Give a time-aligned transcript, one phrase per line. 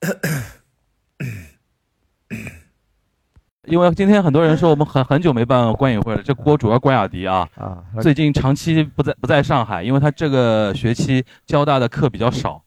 [3.66, 12.62] 因为今天很多人说我们很很久没办观影会了，这锅主要关雅迪啊，啊，最近长期不在不在上海，因为他这个学期交大的课比较少，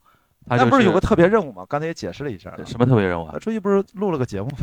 [0.46, 1.66] 他就那不是有个特别任务吗？
[1.70, 2.66] 刚才也解释了一下了。
[2.66, 3.40] 什么特别任务啊他？
[3.40, 4.58] 出去不是录了个节目吗？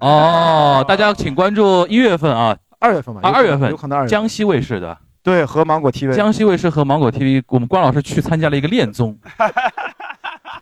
[0.00, 9.18] 哦，大家请关注一月份啊，二月份吧，二月份有可能二月份江西卫视的对和芒果 TV 江西卫视和芒果 TV，我们关老师去参加了一个恋综，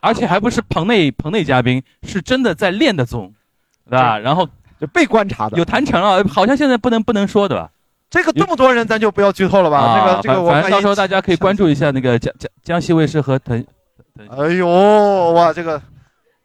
[0.00, 3.32] 而且还不是棚内棚内嘉宾，是真的在练的综，
[3.88, 4.18] 对吧？
[4.18, 4.48] 然后
[4.80, 5.58] 就被观察的。
[5.58, 7.70] 有谈成了，好像现在不能不能说，对吧？
[8.10, 9.78] 这个这么多人，咱就不要剧透了吧？
[9.78, 13.62] 啊这个这个我反反正到时候大家可以关注一下那个江江江西卫视和腾。
[14.36, 14.66] 哎呦
[15.32, 15.80] 哇，这个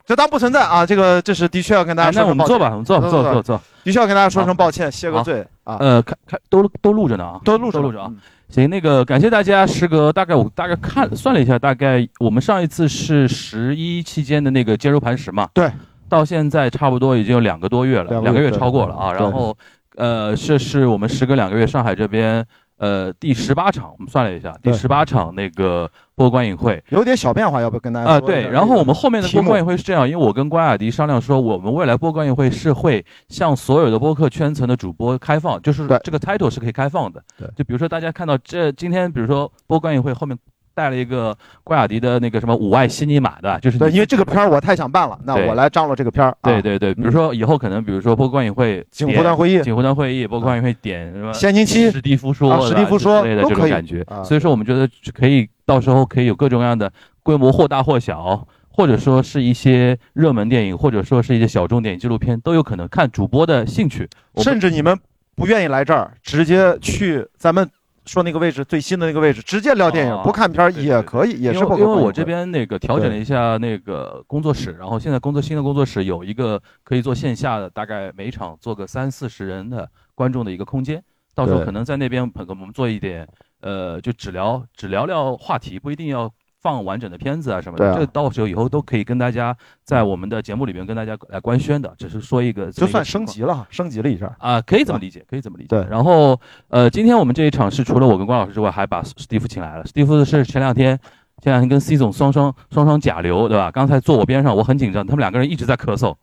[0.06, 0.86] 这当不存在啊！
[0.86, 3.62] 这个这是的确要跟大家哎，说那我们坐吧，我们做做做做做做。
[3.84, 5.78] 的确要跟大家说声抱歉，谢个罪啊。
[5.80, 8.08] 呃，看看都都录着呢啊，都录着都录着啊。
[8.10, 8.20] 嗯
[8.54, 15.72] 行，那个感谢大家，时隔大概我大概看算了一下，大概我们上一次是十一期间的那个坚如磐石嘛，对，
[16.08, 19.12] 到现在差不多已经有两个多月了，两个两个月超过了啊。
[19.12, 19.58] 然后，
[19.96, 22.46] 呃，这是我们时隔两个月上海这边
[22.84, 26.84] 呃第十八场，我们算了一下，第十八场那个播观影会。
[26.90, 37.24] 有点小变化，要不要跟大家啊、对，然后我们后面的播观影会是这样，因为我跟关雅迪商量说，我们未来播观影会是会向所有的播客圈层的主播开放，就是这个 title 是可以开放的。
[37.38, 40.38] 对就比如说大家看到这今天，比如说播观影会后面
[40.76, 46.30] 带了一个关雅迪的那个什么五爱新尼玛的，就是对，因为这个片儿我太想办了，那我来张罗这个片儿。
[46.30, 64.10] 啊，对对对，比如说以后可能比如说播观影会景湖端会议、锦湖端会议，播观影会点什么先行期史蒂夫说啊史蒂夫说之类的这种感觉啊，所以说我们觉得可以到时候可以有各种各样的规模或大或小，或者说是一些热门电影，或者说是一些小众电影纪录片都有可能，看主播的兴趣。
[64.38, 64.98] 甚至你们
[65.36, 67.70] 不愿意来这儿，直接去咱们
[68.06, 83.28] 说那个位置最新的那个位置，直接聊电影，哦不看片儿也可以，也是因为我这边那个调整了一下那个工作室，然后现在工作新的工作室有一个可以做线下的，大概每场做个三四十人的观众的一个空间，到时候可能在那边我们做一点，
[83.62, 86.32] 呃，就只聊只聊聊话题，不一定要。
[86.64, 94.34] 放完整的片子啊什么的，这到时候以后都可以跟大家在我们的节目里面跟大家来官宣的，只是说一个就算升级了，升级了一下。
[94.40, 95.68] 啊，可以这么理解，可以这么理解。
[95.68, 99.86] 对然后呃，今天我们这一场是除了我跟关老师之外，还把史蒂夫请来了。
[99.86, 100.98] 史蒂夫是前两天
[101.42, 103.70] 前两天跟 C 总双双双双甲流，对吧？
[103.70, 106.16] 刚才坐我边上，我很紧张，他们两个人一直在咳嗽，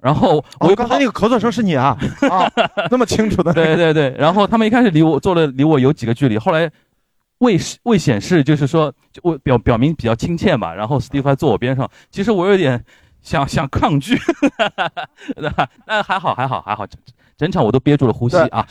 [0.00, 1.94] 然后我哦，刚才那个咳嗽声是你啊
[2.30, 2.50] 啊，
[2.90, 3.52] 那么清楚的。
[3.52, 6.70] 对对对，然后他们一开始离我坐了离我有几个距离，后来
[7.38, 12.82] 未示未显示，就是说就我表表明比较亲切嘛，然后史蒂夫还坐我边上，其实我有点
[13.22, 14.16] 想想抗拒，
[15.36, 15.68] 对吧？
[15.86, 16.98] 那还好还好还好，整
[17.36, 18.66] 整场我都憋住了呼吸对啊。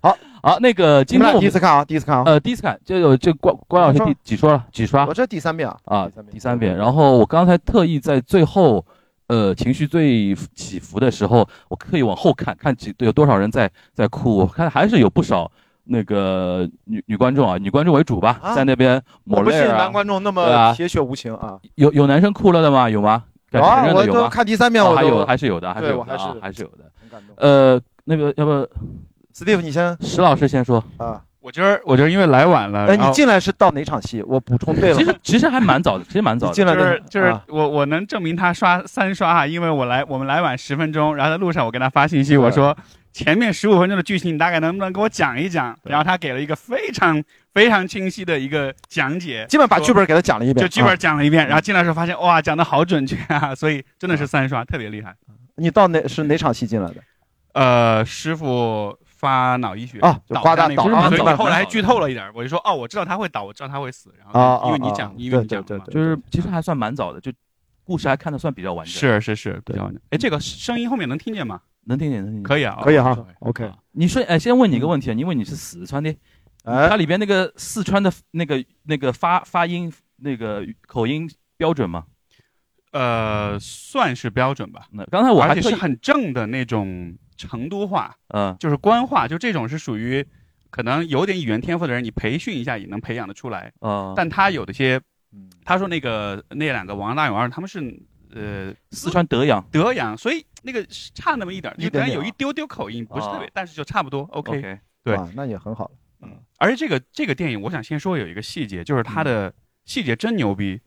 [0.00, 2.22] 好， 好，那个今天我们第一次看啊，第一次看啊。
[2.26, 5.78] 呃第一次看，就有这关关老师第几刷了几刷我这第三遍啊。
[5.84, 8.84] 啊第三遍第三遍，然后我刚才特意在最后。
[9.28, 15.50] 呃，情绪最起伏的时候，我刻意往后看看几有多少人在在哭，我看还是有不少
[15.84, 21.58] 那个女女观众啊，女观众为主吧，啊在那边我不信抹泪啊男观众那对啊么铁血无情啊。
[21.74, 22.88] 有有男生哭了的吗？
[22.88, 23.24] 有吗？
[23.50, 24.28] 敢有啊，我都承认的有吗？
[24.28, 26.84] 看第三遍，我还有还是有的，还是有的啊还是还是有的。
[27.00, 27.36] 很感动。
[27.36, 28.52] 呃，那个要不
[29.34, 30.82] Steve，，你先石老师先说？
[30.98, 31.22] 啊。
[31.40, 34.22] 我今儿我今儿因为来晚了，哎，然后你进来是到哪场戏？
[34.28, 34.96] 我补充对了。
[34.96, 36.52] 其实其实还蛮早的，其实蛮早的。
[36.52, 42.76] 进来的就是就是啊我我能证明他刷三刷啊，因为我来我们来晚十分钟，然后在路上我给他发信息，我说
[43.12, 45.78] 前面十五分钟的剧情你大概能不能给我讲一讲？
[45.84, 50.64] 然后他给了一个非常非常清晰的一个讲解，基本把剧本给他讲了一遍。
[50.64, 55.14] 就剧本啊讲了一遍，然后进来的时候发现哇讲的好准确啊， 所以真的是三刷特别厉害。
[55.56, 56.96] 你到哪是哪场戏进来的？
[57.52, 67.30] 呃，师傅发脑溢血啊就倒倒啊明白你后来剧透了一点，我就说哦，我知道他会倒，我知道他会死，然啊后因为你啊啊，讲因为讲对对就是其实还算蛮早的，就
[67.84, 68.94] 故事还看得算比较完整。
[68.94, 70.00] 是是是，比较完整。
[70.08, 71.60] 哎，这个声音后面能听见吗？
[71.84, 72.42] 能听见，能听见。
[72.42, 73.26] 可以啊，可以哈哦。
[73.40, 76.14] OK，啊你说，哎，先问你一个问题啊，因为你是四川的，
[76.64, 82.04] 它哎，里边那个四川的那个那个发发音那个口音标准吗？
[82.92, 90.26] 呃，算是标准吧，那刚才我还而且是很正的那种成都话，嗯就是官话，就这种是属于
[90.68, 93.72] 可能有点语言天赋的人，你培训一下也能培养得出来。
[93.80, 95.00] 嗯，但他有的些，
[95.32, 97.80] 嗯他说那个那两个王大勇二，他们是
[98.34, 104.22] 呃四川德阳德阳，所以那个是差那么一点儿，就可能有一丢丢口音，不是特别哦，但是就差不多。
[104.32, 105.90] OK，OK，对啊，那也很好。
[106.20, 109.52] 嗯，而且这个这个电影，我想先说有一个细节，就是它的
[109.84, 110.80] 细节真牛逼，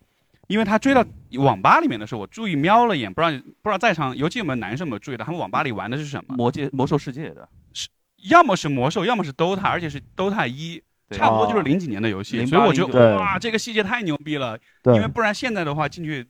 [0.47, 1.05] 因为他追到
[1.39, 6.35] 网吧里面的时候，我注意瞄了一眼，不知道不知道在场尤其有没有男生有没有注意到，他们网吧里玩的是什么？
[6.35, 7.89] 魔界魔兽世界的，是
[8.29, 10.81] 要么是魔兽，要么是 DOTA，而且是 DOTA 一，
[11.11, 16.25] 差不多就是哦零几年的游戏，08所以我觉得哇，这个细节太牛逼了，对因为不然现在的话进去。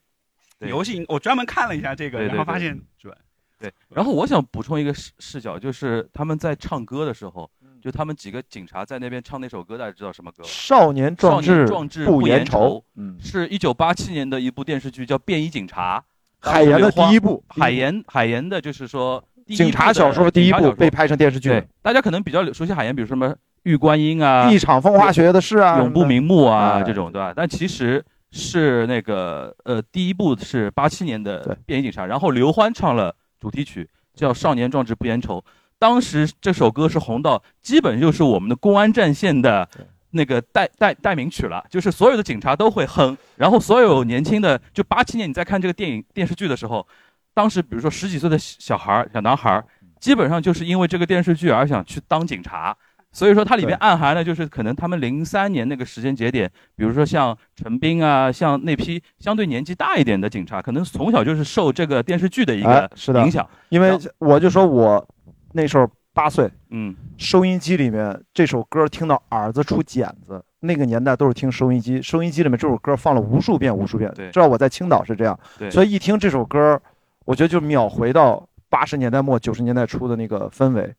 [0.59, 3.15] 游戏，我专门看了一下这个，然后发对现准。
[3.60, 7.50] 对，然后我想补充一个视视角，就是他们在唱歌的时候，
[7.81, 10.44] 就他们几个警察在那边唱那首歌，大家知道什么歌？
[10.44, 16.00] 少年壮少年志壮志不言言愁，嗯，是一九八七年的一部电视剧，叫《便衣警察》。
[16.40, 23.30] 海岩的第一部，海岩海岩的就是说第一警察小说第一警察小说部被拍成电视剧对，大家可能比较熟悉海岩，比如什么
[23.63, 27.34] 《玉观音》啊，一场风花雪月的事啊，永不瞑目啊哎这种，对吧？
[27.36, 35.38] 但其实是那个呃，第一部是八七年的《便衣警察》，然后刘欢唱了主题曲，叫《少年壮志不言愁》。
[35.77, 39.69] 当时这首歌是红到基本就是我们的公安战线的
[40.09, 46.88] 那个代代代名曲了，就是所有的警察都会哼，然后所有年轻的，就八七年你在看这个电影电视剧的时候，
[47.36, 49.63] 当时比如说十几岁的小孩儿、小男孩儿，
[50.00, 52.75] 基本上就是因为这个电视剧而想去当警察。
[53.15, 62.91] 所以说它里面暗含的就是可能他们零三年那个时间节点，比如说像陈斌啊，像那批相对年纪大一点的警察，可能从小就是受这个电视剧的一个
[63.23, 63.47] 影响。
[63.69, 65.07] 因为我就说我
[65.53, 74.11] 那时候八岁，嗯，收音机里面这首歌听到耳子出茧子，那个年代都是听收音机，收音机里面这首歌放了无数遍无数遍。
[74.13, 76.77] 对知道我在青岛是这样，对，所以一听这首歌，
[77.23, 80.94] 我觉得就秒回到八十年代末九十年代初的那个氛围。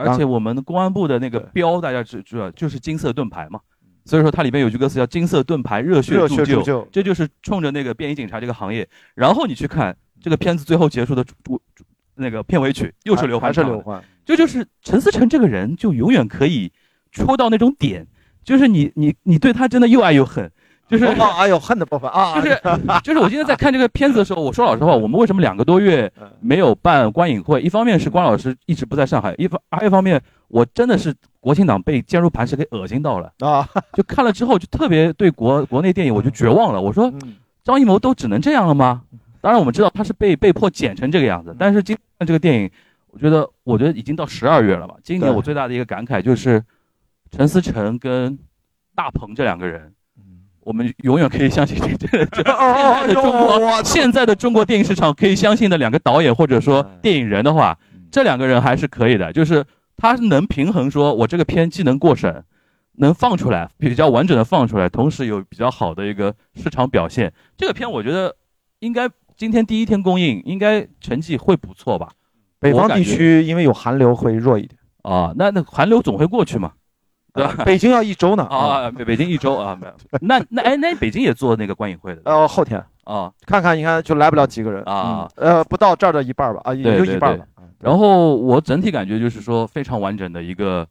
[0.00, 3.60] 而且我们的公安部的那个标，大家知知道就是金色盾牌嘛，
[4.04, 8.88] 所以说它里面有句歌词叫“金色盾牌，热血热铸就”，血铸就，这就是冲着那个便衣警察这个行业。
[9.14, 11.34] 然后你去看这个片子最后结束的主
[11.74, 13.70] 主那个片尾曲，又是刘欢唱的。
[13.70, 16.72] 是刘欢，这就是陈思诚这个人，就永远可以
[17.12, 18.06] 戳到那种点，
[18.42, 20.50] 就是你你你对他真的又爱又恨，
[20.90, 22.60] 就是哦哎呦恨的部分啊，就是
[23.04, 27.60] 就是我今天在看这个片子的时候，我说老实话，我们为什么两个多月嗯没有办观影会？
[27.62, 36.80] 一方面是关老师一直不在上海，一方还有一方面，我真的是国庆档被坚如磐石给恶心到了，啊， 就看了之后就特别对国国内电影我就绝望了。
[36.80, 39.02] 我说嗯张艺谋都只能这样了吗？
[39.40, 42.70] 当然我们知道他是被被迫剪成这个样子，但是今天这个电影，
[43.10, 44.96] 我觉得我觉得已经到十二月了吧。
[45.02, 46.62] 今年我最大的一个感慨就是，
[47.30, 48.38] 陈思诚跟
[48.94, 49.92] 大鹏这两个人，
[50.62, 57.78] 我们永远可以相信这这这哦哦现在的中国我现在的中国电影市场可以相信的两个导演或者说电影人的话，
[58.10, 59.64] 这两个人还是可以的，就是
[59.96, 62.44] 他能平衡说，我这个片既能过审，
[62.96, 67.32] 能放出来比较完整的放出来，同时有比较好的一个市场表现。
[67.56, 68.36] 这个片我觉得
[68.80, 72.08] 应该今天第一天公映，应该成绩会不错吧？
[72.58, 76.72] 北方地区因为有寒流会弱一点，啊，那那寒流总会过去嘛，
[77.32, 77.64] 对吧？
[77.64, 79.94] 北京要一周呢啊，北北京一周啊，没有。
[80.20, 83.32] 那那哎，那北京也做那个观影会的呃，后天啊。
[83.46, 87.44] 看看，你看就来不了几个人啊嗯呃，不到这儿的一半吧，啊，也就一半吧。
[87.78, 90.86] 然后我整体感觉就是说非常完整的一个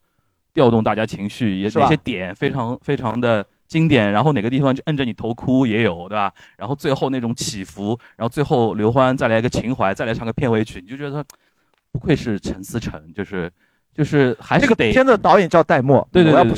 [0.53, 6.33] 调动大家情绪，也是吧哪些点非常非常的经典，然后哪个地方就摁着你头哭也有，对吧？
[6.57, 11.23] 然后最后那种起伏，然后最后刘欢再来一个情怀，再来唱个片尾曲，你就觉得
[11.91, 13.51] 不愧是陈思诚，就是
[13.95, 16.53] 就是还这个是得片子导演叫戴墨，对对对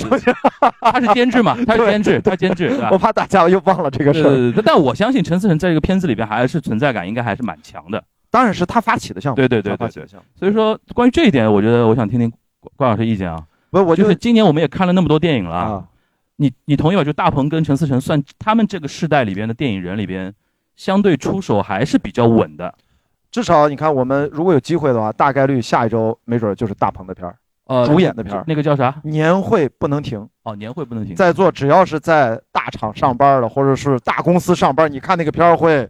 [0.80, 2.98] 他是监制嘛，他是监制，他监制，我？
[2.98, 8.04] 怕大家又忘了这个事但我相信陈思诚在这个片子里边还是存在感，应该还是蛮强的。
[8.30, 10.26] 当然是他发起的项目，对对对对对他发起的项目。
[10.40, 13.44] 所以说，关于这一点，我觉得我想听听关关老师意见啊。
[13.72, 15.84] 不是，我就就是今年我们也看了那么多电影了，啊，
[16.36, 17.04] 你你同意吧？
[17.04, 20.32] 就大鹏跟陈思诚算他们这个世代里边的电影人里边，
[20.76, 22.74] 相对出手还是比较稳的。
[23.32, 27.36] 至少你看，我们如果有机会的话，大概率下一周没准就是大鹏的片儿，
[27.66, 28.94] 呃，主演的片儿那个叫啥？
[29.04, 30.28] 年会不能停。
[30.44, 31.16] 哦，年会不能停。
[31.16, 35.90] 在座只要是在大厂上班的，或者是大公司上班，你看那个片儿会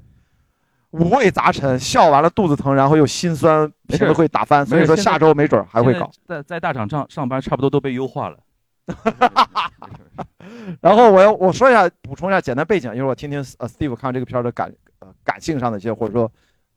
[0.92, 4.66] 五味杂陈，笑完了肚子疼，然后又心酸，没事评论会打翻。
[4.66, 6.12] 所以说下周没准儿还会搞。
[6.28, 8.38] 在在在大厂上上班，差不多都被优化了。
[10.82, 16.30] 然后我要我说一下，补充一下简单背景，一会儿我听听呃 Steve 看这个片儿的感呃感性上的一些或者说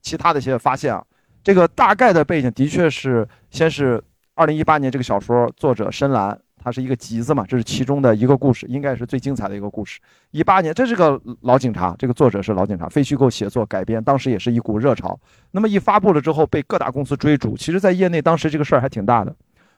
[0.04, 1.04] 其他的一些发现啊。
[1.42, 4.00] 这个大概的背景的确是先是
[4.34, 10.00] 二零一八年这个小说作者深蓝，他是一个集子嘛，这是其中的一个故事，应该是最精彩的一个故事。
[10.30, 15.18] 一八年这是个老警察，这个作者是老警察，非虚构写作改编，当时也是一股热潮。
[15.50, 19.34] 那么一发布了之后，被各大公司追逐，其实在业内当时这个事儿还挺大的。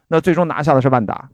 [0.08, 1.28] 那最终拿下的是万达。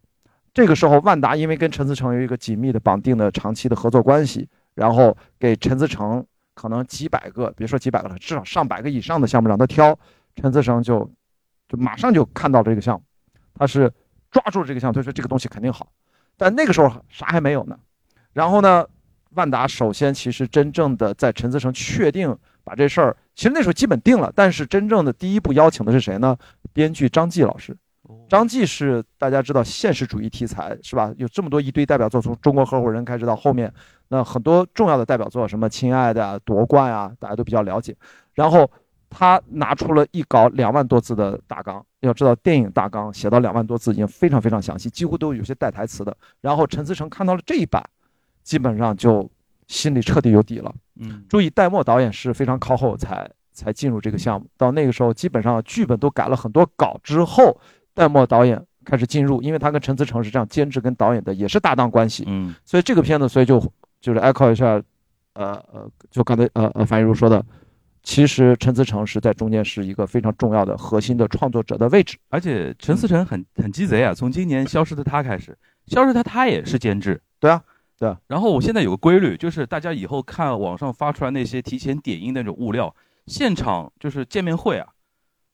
[0.55, 6.25] 这个时候，万达因为跟陈思诚有一个紧密的绑定的长期的合作关系，然后给陈思诚
[6.63, 9.99] 可能几百个，别说几百个了，至少上百个以上的项目让他挑，
[10.37, 11.01] 陈思诚就
[11.69, 13.03] 就马上就看到了这个项目，
[13.53, 13.93] 他是
[14.31, 15.89] 抓住了这个项目，他说这个东西肯定好，
[16.37, 17.77] 但那个时候啥还没有呢。
[18.33, 18.87] 然后呢，
[19.31, 26.37] 万达首先其实真正的在陈思诚确定把这事儿，其实那时候基本定了，但是真正的第一步邀请的是谁呢？
[26.73, 27.77] 编剧张继老师。
[28.29, 31.13] 张继是大家知道现实主义题材是吧？
[31.17, 33.73] 有这么多一堆代表作，从中国合伙人开始到后面
[34.13, 37.97] 那很多重要的代表作，什么《亲爱的》啊、《夺冠》啊，大家都比较了解。
[38.35, 38.71] 然后
[39.09, 46.15] 他拿出了一稿两万多字的大纲，要知道电影大纲写到两万多字已经非常非常详细，几乎都有些带台词的。
[46.43, 47.83] 然后陈思诚看到了这一版，
[48.43, 49.27] 基本上就
[49.67, 50.71] 心里彻底有底了。
[51.01, 57.59] 嗯，注意，戴墨导演是非常靠后才才进入这个项目，到那个时候基本上剧本都改了很多稿之后，
[57.95, 63.59] 戴墨导演开始进入，因为他跟陈思诚是这样监制跟导演的也是搭档关系，嗯，所以这个片子所以就
[64.03, 64.83] 就是 echo 一下，
[65.33, 67.43] 呃呃，就刚才呃呃樊一茹说的，
[68.03, 75.57] 其实陈思诚是在中间是一个非常重要的核心的创作者的位置，而且陈思诚很很鸡贼啊，从今年《消失的他》开始，
[75.95, 77.63] 《消失的》他也是监制，对啊。
[77.99, 82.93] 对啊，然后我现在有个规律，就是大家以后看网上发出来那些提前点映那种物料，
[83.29, 84.89] 现场就是见面会啊，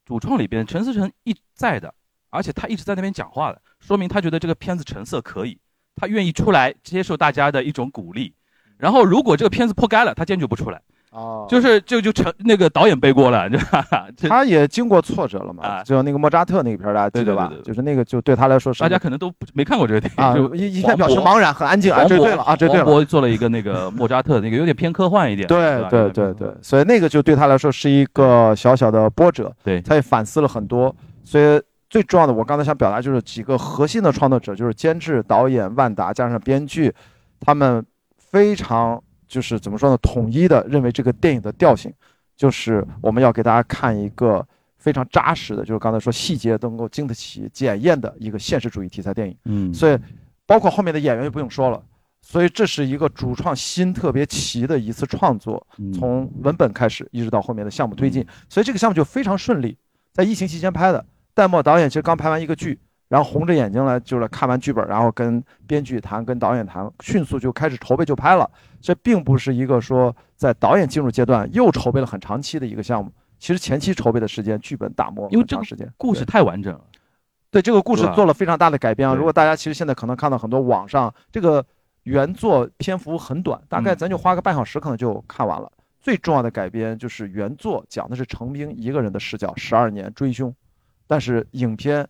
[0.07, 1.93] 主创里边陈思诚一在的，
[2.31, 5.59] 而且他一直在那边讲话的，说明他觉得这个片子成色可以，
[5.95, 8.33] 他愿意出来接受大家的一种鼓励。
[8.79, 10.81] 然后如果这个片子破该了，他坚决不出来。
[11.11, 13.83] 哦就是就就成那个导演背锅了， 对吧？
[14.29, 17.51] 他也经过挫折了嘛，啊就那个莫扎特那个片儿大家记得吧？
[17.65, 23.01] 就是那个就对他来说是大家可能都不没看过这个电影，啊就一一片表黄渤示茫然，很安静啊，这对了啊，这对黄了。
[23.01, 30.95] 渤做了一个那个莫扎特那个有点偏科幻一点，对对对对，，所以那个就对他来说是一个小小的波折，对他也反思了很多。
[31.25, 36.93] 所以最重要的，我刚才想表达就是几个核心的创作者，就是监制、导演万达加上编剧，
[37.41, 37.83] 他们
[38.31, 41.93] 非常就是怎么说呢，统一的认为这个电影的调性，
[42.37, 49.37] 就是我们要给大家看一个非常扎实的，就是刚才说细节能够经得起检验的一个现实主义题材电影。
[49.45, 49.99] 嗯，所以
[50.47, 51.83] 包括后面的演员就不用说了。
[52.21, 59.79] 所以这是一个主创心特别齐的一次创作，嗯从文本开始一直到后面的项目推进，所以这个项目就非常顺利。
[60.13, 68.49] 在疫情期间拍的，戴墨导演其实刚拍完一个剧，然后红着眼睛来就是看完剧本，然后跟编剧谈，跟导演谈，迅速就开始筹备就拍了。
[68.81, 76.81] 这并不是一个说在导演进入阶段又筹备了很长期的一个项目，其实前期筹备的时间，剧本打磨因为这个很长时间，故事太完整了，
[77.51, 79.15] 对这个故事做了非常大的改编啊。
[79.15, 81.65] 如果大家其实现在可能看到很多网上这个
[82.03, 85.73] 原作篇幅很短，大概嗯咱就花个半小时可能就看完了。
[86.01, 90.55] 最重要的改编就是原作讲的是程兵一个人的视角，十二年追凶，
[91.07, 92.07] 但是影片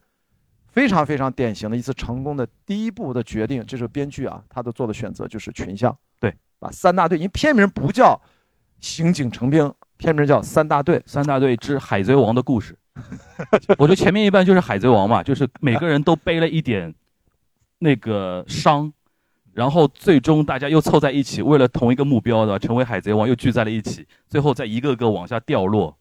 [0.79, 8.17] 非常非常典型的一次成功的第一步的决定，这是编剧啊他的做的选择就是群像，对，把三大队，因为片名不叫
[8.79, 12.79] 刑警成兵，片名叫三大队，三大队之海贼王的故事。
[13.77, 16.95] 我觉得前面一半就是海贼王嘛，就是每个人都背了一点
[17.81, 18.93] 那个伤，
[19.55, 25.99] 然后最终大家又凑在一起，为了同一个目标的成为海贼王，又聚在了一起，最后再一个个往下掉落，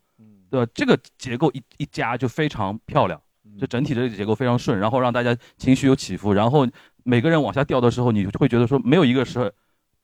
[0.51, 0.72] 对吧？
[0.75, 3.19] 这个结构一一加就非常漂亮，
[3.60, 6.68] 就整体的这个结构非常顺，然后让大家情绪有起伏，然后
[7.04, 9.52] 每个人往下掉的时候，你会觉得说没有一个是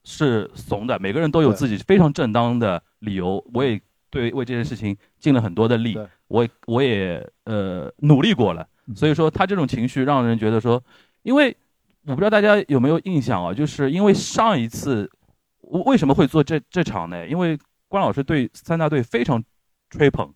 [0.04, 3.46] 是怂的，每个人都有自己非常正当的理由。
[3.54, 3.80] 我也
[4.10, 10.84] 对为这件事情尽了很多的力，我也我也呃努力过了，所以说他这种情绪让人觉得说，
[11.22, 11.56] 因为
[12.06, 15.10] 我不知道大家有没有印象啊，就是因为上一次
[15.62, 17.28] 我为什么会做这这场呢？
[17.28, 17.58] 因为
[17.88, 19.44] 关老师对三大队非常
[19.90, 20.34] 吹捧。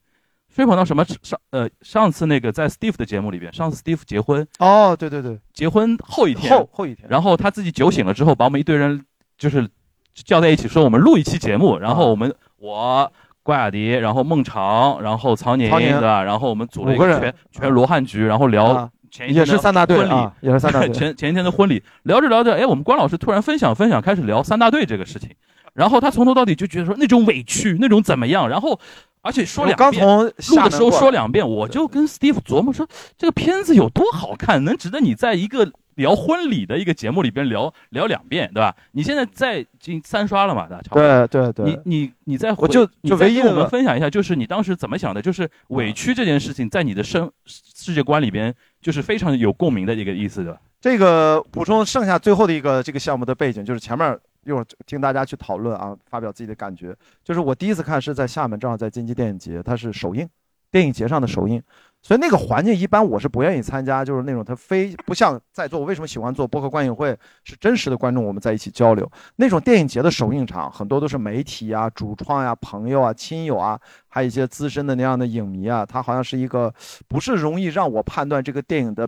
[0.58, 9.06] 吹捧到什么上呃上次那个在 Steve 的节目里边，上次 Steve 结婚，哦，对对对，结婚后一天，后后一天，然后他自己酒醒了之后，把我们一堆人
[9.38, 9.70] 就是
[10.16, 13.12] 叫在一起，说我们录一期节目，然后我们我
[13.44, 16.24] 关雅迪，然后孟尝，然后曹宁，对吧？
[16.24, 20.12] 然后我们组了一个人全全罗汉局，然后聊啊前一天的也是三大队婚礼。
[20.12, 20.90] 啊，也是三大队。
[20.90, 25.30] 前前一天的婚礼，聊着聊着，哎，我们关老师突然分享分享，开始聊三大队这个事情，
[25.76, 28.80] 然后他从头到底就觉得说那种委屈，那种怎么样，然后
[29.28, 38.74] 而且说两遍，从录的时候说两遍，我就跟 Steve 琢磨说，这个片子有多好看，能值得你在一个聊婚礼的一个节目里边聊聊两遍，对吧？
[38.94, 40.82] 你现在在进三刷了嘛，对吧？
[40.82, 41.28] 差不多。
[41.28, 45.22] 对对对，你你你再我就就唯一我们分享一下，就是你当时怎么想的？
[45.22, 50.60] 就是委屈这件事情在你的生世界观里边，就是非常有共鸣的一个意思，对吧？
[50.80, 54.18] 这个补充剩下最后的一个这个项目的背景，就是前面
[54.50, 56.96] 一会儿听大家去讨论啊，发表自己的感觉。
[57.24, 60.28] 就是我第一次看是在厦门，正好在金鸡电影节，它是首映，
[60.72, 61.62] 电影节上的首映，
[62.02, 65.80] 所以那个环境一般我是不愿意参加，就是那种它非不像在座。
[65.80, 67.18] 我为什么喜欢做播客观影会？
[67.44, 69.10] 是真实的观众，我们在一起交流。
[69.36, 76.74] 那种电影节的首映场，很多都是媒体啊、主创呀、朋友啊、亲友啊，还有一些资深的那样的影迷啊，它好像是一个
[77.08, 79.08] 不是容易让我判断这个电影的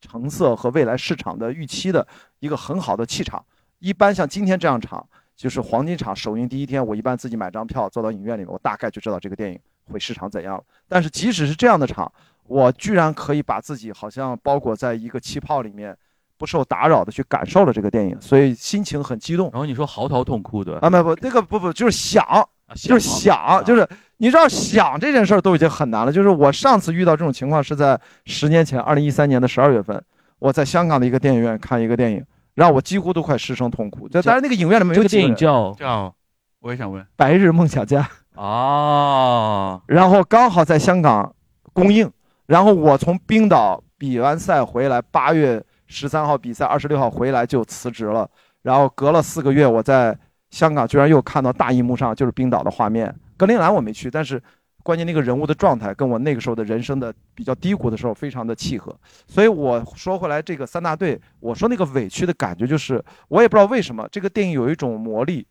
[0.00, 2.06] 成色和未来市场的预期的
[2.38, 3.44] 一个很好的气场。
[3.78, 5.06] 一般像今天这样场，
[5.36, 9.58] 就是黄金场首映第一天，我一般自己买张票坐到影院里面，我大概就知道这个电影
[9.92, 10.62] 会市场怎样了。
[10.88, 12.10] 但是即使是这样的场，
[12.44, 15.96] 我居然可以把自己好像包裹在一个气泡里面，
[16.36, 20.90] 不受打扰的去感受了这个电影，所以心情很激动然后你说嚎啕痛哭的啊！
[20.90, 26.12] 不不，那个不不就是想，啊就是想想，就是你知道想这件事儿都已经很难了。
[26.12, 30.02] 就是我上次遇到这种情况是在十年前，二零一三年的十二月份，
[30.38, 32.24] 我在香港的一个电影院看一个电影，
[32.58, 34.08] 让我几乎都快失声痛哭。
[34.08, 36.14] 就当然那个影院里面这个电有几人影叫叫，
[36.58, 38.02] 我也想问，《白日梦想家》。
[38.40, 41.32] 啊， 然后刚好在香港
[41.72, 42.10] 公映，
[42.46, 48.28] 然后我从冰岛比完赛回来，八月十三号比赛，二十六号回来就辞职了。
[48.62, 50.18] 然后隔了四个月，我在
[50.50, 53.14] 香港居然又看到大荧幕上就是冰岛的画面。
[53.36, 54.42] 格陵兰我没去，但是
[54.88, 58.98] 关键那个人物的状态跟我那个时候的人生的比较低谷的时候非常的契合。
[59.26, 65.46] 所以我说回来，这个三大队，我说那个委屈的感觉就是，我也不知道为什么这个电影有一种魔力，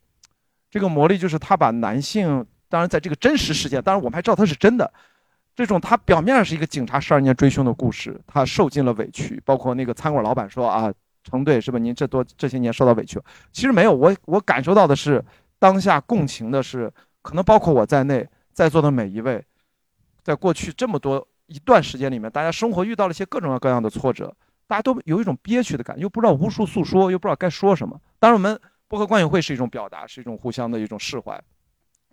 [0.71, 4.91] 这个魔力就是他把男性，当然在这个真实事件，当然我们还知道他是真的。
[5.55, 10.91] 这种他表面上是一个警察十二年追凶的故事，他受尽了委屈，包括那个餐馆老板说啊，
[11.23, 11.77] 程队是吧？
[11.77, 15.23] 您这多这些年受到委屈，其实没有，我我感受到的是
[15.59, 16.91] 当下共情的是，
[17.21, 18.27] 可能包括我在内，
[18.57, 19.45] 在座的每一位，
[20.23, 24.35] 在过去这么多一段时间里面，大家生活遇到了一些各种各样的挫折，
[24.65, 28.01] 大家都有一种憋屈的感觉，又不知道无数诉说，又不知道该说什么。
[28.17, 31.39] 当然，我们播客观影会是一种表达，是一种互相的一种释怀，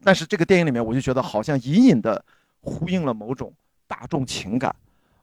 [0.03, 2.23] 但是这个电影里面，我就觉得好像隐隐的
[2.61, 3.51] 呼应了某种
[3.87, 4.77] 大众情感，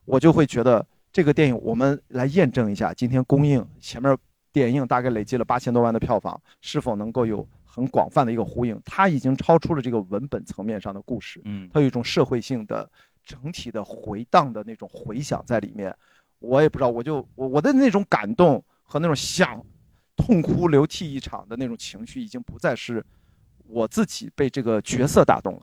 [0.06, 4.18] 我就会觉得这个电影，我们来验证一下，今天公映前面
[4.52, 8.78] 点映大概累积了八千多万的票房，是否能够有很广泛的一个呼应？
[8.84, 12.90] 它已经超出了这个文本层面上的故事，嗯，它有一种社会性的
[13.24, 15.96] 整体的回荡的那种回响在里面。
[16.40, 19.64] 我也不知道，我就我我的那种感动和那种想
[20.18, 23.06] 痛哭流涕一场的那种情绪，已经不再是
[23.68, 25.62] 我自己被这个角色打动了。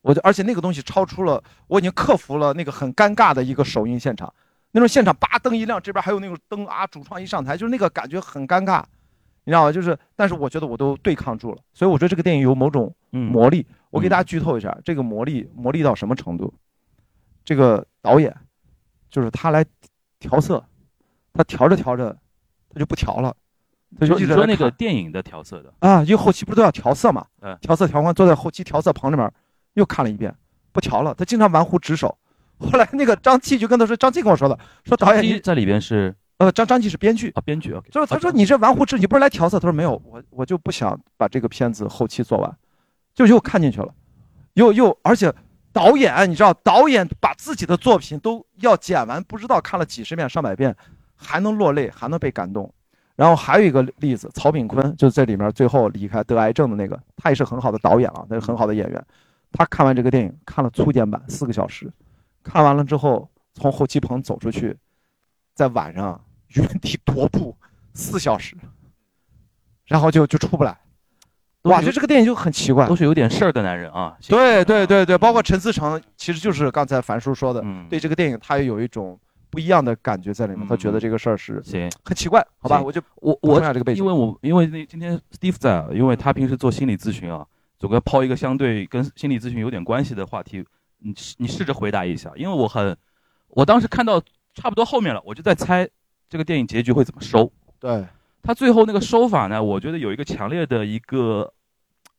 [0.00, 4.32] 我就而且那个东西超出了，我已经克服了那个很尴尬的一个首映现场，
[4.72, 8.82] 那种现场叭灯一亮，这边还有那种灯啊，主创一上台，就是那个感觉很尴尬，
[9.46, 9.70] 你知道吗？
[9.70, 13.64] 就是，但是我觉得我都对抗住了，所以我觉得这个电影有某种嗯魔力。
[13.90, 16.52] 我给大家剧透一下，这个魔力魔力到什么程度？
[17.44, 18.36] 这个导演
[19.08, 19.64] 就是他来
[20.18, 20.62] 调色，
[21.32, 22.14] 他调着调着，
[22.74, 23.34] 他就不调了，
[24.00, 27.24] 他就说那个电影的调色的，啊，因为后期不是都要调色嘛？
[27.40, 29.32] 嗯调色调完，坐在后期调色棚里面
[29.74, 30.34] 又看了一遍，
[30.72, 31.14] 不调了。
[31.14, 32.18] 他经常玩忽职守。
[32.58, 39.58] 后来那个张继就跟他说，张继跟我说的，说导演你在里边是呃张张继是编剧，啊编剧，OK，就是他说你这玩忽职，你不是来调色？
[39.58, 42.56] 他说没有，我我就不想把这个片子后期做完，
[43.14, 43.94] 就又看进去了，
[44.54, 45.32] 又又而且
[45.72, 50.76] 导演你知道，导演把自己的作品都要剪完，不知道看了几十遍上百遍，
[51.14, 52.70] 还能落泪，还能被感动。
[53.14, 59.02] 然后还有一个例子，曹炳坤就这里面最后离开得癌症的那个，他也是很好的导演啊，他是很好的演员。
[59.52, 61.90] 他看完这个电影，看了粗剪版四个小时，
[62.42, 64.76] 看完了之后从后期棚走出去，
[65.54, 67.56] 在晚上原地踱步
[67.94, 68.56] 四小时，
[69.86, 70.78] 然后就就出不来。
[71.62, 72.94] 哇，就这个电影就很奇怪都。
[72.94, 74.16] 是有点事儿的男人啊。
[74.28, 79.18] 对对对对，包括陈思诚，其实就是刚才樊叔说的，嗯，对这个电影他也有一种
[79.50, 82.80] 不一样的感觉在里面，嗯他觉得这个事儿是行，很奇怪，好吧？
[82.80, 87.44] 我就我我一下这个背景因为我因为那今天 Steve 在啊，因为他平时做心理咨询啊，
[87.80, 90.64] 总该抛一个相对跟心理咨询有点关系的话题，
[90.98, 92.96] 你试你试着回答一下，因为我很，
[93.48, 94.22] 我当时看到
[94.54, 95.88] 差不多后面了，我就在猜
[96.28, 97.50] 这个电影结局会怎么收。
[97.78, 98.04] 对
[98.42, 101.52] 他最后那个收法呢，我觉得有一个强烈的一个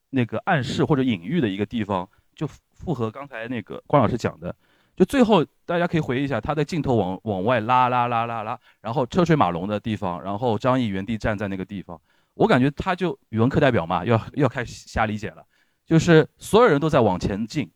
[0.10, 4.54] 那个暗示或者隐喻的一个地方，就符合刚才那个关老师讲的。
[4.96, 12.02] 就最后大家可以回忆一下，他的镜头往往外拉拉拉拉拉，然后车水马龙的地方，然后张译原地站在那个地方，
[12.34, 15.46] 我感觉他就语文课代表嘛，要要开始瞎理解了，
[15.86, 17.70] 就是所有人都在往前进，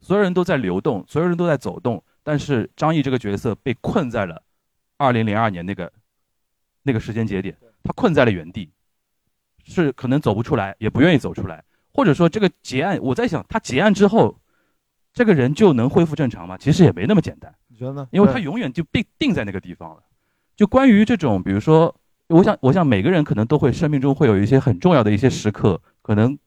[0.00, 4.42] 所有人都在流动，所有人都在走动，但是张译这个角色被困在了
[5.04, 5.92] 二零零二年那个
[6.82, 8.72] 那个时间节点，他困在了原地，
[9.64, 11.62] 是可能走不出来，也不愿意走出来，
[11.92, 14.40] 或者说这个结案，我在想他结案之后，
[15.12, 16.56] 这个人就能恢复正常吗？
[16.58, 18.08] 其实也没那么简单，你觉得呢？
[18.10, 20.02] 因为他永远就被定在那个地方了。
[20.56, 21.94] 就关于这种，比如说，
[22.28, 26.38] 我想，我想每个人可能都会生命中会有一些很重要的一些时刻，可能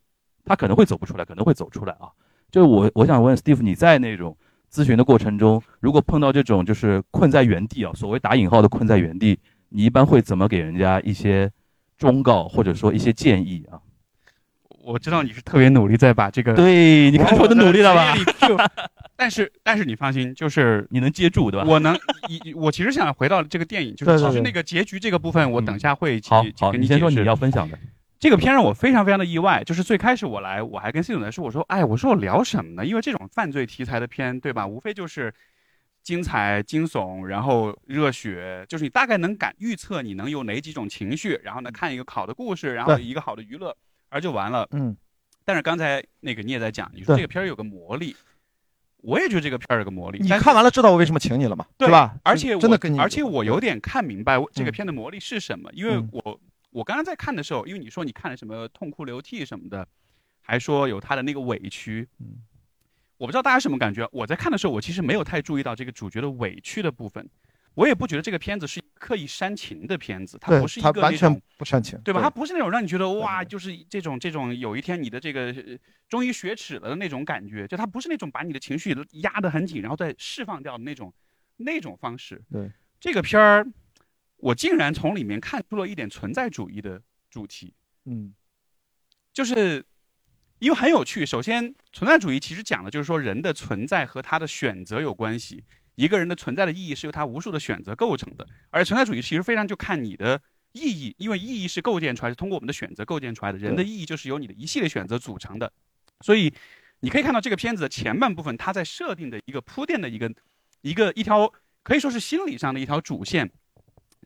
[0.46, 2.10] 他可能会走不出来，可能会走出来啊。
[2.50, 4.38] 就我我想问 Steve，你在那种
[4.78, 11.52] 咨询的过程中，如果碰到这种就是困在原地啊，所谓打引号的困在原地，你一般会怎么给人家一些
[11.98, 13.82] 忠告或者说一些建议啊？
[14.84, 18.16] 我知道你是特别努力在把这个对，你看出我的努力了吧？
[19.18, 21.68] 但是但是你放心，就是你能接住对吧？
[21.68, 21.98] 我能，
[22.56, 27.78] 我其实想回到这个电影，就是其实那个结局这个部分，我嗯等下会去好好，你先说你要分享的。
[28.20, 32.86] 这个片让我非常非常的意外，就是最开始我来，我还跟系总在说，我说，哎，我说我聊什么呢？
[32.86, 34.66] 因为这种犯罪题材的片，对吧？
[34.66, 35.34] 无非就是
[36.02, 43.76] 精彩、惊悚，然后热血，就是你大概能感预测你能有哪几种情绪，然后呢看一个好的故事，然后一个好的娱乐，
[44.10, 44.68] 而就完了。
[44.72, 44.96] 嗯，
[45.46, 48.16] 但是刚才那个你也在讲，你说这个片儿有个魔力，
[48.98, 50.18] 我也觉得这个片儿有个魔力。
[50.20, 52.16] 你看完了知道我为什么请你了吗，对吧？
[52.24, 56.40] 而且我真的跟你，而且我有点看明白这个嗯片的魔力是什么，因为嗯我
[56.78, 59.88] 我刚刚在看的时候，因为你说你看了什么痛哭流涕什么的，
[60.42, 62.38] 还说有他的那个委屈，嗯
[63.18, 64.08] 我不知道大家什么感觉。
[64.12, 67.28] 我在看的时候，我其实没有太注意到这个主角的委屈的部分，
[67.74, 72.22] 我也不觉得这个片子是刻意煽情的片子，它不是一个那种全不煽情，对吧？
[72.22, 75.76] 它不是那种让你觉得哇，就是这种这种有一天你的这个呃
[76.08, 81.12] 终于雪耻了的那种感觉，就它不是那种把你的情绪压得很紧，然后再释放掉的那种
[81.56, 82.40] 那种方式。
[82.52, 83.66] 对，这个片儿，
[84.38, 87.74] 我竟然从里面看出了一点存在主义的主题，
[88.06, 88.34] 嗯
[89.34, 89.86] 就是
[90.60, 91.26] 因为很有趣。
[91.26, 95.64] 首先，存在主义其实讲的就是说人的存在和他的选择有关系。
[95.96, 100.40] 一个人的存在的意义是由他无数的选择构成的，而存在主义其实非常就看你的
[100.72, 103.58] 意义，因为意义是构建出来，是通过我们的选择构建出来的。
[103.58, 105.74] 人的意义就是由你的一系列选择组成的，
[106.22, 106.54] 所以
[107.00, 110.32] 你可以看到这个片子的前半部分，它在设定的一个铺垫的一个
[110.82, 113.52] 一个一条可以说是心理上的一条主线，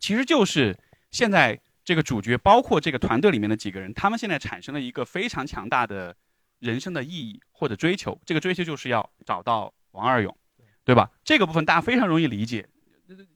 [0.01, 0.77] 其实就是
[1.11, 6.13] 现在这个主角包括这个团队里面的几个人，他们现在产生了一个非常强大的
[6.59, 10.35] 人生的意义或者追求，这个追求就是要找到王二勇，
[10.83, 11.09] 对吧？
[11.23, 12.67] 这个部分大家非常容易理解。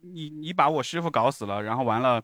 [0.02, 2.24] 你你把我师傅搞死了，然后完了，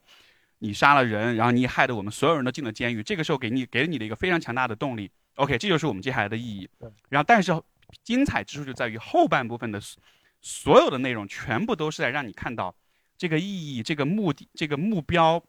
[0.59, 5.11] 你杀了人，然后你害得我们所有人都进了监狱，这个时候给你给了你的一个非常强大的动力。
[5.35, 6.67] OK，这就是我们接下来的意义。
[7.09, 7.51] 然后，但是
[8.03, 10.01] 精彩之处就在于后半部分的所
[10.41, 12.73] 所有的内容全部都是在让你看到
[13.21, 15.39] 这个意义、这个目的、这个目标、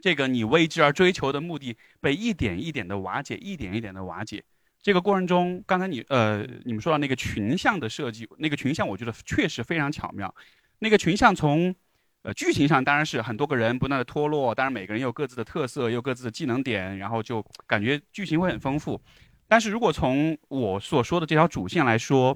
[0.00, 4.42] 这个你为之而追求的目的被一点一点的瓦解，一点一点的瓦解。
[4.80, 10.34] 这个过程中，刚才你呃你们说到那个群像的设计，那个群像我觉得确实非常巧妙。
[10.78, 11.74] 那个群像从
[12.22, 18.98] 呃剧情上当然是很多个人不断的脱落，当然每个人有各自的特色，有各自的技能点，然后就感觉剧情会很丰富。
[19.46, 22.34] 但是如果从我所说的这条主线来说，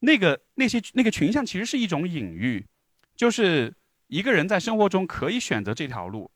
[0.00, 2.66] 那个那些那个群像其实是一种隐喻，
[3.14, 3.72] 就是
[4.08, 6.30] 一个人在生活中可以选择这条路，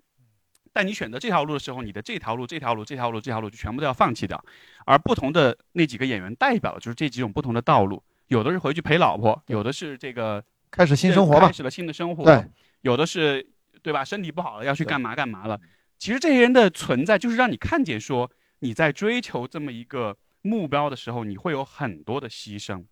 [0.72, 4.42] 但你选择这条路的时候，你的这条路、这条路、这条路、这条路就全部都要放弃掉。
[4.84, 12.44] 而不同的那几个演员代表的就是这几种不同的道路，有的是回去陪老婆，有的是这个开始新生活吧开，始了新的生活，对，
[12.82, 13.46] 有的是
[13.82, 14.04] 对吧？
[14.04, 15.58] 身体不好了要去干嘛干嘛了。
[15.98, 22.84] 其实这些人的存在就是让你看见说你在追求这么一个目标的时候，你会有很多的牺牲，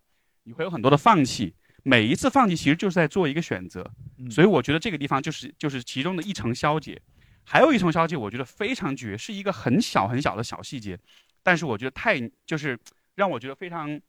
[0.45, 1.55] 你会有很多的放弃。
[1.83, 3.89] 每一次放弃其实就是在做一个选择，
[4.19, 7.01] 嗯所以我觉得这个地方就是就是其中的一层消解。
[7.43, 10.97] 还有一层消解，我觉得非常绝，是一个很小很小的小细节，
[11.43, 12.79] 但是我觉得太就是
[13.17, 14.01] 让我觉得非常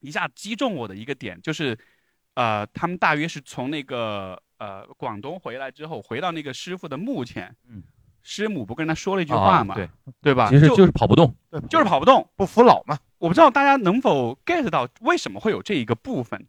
[0.00, 1.76] 一下击中我的一个点，就是
[2.34, 7.82] 呃，他们大约是从那个呃广东回来之后，回到那个师傅的墓前，嗯，
[8.22, 9.90] 师母不跟他说了一句话嘛，啊对，
[10.22, 10.48] 对吧？
[10.48, 11.34] 其实就就是跑不动。
[11.50, 12.26] 对就是跑不动。
[12.36, 16.46] 不服老嘛，我不知道大家能否 get 到为什么会有这一个部分。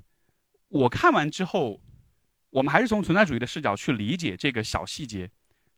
[0.69, 1.81] 我看完之后，
[2.51, 5.29] 我们还是从存在主义的视角去理解这个小细节，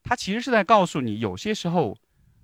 [0.03, 1.97] 它其实是在告诉你，有些时候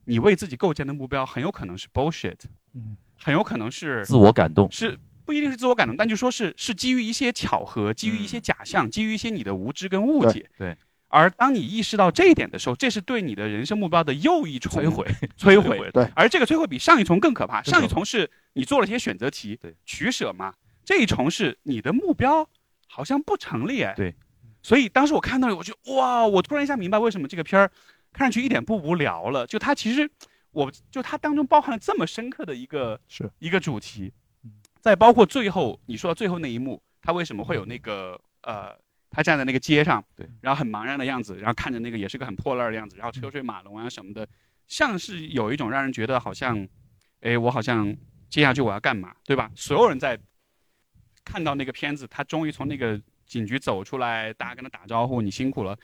[0.05, 2.37] 你为自己构建的目标很有可能是 bullshit，
[2.73, 10.49] 嗯，很有可能是自我感动，是不一定是自我感动，但就说是是基于一些巧合，基于一些假象，基于一些你的无知跟误解。
[10.57, 10.77] 对对
[11.09, 15.05] 而当你意识到这一点的时候，这是对你的人生目标的又一重摧毁，
[15.39, 15.89] 摧毁。
[15.93, 17.61] 对而这个摧毁比上一重更可怕。
[17.61, 20.53] 更可怕上一重是你做了一些选择题，对取舍嘛。
[20.87, 22.47] 这一重是你的目标
[22.87, 23.93] 好像不成立哎。
[23.93, 24.15] 对。
[24.63, 27.69] 所以当时我看到了，我就哇，我突然一下明白为什么这个片儿
[28.13, 29.45] 看上去一点不无聊了。
[29.45, 30.09] 就它其实，
[30.51, 38.73] 我就它当中包含了这么深刻的一个是一个主题嗯，再包括最后你说到最后那一幕，他为什么会有那个呃，
[39.09, 44.27] 他站在那个街上，对，然后很茫然的样子，然后看着那个也是个很破烂的样子，然后车水马龙啊什么的，
[44.67, 46.67] 像是有一种让人觉得好像，
[47.21, 47.95] 哎，我好像
[48.29, 49.49] 接下去我要干嘛，对吧？
[49.55, 50.19] 所有人在
[51.27, 55.77] 看到那个片子，他终于从那个警局走出来，大家跟他打招呼，你辛苦了，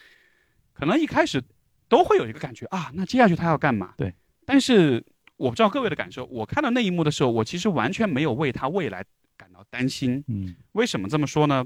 [0.72, 1.44] 可能一开始
[1.90, 3.94] 都会有一个感觉啊，那接下去他要干嘛？
[3.98, 4.14] 对，
[4.46, 5.04] 但是
[5.36, 9.04] 我不知道各位的感受，我看到那一幕的时候，我其实完全没有为他未来
[9.36, 10.24] 感到担心。
[10.28, 11.66] 嗯，为什么这么说呢？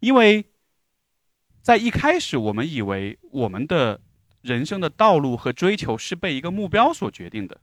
[0.00, 0.44] 因为
[1.62, 4.00] 在一开始，我们以为我们的
[4.40, 7.60] 人生的道路和追求是被一个目标所决定的。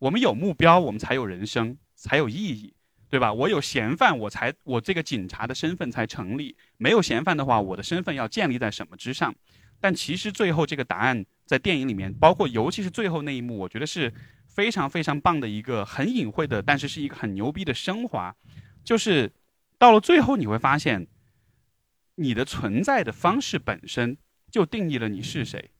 [0.00, 2.74] 我们有目标，我们才有人生，才有意义，
[3.10, 3.32] 对吧？
[3.32, 6.56] 我有嫌犯，我才我这个警察的身份才成立。
[6.76, 9.34] 没有嫌犯的话，我的身份要建立在什么之上？
[9.80, 14.12] 但其实最后这个答案在电影里面，包括尤其是最后那一幕，我觉得是
[14.46, 18.34] 非常非常棒的一个很隐晦的，但是是一个很牛逼的升华。
[18.84, 19.32] 就是
[19.78, 21.06] 到了最后，你会发现，
[22.16, 24.18] 你的存在的方式本身
[24.50, 25.70] 就定义了你是谁。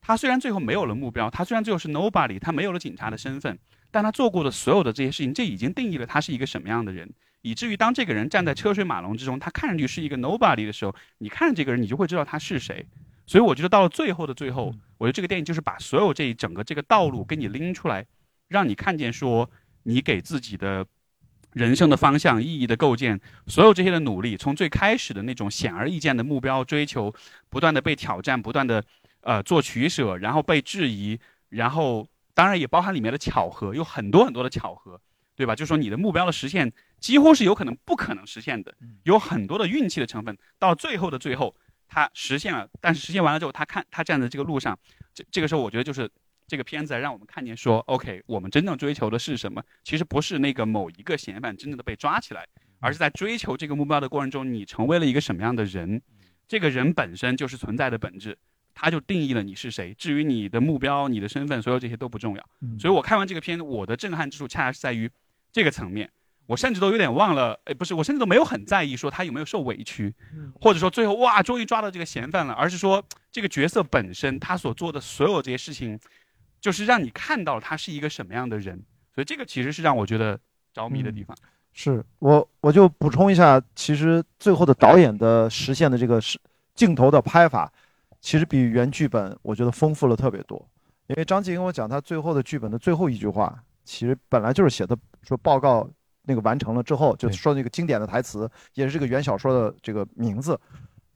[0.00, 3.58] 他虽然最后没有了目标，他虽然最后是 nobody，他没有了警察的身份，
[3.90, 7.08] 但他做过的所有的这些事情，这已经定义了他是一个什么样的人。
[7.42, 12.84] 以至于当这个人站在车水马龙之中，他看上去是一个 nobody 的时候，你看着这个人，你就会知道他是谁。
[13.26, 18.04] 所以我觉得到了最后的最后，我觉得这个电影就是把所有这一整个这个道路给你拎出来，
[18.48, 19.48] 让你看见说
[19.84, 20.84] 你给自己的
[21.52, 27.14] 人生的方向、意义的构建，所有这些的努力，从最开始的那种显而易见的目标追求，
[27.48, 28.82] 不断的被挑战，不断的
[29.20, 31.18] 呃做取舍，然后被质疑，
[31.50, 32.06] 然后
[32.38, 35.00] 当然也包含里面的巧合，有很多很多的巧合，
[35.34, 35.56] 对吧？
[35.56, 36.72] 就说你的目标的实现。
[37.00, 38.72] 几乎是有可能不可能实现的，
[39.02, 40.38] 有很多的运气的成分。
[40.56, 41.52] 到最后的最后，
[41.88, 42.68] 他实现了。
[42.80, 44.78] 但是实现完了之后，他看他站在这个路上，
[45.12, 46.08] 这这个时候，我觉得就是
[46.46, 49.60] 这个片子让我们看见说，OK，我们真正追求的是什么？
[49.82, 52.46] 其实不是那个某一个嫌犯真正的被抓起来，
[52.78, 56.00] 而是在追求这个目标的过程中，你成为了一个什么样的人？
[56.48, 58.38] 这个人本身就是存在的本质，
[58.80, 59.92] 他就定义了你是谁。
[59.98, 62.44] 至于你的目标、你的身份，所有这些都不重要。
[62.78, 65.10] 所以我看完这个片，我的震撼之处恰恰是在于
[65.52, 66.08] 这个层面。
[66.46, 70.14] 我甚至都有点忘了，哎，不是，我甚至都没有很在意说他有没有受委屈，
[70.60, 75.98] 或者说最后哇，终于抓到这个嫌犯了，而是说这个角色本身他所做的所有这些事情，
[76.58, 78.82] 就是让你看到他是一个什么样的人，
[79.14, 80.40] 所以这个其实是让我觉得
[80.72, 81.36] 着迷的地方。
[81.74, 86.40] 是我我就补充一下，其实最后的导演的实现的这个是
[86.74, 87.70] 镜头的拍法，
[88.20, 90.68] 其实比原剧本我觉得丰富了特别多，
[91.06, 95.88] 因为张继跟我讲他最后的剧本的最后一句话，其实本来就是写的说报告。
[96.30, 100.60] 那个完成了之后，就说那个经典的台词，也是这个原小说的这个名字，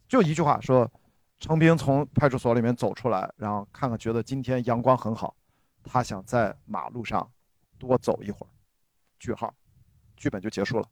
[0.08, 0.90] 就一句话说：
[1.38, 5.36] 程兵从派出所里面走出来，然后看看，觉得今天阳光很好，
[5.84, 7.30] 他想在马路上
[7.78, 8.48] 多走一会儿。
[9.18, 9.52] 句号，
[10.16, 10.88] 剧本就结束了。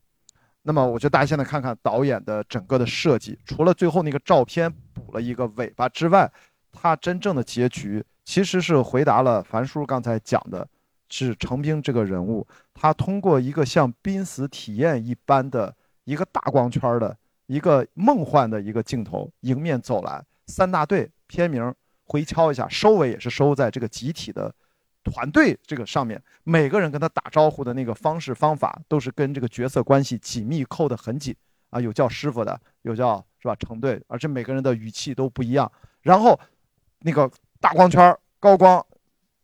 [0.61, 4.71] 那么，我觉得大家现在看看导演的整个的设计，除了最后那个照片
[5.01, 6.31] 补了一个尾巴之外，
[6.71, 10.67] 他真正的结局其实是回答了樊叔刚才讲的。
[11.13, 24.55] 是程兵这个人物，他通过一个像濒死体验一般的一个大光圈的一个梦幻的一个镜头迎面走来，三大队片名回敲一下，收尾也是收在这个集体的
[25.03, 31.35] 团队这个上面，每个人跟他打招呼的那个方式方法都是跟这个角色关系紧密扣得很紧
[31.71, 35.71] 啊，有叫师傅的，有叫是吧成对，而且每个人的语气都不一样，
[36.03, 36.39] 然后
[37.01, 38.85] 那个大光圈高光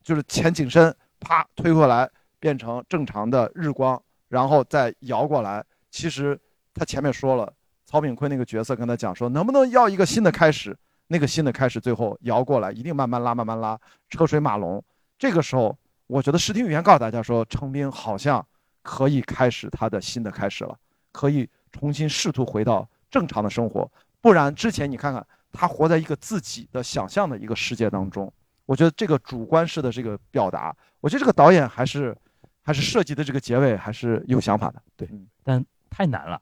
[0.03, 0.95] 就是前景深。
[1.19, 5.65] 啪推过来，变成正常的日光，然后再摇过来。
[5.91, 6.39] 其实
[6.75, 7.51] 他前面说了，
[7.87, 10.77] 曹炳坤那个角色跟他讲说，能不能要一个新的开始？
[11.07, 13.81] 那个新的开始最后摇过来，一定慢慢拉，慢慢拉，
[14.11, 14.81] 车水马龙。
[15.19, 18.47] 这个时候，我觉得视听语言告诉大家说，程兵好像
[18.83, 20.79] 可以开始他的新的开始了，
[21.13, 23.91] 可以重新试图回到正常的生活。
[24.21, 28.33] 不然之前你看看，他活在一个自己的想象的一个世界当中。
[28.65, 32.17] 我觉得这个主观式的这个表达，我觉得这个导演还是，
[32.63, 34.83] 还是设计的这个结尾还是有想法的。
[34.97, 35.09] 对，
[35.45, 36.41] 但太难了。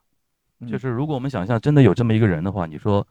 [0.67, 3.07] 就是如果我们想象真的有这么一个人的话，你说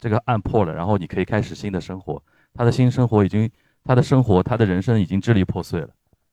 [0.00, 2.22] 这个案破了，然后你可以开始新的生活，
[2.54, 3.50] 他的新生活已经，
[3.84, 5.90] 他的生活，他的人生已经支离破碎了。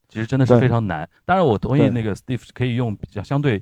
[0.08, 1.10] 其实真的是非常难。
[1.26, 3.62] 当然，我同意那个 Steve 可以用比较相对。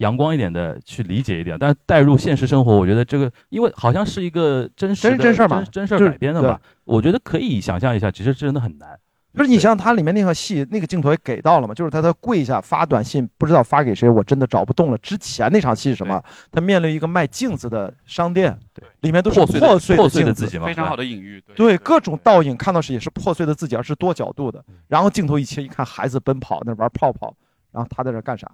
[0.00, 8.98] 阳光一点的去理解一点，但是带入现实生活，我觉得这个，因为好像是一个真实真事儿嘛，真事儿改编的嘛，我觉得可以想象一下，其实真的很难。
[9.32, 14.98] 不是你像他里面那个戏，那个镜头也给到了嘛，就是他他跪下发短信，不知道发给谁，我真的找不动了。
[14.98, 16.20] 之前那场戏是什么？
[16.50, 19.46] 他面临一个卖镜子的商店，对，里面都是破
[19.78, 24.64] 碎破碎的自己嘛，非常好的隐喻，对，各种倒影看到是也是破碎的自己，而是多角度的。
[24.88, 27.32] 然后镜头一切一看，孩子奔跑那玩泡泡，
[27.70, 28.50] 然后他在这干啥？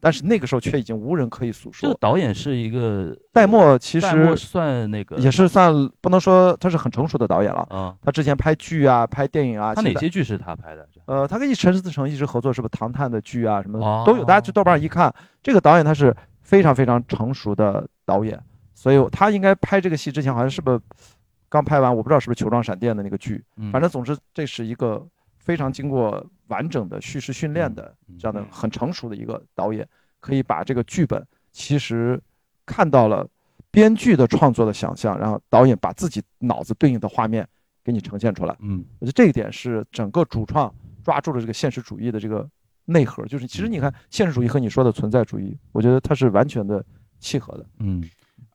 [0.00, 1.86] 但是那个时候却已经无人可以诉说。
[1.86, 7.94] 这个导演是一个戴墨，其实算那个也是算不能说他是很成熟的导演了嗯。
[8.02, 9.74] 他之前拍剧啊，拍电影啊。
[9.74, 10.88] 他哪些剧是他拍的？
[11.04, 14.24] 呃，他跟陈思诚一直合作，是不是《唐探》的剧啊什么都有？
[14.24, 18.40] 大家去豆瓣一看，这个导演他是非常非常成熟的导演，
[18.74, 20.80] 所以他应该拍这个戏之前好像是不是
[21.48, 21.94] 刚拍完？
[21.94, 23.44] 我不知道是不是《球状闪电》的那个剧。
[23.70, 25.06] 反正总之这是一个
[25.38, 26.24] 非常经过。
[26.50, 29.88] 完整的叙事训练的这样的很成熟的一个导演，
[30.20, 32.20] 可以把这个剧本其实
[32.66, 33.26] 看到了
[33.70, 37.46] 编剧的创作的想象，然后导演把自己脑子对应的画面
[37.84, 38.56] 给你呈现出来。
[38.60, 42.48] 嗯，我觉得这一点是整个主创抓住了这个现实主义的这个
[42.84, 46.84] 内核，就是其实你看现实主义和你说的存在主义，我觉得它是完全的
[47.20, 47.64] 契合的。
[47.78, 48.02] 嗯，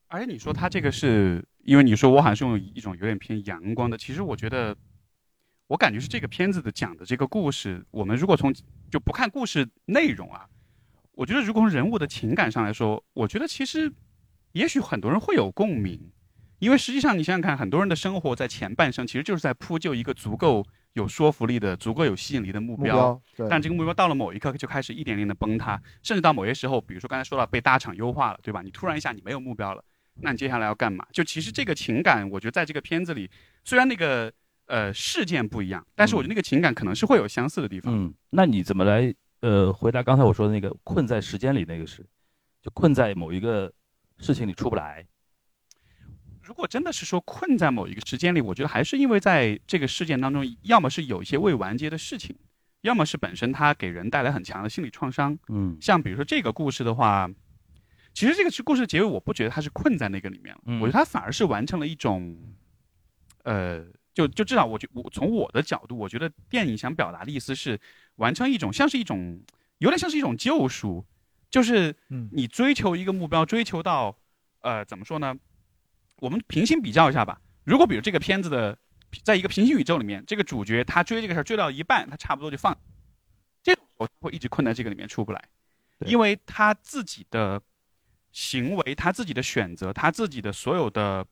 [0.07, 4.75] 而且你说他这个是因为你说我好像是用一种有点偏阳光的，其实我觉得。
[5.67, 8.53] 我感觉是这个片子的讲的这个故事，我们如果从
[8.91, 10.45] 就不看故事内容啊，
[11.13, 13.91] 我觉得如果从人物的情感上来说，我觉得其实
[14.51, 16.11] 也许很多人会有共鸣，
[16.59, 28.61] 因为实际上你想想看，很多人的生活在前半生其实就是在铺就一个足够有说服力的、足够有吸引力的目目标，但这个目标到了某一刻就开始一点点的崩塌，甚至到某些时候，比如说刚才说到被大厂优化了，对吧？
[28.61, 29.83] 你突然一下你没有目标了，
[30.21, 31.05] 那你接下来要干嘛？
[31.11, 33.29] 就其实这个情感，我觉得在这个片子里，
[33.63, 34.31] 虽然那个
[34.67, 37.93] 呃事件不一样，但是我觉得那个情感可能是会有相似的地方。
[37.93, 42.05] 嗯，那你怎么来呃回答刚才我说的那个困在时间里那个事，
[42.61, 43.71] 就困在某一个
[44.19, 45.05] 事情里出不来？
[46.41, 52.35] 如果真的是说困在某一个时间里，我觉得还是因为在这个事件当中，要么是有一些未完结的事情，
[52.81, 55.35] 要么是本身它给人带来很强的心理创伤。
[55.49, 57.27] 嗯像比如说这个故事的话，
[58.13, 62.37] 其实这个是故事结尾，我不觉得它是困在那个里面了，嗯我觉得它反而是完成了一种，
[63.43, 63.83] 呃，
[64.15, 67.79] 就就至少我觉我从我的角度，我觉得电影想表达的意思是
[68.15, 69.39] 完成一种像是一种
[69.77, 71.05] 有点像是一种救赎，
[71.51, 74.17] 就是嗯你追求一个目标，追求到
[74.61, 75.37] 呃怎么说呢？
[76.19, 77.41] 我们平行比较一下吧。
[77.65, 78.77] 如果比如这个片子的
[79.23, 82.75] 在一个平行宇宙里面，这个主角他追这个事儿追到一半，他差不多就放，
[83.61, 85.43] 这种时候他会一直困在这个里面出不来，
[86.05, 87.61] 因为他自己的
[88.31, 91.25] 行为、他自己的选择、他自己的所有的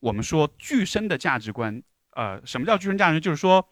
[0.00, 1.82] 我们说具身的价值观，
[2.18, 3.20] 呃，什么叫具身价值？
[3.20, 3.64] 就是说，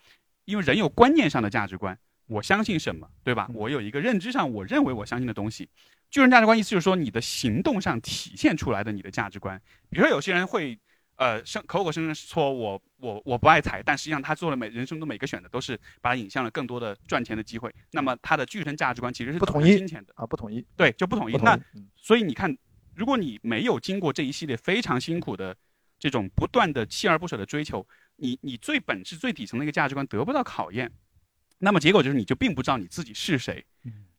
[0.45, 3.51] 因为人有观念上的价值观，我相信什么，对吧？
[3.53, 5.69] 我有一个认知上我认为我相信的东西。
[6.11, 9.61] 巨人价值观意思就是说，你的行动上体现出来的你的价值观。
[9.91, 10.79] 比如说，有些人会，
[11.17, 17.75] 呃，声口口声声说我我我不爱财，但实际上他做了每人生的每个选择都是把他引向了更多的赚钱的机会。
[17.91, 21.35] 那么他的巨人价值观其实是不统一金钱的，啊，不统一，对，就不统一。
[21.39, 21.59] 那
[21.97, 22.57] 所以你看，
[22.95, 25.57] 如果你没有经过这一系列非常辛苦的
[25.99, 27.85] 这种不断的锲而不舍的追求，
[28.17, 30.91] 你你最本质、最底层的一个价值观得不到考验，
[31.59, 33.65] 那么结果就是你就并不知道你自己是谁。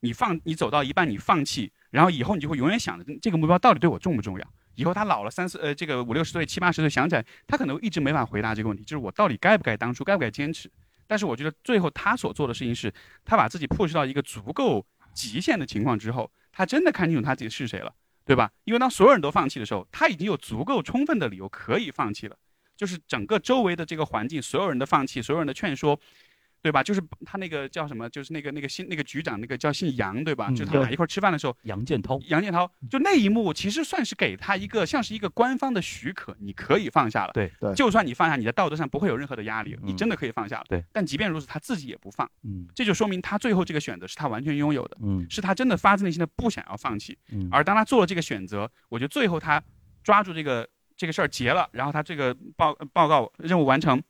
[0.02, 4.54] 你放你走到一半你放弃，然后以后你就会永远想着这个目标到底对我重不重要？
[4.76, 10.72] 以后他老了三四呃这个五六十岁七八十岁想起来，他可能一直没法回答这个问题，就是我到底该不该当初该不该坚持？
[11.08, 12.94] 但是我觉得最后他所做的事情是，
[13.26, 17.92] 他把自己 push 到一个足够极限的情况之后，他真的看清楚他自己是谁了，
[18.24, 18.52] 对吧？
[18.66, 22.38] 因为当所有人都放弃的时候，他已经有足够充分的理由可以放弃了。
[22.78, 26.00] 就是整个周围的这个环境，所有人的放弃，所有人的劝说，
[26.62, 26.84] 对吧？
[26.84, 28.10] 就是他那个叫什么？
[28.10, 30.48] 就是那个那个姓那个局长，那个叫姓杨，对吧？
[30.50, 37.32] 嗯就是他们俩一块儿吃饭的时候，杨建涛，杨建涛就那一幕，其实算是给他一个像是一个官方的许可，你可以放下了。
[37.34, 40.66] 对对就算你放下，你在道德上不会有任何的压力，你嗯真的可以放下了。
[40.68, 47.18] 对，但即便如此，他自己也不放，嗯这就说明他最后这个选择是他完全拥有的，嗯是他真的发自内心的不想要放弃。
[47.32, 49.64] 嗯，而当他做了这个选择，我觉得最后他
[50.04, 54.02] 抓住这个这个事儿结了，然后他这个报报告任务完成，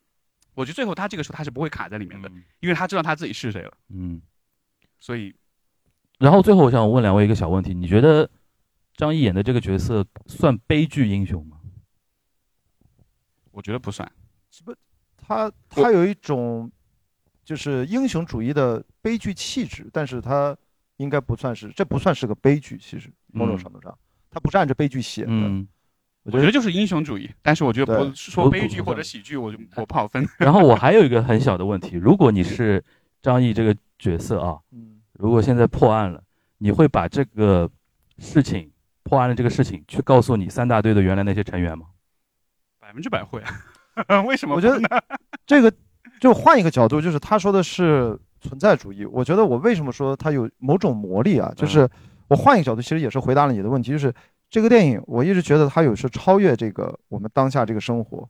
[0.56, 3.73] 我觉得最后他这个时候他是不会卡在里面的，因为他知道他自己是谁了。
[3.89, 4.21] 嗯。
[4.97, 5.36] 所以
[6.17, 8.28] 然后最后我想问两位一个小问题，你觉得
[8.95, 11.60] 张译演的这个角色算悲剧英雄吗？
[13.52, 14.10] 我觉得不算。
[14.65, 14.73] 不
[15.17, 16.71] 他他有一种
[17.43, 20.58] 就是英雄主义的悲剧气质，但是他
[20.95, 23.95] 应该不算是，这不算是个悲剧，其实某种程度上，
[24.32, 25.30] 他不是按着悲剧写的。
[25.30, 25.67] 嗯。
[26.32, 30.28] 我觉得就是英雄主义，但是我觉得对不说悲剧或者喜剧，我就我不好分。
[30.38, 32.84] 然后我还有一个很小的问题，如果你是
[33.22, 36.22] 张译这个角色啊，嗯，如果现在破案了，
[36.58, 37.70] 你会把这个
[38.20, 38.70] 事情
[39.04, 41.86] 破案的这个事情去告诉你三大队的原来那些成员吗？
[42.80, 43.42] 百分之百会
[44.08, 44.56] 啊， 为什么？
[44.56, 44.80] 我觉得
[45.46, 45.72] 这个
[46.20, 49.06] 就换一个角度，就是他说的是存在主义。
[49.06, 51.52] 我觉得我为什么说他有某种魔力啊？
[51.56, 51.90] 就是
[52.28, 54.13] 我换一个角度，其实也是回答了你的问题，就是
[54.50, 58.28] 这个电影，我一直觉得它有时超越这个我们当下这个生活，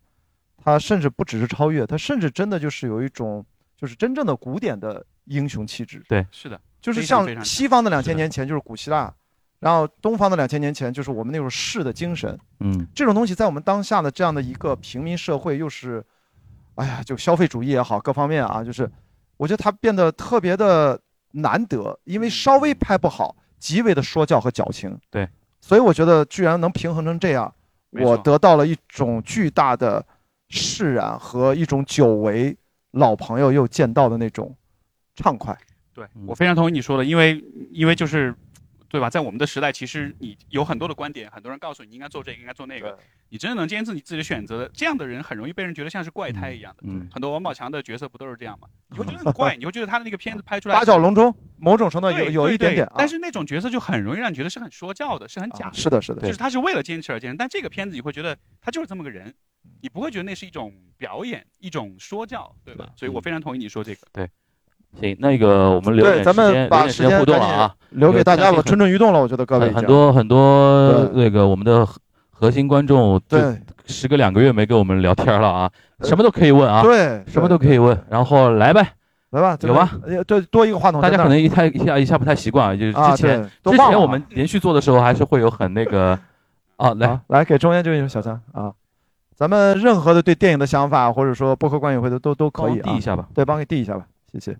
[0.58, 6.04] 它甚至不只是超越，它甚至真的就是有一种就是真正的古典的英雄气质。
[6.10, 9.14] 对是的，就是像西方的两千年前就是古希腊，
[9.60, 12.38] 然后东方的两千年前就是我们那种士的精神。
[12.60, 16.04] 嗯这种东西在我们当下的这样的一个平民社会，又是，
[16.76, 18.90] 哎呀，就消费主义也好，各方面啊，就是
[19.38, 21.00] 我觉得它变得特别的
[21.34, 25.00] 难得，因为稍微拍不好，极为的说教和矫情。
[25.12, 27.54] 对，所以我觉得居然能平衡成这样，
[27.90, 30.06] 没错我得到了一种巨大的
[30.50, 32.56] 释然和一种久违
[32.92, 34.56] 老朋友又见到的那种
[35.16, 35.58] 畅快。
[35.94, 38.34] 对嗯我非常同意你说的，因为因为就是。
[38.90, 39.10] 对吧？
[39.10, 42.98] 在我们的时代，其实你有很多的观点，很多人告诉你应该做这个，应该做那个。
[43.30, 46.84] 你真的能坚持你自己的选择的，这样的人很容易被人觉得像是怪胎一样的。
[46.86, 48.70] 嗯很多王宝强的角色不都是这样吗？
[48.90, 55.66] 你会觉得很 怪，你会觉得他的那个片子拍出来八角笼中，某种程度有有一点点但是那种角色就很容易让你觉得是很说教的，是很假的。
[55.66, 59.28] 啊是的，是的，就是他是为了坚持而坚持，但这个片子你会觉得他就是这么个人，
[59.66, 62.90] 嗯你不会觉得那是一种表演，一种说教，对吧？
[62.96, 64.30] 所以我非常同意你说这个。
[65.00, 67.76] 行，那个我们留对，点咱们时间，留点把时时间互动了啊。
[67.92, 71.88] 留给大家吧，蠢蠢欲动了，我觉得各位很很多很多那个我们的
[72.32, 73.42] 核心观众对
[73.86, 75.72] 时隔两个月没跟我们聊天了啊，
[76.02, 78.86] 什么都可以问啊，对，什么都可以问，然后来呗。
[79.32, 79.92] 来吧，有吧
[80.26, 86.18] 对，多一个话筒大家可能一太一下一下不太习惯啊，就是啊，之前、之前我们连续做的时候还是会有很那个
[86.78, 88.72] 啊，来啊，来给中间这位小张啊，
[89.36, 93.28] 咱们任何的对电影的想法，或者说播客观影会的都都可以啊递一，下吧。
[93.34, 94.58] 对，帮给递一下吧，谢谢。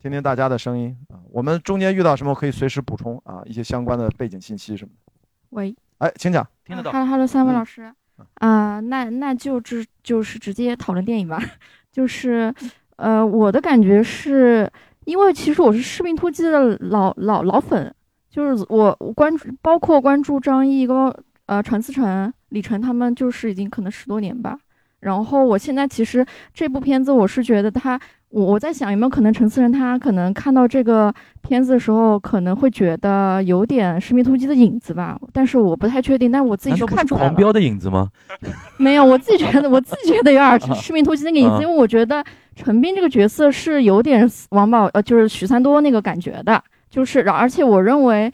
[0.00, 5.12] 听听大家的声音啊，我们中间遇到什么可以随时补充啊，一些相关的背景信息什么的。
[5.50, 6.46] 喂，哎，请讲。
[6.64, 6.90] 听得到。
[6.90, 7.92] Hello Hello，三位嗯老师，
[8.36, 11.38] 啊、那那就直就是直接讨论电影吧，
[11.92, 12.54] 就是，
[12.96, 14.70] 呃，我的感觉是，
[15.04, 17.94] 因为其实我是《士兵突击》的老老老粉，
[18.30, 24.58] 就是我我关注，包括关注张译跟呃陈思诚、李晨他们，就是已经可能十多年吧。
[25.00, 26.24] 然后我现在其实
[26.54, 27.98] 这部片子，我是觉得他，
[28.30, 31.12] 我我在想有没有可能陈思诚他可能看到这个
[31.42, 37.28] 片子的时候，可能会觉得有点《士兵突击》的影子吧，但是我不太确定，但我自己是难道不看出来了。
[37.28, 38.08] 狂飙的影子吗？
[38.78, 42.24] 没有，我自己觉得，我自己觉得有点儿 士兵突击那个影啊子，因为我觉得
[42.54, 48.32] 陈斌这个角色是有点王宝呃，就是许三多那个感觉的，就是而且我认为。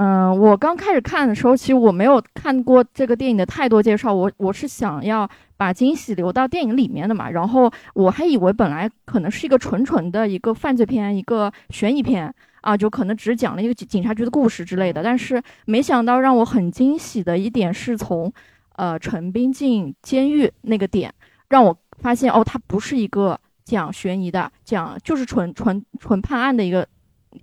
[0.00, 7.28] 嗯、我刚开始看的时候，其实我没有看过这个电影的太多介绍，我我是想要把惊喜留到电影里面的嘛。
[7.28, 15.02] 然后我还以为本来可能是一个纯纯的一个犯罪片，一个悬疑片啊，就可能只讲了一个警警察局的故事之类的。
[15.02, 18.32] 但是没想到让我很惊喜的一点是从
[18.76, 21.12] 呃陈斌进监狱那个点，
[21.48, 26.86] 让我发现哦，它不是一个讲悬疑的，讲就是纯纯纯判案的一个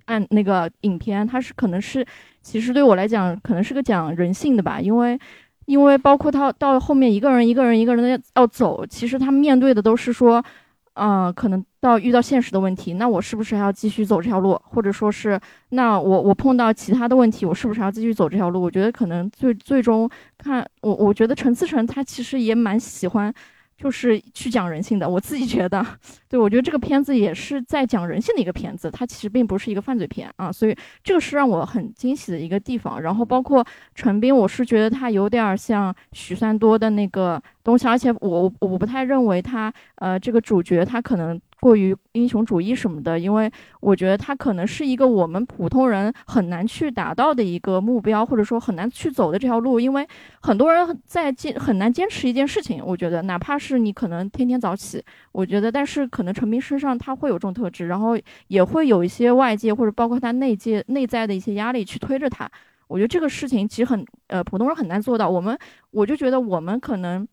[0.06, 2.04] 案那个影片，它是可能是
[2.46, 5.18] 其实对我来讲可能是个讲人性的吧，因为。
[5.66, 10.40] 因为包括他到后面一个人一个人一个人的要走，其实他面对的都是说，
[10.94, 15.40] 嗯、可能到遇到现实的问题，那我是不是还要继续走这条路，或者说是
[15.70, 18.62] 那我我碰到其他的问题，我是不是还要继续走这条路？
[18.62, 23.34] 我觉得可能最最终看我，我觉得陈思诚他其实也蛮喜欢，
[23.76, 25.08] 就是去讲人性的。
[25.08, 25.84] 我自己觉得，
[26.28, 33.00] 对我觉得这个片子也是在讲人性的一个片子，它其实并不是一个犯罪片啊，所以这个是让我很惊喜的一个地方。
[33.00, 33.64] 然后包括
[33.94, 43.50] 陈斌，我是觉得他有点像许三多的那个东西，而且我我不太认为他呃这个主角他可能过于英雄主义什么的，因为
[43.80, 50.06] 我觉得他可能是一个我们普通人很难去达到的一个目标，或者说很难去走的这条路，因为
[50.42, 52.82] 很多人在坚很难坚持一件事情。
[52.84, 55.02] 我觉得哪怕是你可能天天早起，
[55.32, 62.48] 我觉得但是可能陈斌身上他会有这种特质，然后也会有一些外界或者包括他内界内在的一些压力去推着他。
[62.86, 65.28] 我觉得这个事情其实很呃普通人很难做到。
[65.28, 65.58] 我们
[65.90, 67.26] 我就觉得我们可能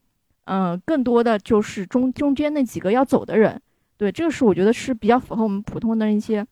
[0.45, 3.61] 嗯、更多的就是中中间那几个要走的人。
[3.98, 6.46] 对，这个是我觉得是比较符合我们普通的一些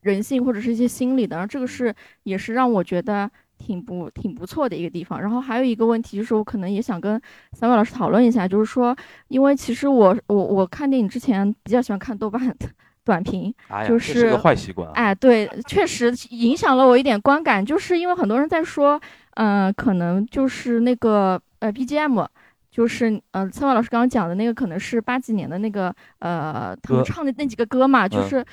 [0.00, 1.94] 人性或者是一些心理的，然后这个是
[2.24, 5.20] 也是让我觉得挺不挺不错的一个地方。
[5.20, 7.20] 然后还有一个问题就是，我可能也想跟
[7.52, 8.96] 三位老师讨论一下，就是说，
[9.28, 12.56] 因为其实我我我看电影之前比较喜欢看豆瓣的
[13.04, 13.54] 短评，
[13.86, 14.92] 就这是个坏习惯啊。
[14.94, 19.00] 哎，对，确实影响了我一点观感，就是因为很多人在说，
[19.34, 22.26] 嗯、可能就是那个呃 BGM，
[22.72, 28.44] 就是呃策划老师刚刚讲的那个，可能是八几年的那个呃他们唱的那几个歌嘛，就嗯是。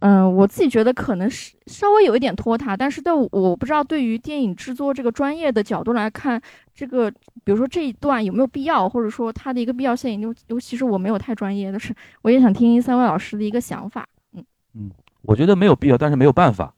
[0.00, 6.38] 嗯、我自己觉得可能是稍微有一点拖沓，但是对我我不知道对于电影制作这个专业的角度来看，
[6.74, 14.06] 这个比如说这一段有没有必要，或者说它的一个必要性，尤尤其是我没有太专业，但是我也想听三位老师的一个想法。
[14.34, 14.90] 嗯嗯
[15.22, 16.74] 我觉得没有必要，但是没有办法，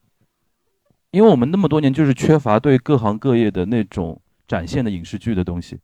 [1.11, 5.81] 因为我们那么多年就是缺乏对各行各业的那种展现的影视剧的东西。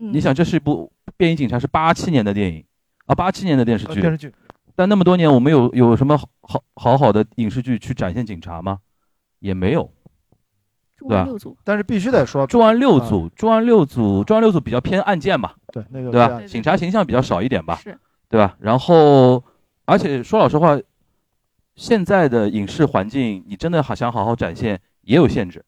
[0.00, 2.64] 嗯，你想，这是一部《便衣警察》是八七年的电影
[3.06, 4.32] 啊，八七年的电视剧，呃电视剧
[4.74, 8.78] 但那么多年我们有有什么好好好好的影视剧去展现警察吗？
[9.38, 9.92] 也没有。
[10.96, 16.42] 重对吧案六组，但是必须得说，重案六组，重案六组，重案六组比较偏案件吧，对那个对吧？
[16.42, 17.98] 警察形象比较少一点吧，是，
[18.28, 18.54] 对吧？
[18.60, 19.42] 然后，
[19.86, 20.78] 而且说老实话，
[21.74, 25.64] 现在的影视环境，你真的好想好好展现，也有限制，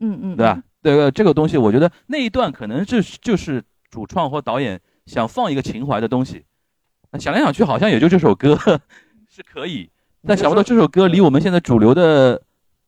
[0.00, 0.62] 嗯嗯，对吧？
[0.82, 1.10] 对吧？
[1.10, 3.64] 这个东西，我觉得那一段可能就是就是
[3.94, 6.42] 主创或导演想放一个情怀的东西，
[7.12, 8.58] 那想来想去，好像也就这首歌
[9.30, 9.88] 是可以，
[10.26, 12.42] 但想不到这首歌离我们现在主流的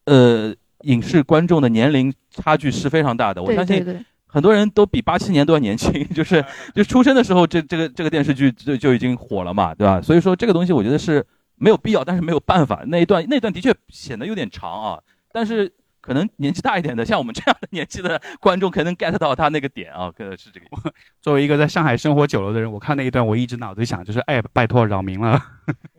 [0.07, 3.41] 呃影视观众的年龄差距是非常大的。
[3.41, 6.45] 我相信很多人都比八七年都要年轻， 就是
[6.75, 10.03] 就出生的时候，这这个这个电视剧就就已经火了嘛，对吧？
[10.03, 12.83] 所以说这个东西我觉得是没有必要，但是没有办法。
[12.89, 14.99] 那一段那一段的确显得有点长啊，
[15.31, 15.73] 但是
[16.07, 20.93] 可能年纪大一点的，像我们这样的年纪的观众，可能 get 到他那个点啊，可能是这个意思。
[21.21, 25.43] 作为一个在上海生活久了的人，我看那一段，我一直脑子里想就是，哎，拜托扰民了。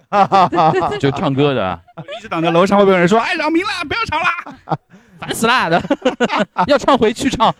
[1.01, 1.81] 就唱歌的
[2.17, 4.79] 一直等着楼上会不会有人说， 哎，扰民了，不要吵了。
[5.19, 5.81] 烦死了的，
[6.67, 7.53] 要唱回去唱。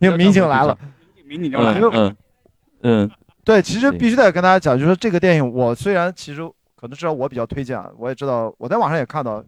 [0.00, 0.76] 那个民警来了。
[1.24, 1.90] 民警就来了。
[1.92, 2.16] 嗯嗯
[2.82, 3.10] 嗯，
[3.44, 6.42] 对，其实必须得跟大家讲，就是说这个电影，我虽然其实
[6.74, 9.44] 可能知道我比较推荐啊，我也知道我在网上也看到，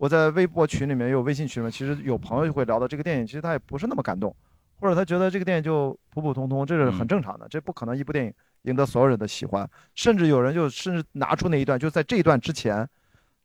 [0.00, 4.34] 我在微博群里面也有微信群里面，其实有朋友就会聊到这个电影，其实他也不是那么感动，
[4.80, 8.32] 或者他觉得这个电影就普普通通，这是很正常的，这不可能一部电影
[8.62, 12.88] 赢得所有人的喜欢，甚至有人就甚至拿出那一段，就在这一段之前，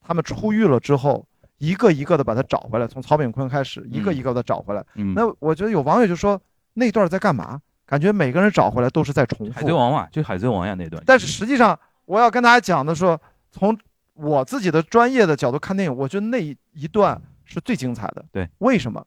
[0.01, 1.27] 他们出狱了之后，
[1.57, 4.81] 一个一个的把它找回来，从曹炳坤开始，一个一个的找回来。
[4.95, 6.41] 嗯，那我觉得有网友就说
[6.75, 7.61] 那段在干嘛？
[7.85, 9.53] 感觉每个人找回来都是在重复。
[9.53, 11.03] 海贼王嘛，就海贼王呀那段。
[11.05, 13.19] 但是实际上，我要跟大家讲的说，
[13.51, 13.77] 从
[14.15, 18.25] 我自己的专业的角度看电影，我觉得那一一段是最精彩的。
[18.31, 19.05] 对，为什么？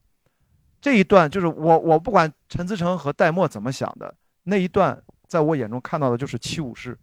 [0.81, 4.97] 这一段就是我我不管陈思诚和戴墨怎么想的，那一段
[5.27, 6.97] 在我眼中看到的就是七武士，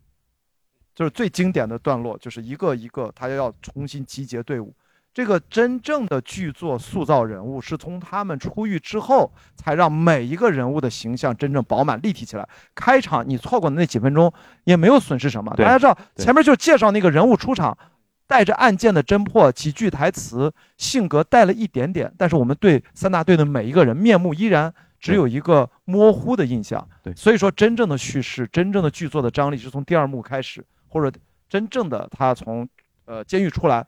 [0.94, 4.74] 就是最经典的段落，就是一个一个他要重新集结队伍。
[5.12, 12.46] 这个真正的剧作塑造人物，是从他们出狱之后，才让每一个人物的形象真正饱满立体起来。
[12.74, 14.30] 开场你错过的那几分钟
[14.64, 17.76] 也没有损失什么，大家知道前面就介绍那个人物出场，
[18.26, 26.86] 带着案件的侦破，几句台词，性格带了一点点，但是我们对三大队的每一个人面目依然只有一个模糊的印象。
[27.02, 31.16] 对所以说真正的叙事，真正的剧作的张力是从第二幕开始，或者
[31.48, 32.68] 真正的他从
[33.04, 33.86] 呃监狱出来，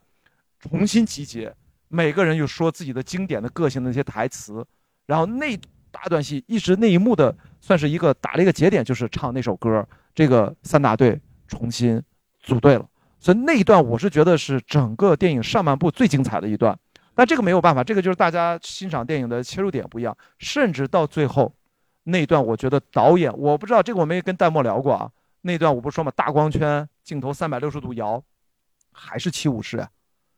[0.59, 1.53] 重新集结，
[1.89, 4.65] 每个人又说自己的经典的个性的那些台词，
[5.05, 5.57] 然后那
[5.91, 9.85] 大段戏一直那一幕的算是一个打了一个节点，就是唱那首歌，
[10.15, 12.01] 这个三大队重新
[12.39, 12.88] 组队了。
[13.19, 16.77] 所以那一段我是觉得是整个电影上半部最精彩的一段，
[17.13, 21.53] 但这个没有办法，这个就是大家欣赏电影的切入点不一样，甚至到最后
[22.03, 25.11] 那一段，我觉得导演我不知道这个我没跟戴墨聊过啊，
[25.41, 28.23] 那段我不是说嘛，大光圈镜头三百六十度摇，
[28.91, 29.89] 还是七武士呀、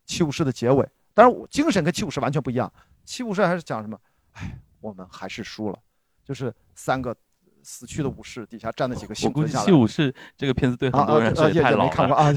[0.05, 2.71] 七武士的结尾，当然精神跟七武士完全不一样，
[3.05, 3.99] 七武士还是讲什么？
[4.33, 5.77] 哎，我们还是输了，
[6.25, 7.15] 就是三个
[7.63, 9.71] 死去的武士底下站了几个我估计《幸存下来七。
[9.71, 12.33] 武士》这个片子对啊啊很多人说太老了，也没看过啊，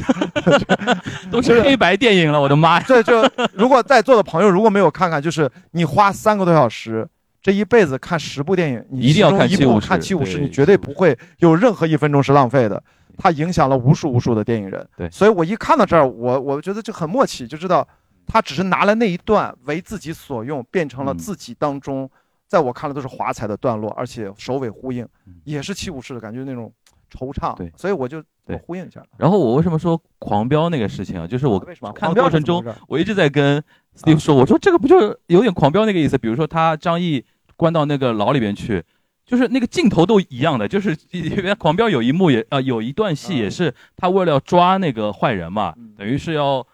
[1.31, 2.85] 都是黑白电影了，我的妈呀！
[2.87, 7.09] 这就如果在座的朋友如果没有看看，就是你花三个多小时，
[7.43, 12.83] 这一辈子看十部电影，你一定要看一部七武士看七武士，你绝对不会有任何一分钟是浪费的。
[13.16, 14.85] 它影响了无数无数的电影人。
[14.97, 17.87] 对所以我一看到这儿，我我觉得就很默契，就知道
[18.27, 22.11] 他只是拿了那一段为自己所用，变成了嗯自己当中，
[22.47, 26.72] 在我看来都是华彩的段落，而且首尾呼应嗯，也是七武士的感觉那种
[27.12, 27.57] 惆怅。
[27.57, 29.03] 对所以我就我呼应一下。
[29.16, 31.26] 然后我为什么说狂飙那个事情啊？
[31.26, 33.62] 就是我为什么看的过程中我一直在跟
[33.97, 36.18] Steve 说，我说这个不就是有点狂飙那个意思？
[36.18, 37.24] 比如说他张译
[37.57, 38.82] 关到那个牢里边去，
[39.24, 46.66] 就是那个镜头都一样的，就是里边 狂飙有一幕也呃有一段戏也是他为了要抓那个坏人嘛，嗯等于是要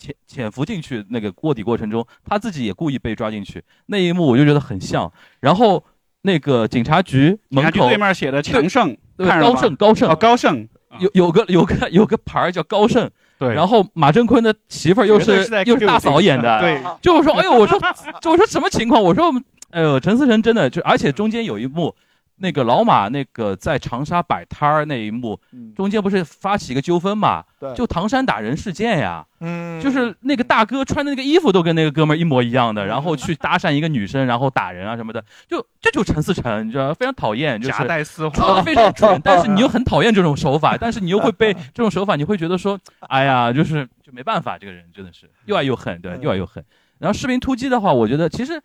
[0.00, 5.12] 潜潜伏进去那个卧底过程中，他自己也故意被抓进去，那一幕我就觉得很像。
[5.40, 5.84] 然后
[6.22, 10.66] 那个警察局门口对面写的强盛，对高盛高盛哦，高盛
[10.98, 17.78] 有有个有个有个牌儿叫高盛，对，然后马振坤的媳妇儿又是是又是大嫂演的，对，就我说，哎呦，我说，
[18.20, 19.02] 就我说什么情况？
[19.02, 19.30] 我说，
[19.70, 21.94] 哎呦，陈思诚真的就，而且中间有一幕，
[22.42, 27.44] 那个老马那个在长沙摆摊儿那一幕，嗯，中间不是发起一个纠纷嘛？
[27.58, 46.64] 对，就唐山打人事件呀，嗯，就是那个大哥穿的那个衣服都跟那个哥们儿一模一样的，然后去搭讪一个女生，然后打人啊什么的，就这就陈思诚，你知道，非常讨厌，就是夹带私说货，的非常准，但是你又很讨厌这种手法， 但是你又会被这种手法，你会觉得说，哎呀，就是就没办法，这个人真的是又爱又恨，对，又爱又恨。
[46.98, 48.60] 然后士兵突击的话，我觉得其实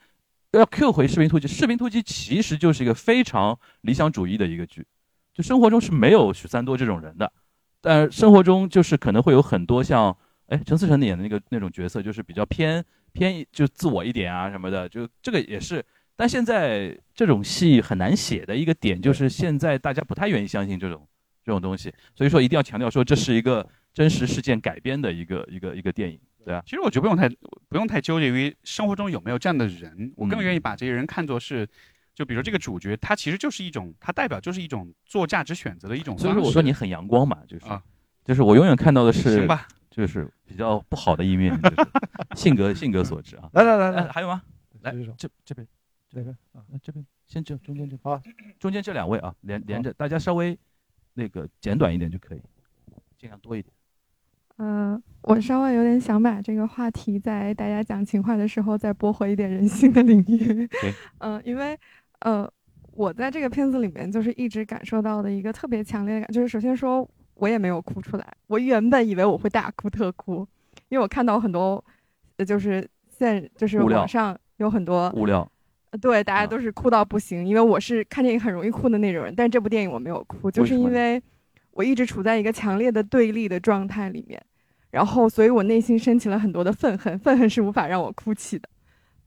[0.58, 4.86] 要 Q 回士兵突击，士兵突击其实就是一个非常理想主义的一个剧，
[5.34, 7.32] 就生活中是没有许三多这种人的，
[7.82, 10.16] 但生活中就是可能会有很多像
[10.48, 12.84] 哎陈思诚演的那个那种角色，就是比较偏
[13.14, 15.84] 偏就自我一点啊什么的，就这个也是。
[16.16, 21.06] 但现在这种戏很难写的一个点，就是现在大家不太愿意相信这种
[21.44, 27.28] 这种东西，所以说一定要强调说这是一个真实事件改编的一个一个一个电影，对啊，其实我觉得不用太
[27.68, 31.68] 不用太纠结于生活中有没有这样的人，我更嗯愿意把这些人看作是，
[32.14, 36.24] 就比如说这个主角，他其实就是一种，他代表就是一种做价值选择的一种方式。
[36.24, 37.82] 所以说我说你很阳光嘛，就是啊。
[38.24, 41.76] 就是我永远看到的是行吧，就是比较不好的一面，就是
[42.36, 43.50] 性格性格所致啊。
[43.54, 44.42] 来来来哎，来，还有吗？
[44.82, 45.68] 来这首这这边。
[46.10, 46.36] 这边。
[46.54, 47.06] 啊，呃这边。
[47.28, 48.22] 先这中间这好，
[48.60, 50.58] 中间这两位啊，连连着，大家稍微
[51.16, 52.42] 那个简短一点就可以，
[53.18, 53.74] 尽量多一点。
[54.58, 60.68] 嗯，我稍微有点想把这个话题在大家讲情话的时候再拨回一点人性的领域。
[60.82, 61.78] 对， 嗯，因为
[62.20, 62.50] 呃，
[62.94, 70.48] 我在这个片子里面就是一直感受到的一个特别强烈的感，就是首先说我也没有哭出来，我原本以为我会大哭特哭，
[70.90, 71.84] 因为我看到很多
[72.38, 75.42] 呃就是现就是网上有很多无聊。
[75.92, 81.22] 呃对，大家啊都是哭到不行，因为我是看电影很容易哭的那种人，但这部电影我没有哭，就是因为
[81.76, 84.42] 我一直处在一个强烈的对立的状态里面，
[84.92, 88.70] 然后所以我内心升起了很多的愤恨，愤恨是无法让我哭泣的。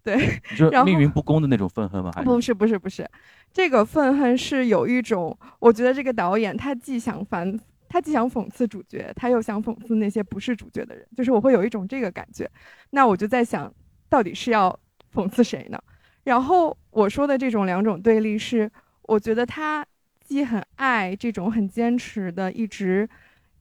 [0.03, 0.17] 对，
[0.57, 2.11] 就是命运不公的那种愤恨吗？
[2.15, 3.07] 还是不是不是不是，
[3.53, 12.51] 这个愤恨是有一种，我觉得这个导演他既想反，他既想讽刺主角，他又想讽刺那些不是主角的人，就是我会有一种这个感觉。
[12.91, 13.71] 那我就在想，
[14.09, 14.75] 到底是要
[15.13, 15.79] 讽刺谁呢？
[16.25, 18.71] 然后我说的这种两种对立是，
[19.03, 19.85] 我觉得他
[20.29, 23.09] 既很爱这种很坚持的，一直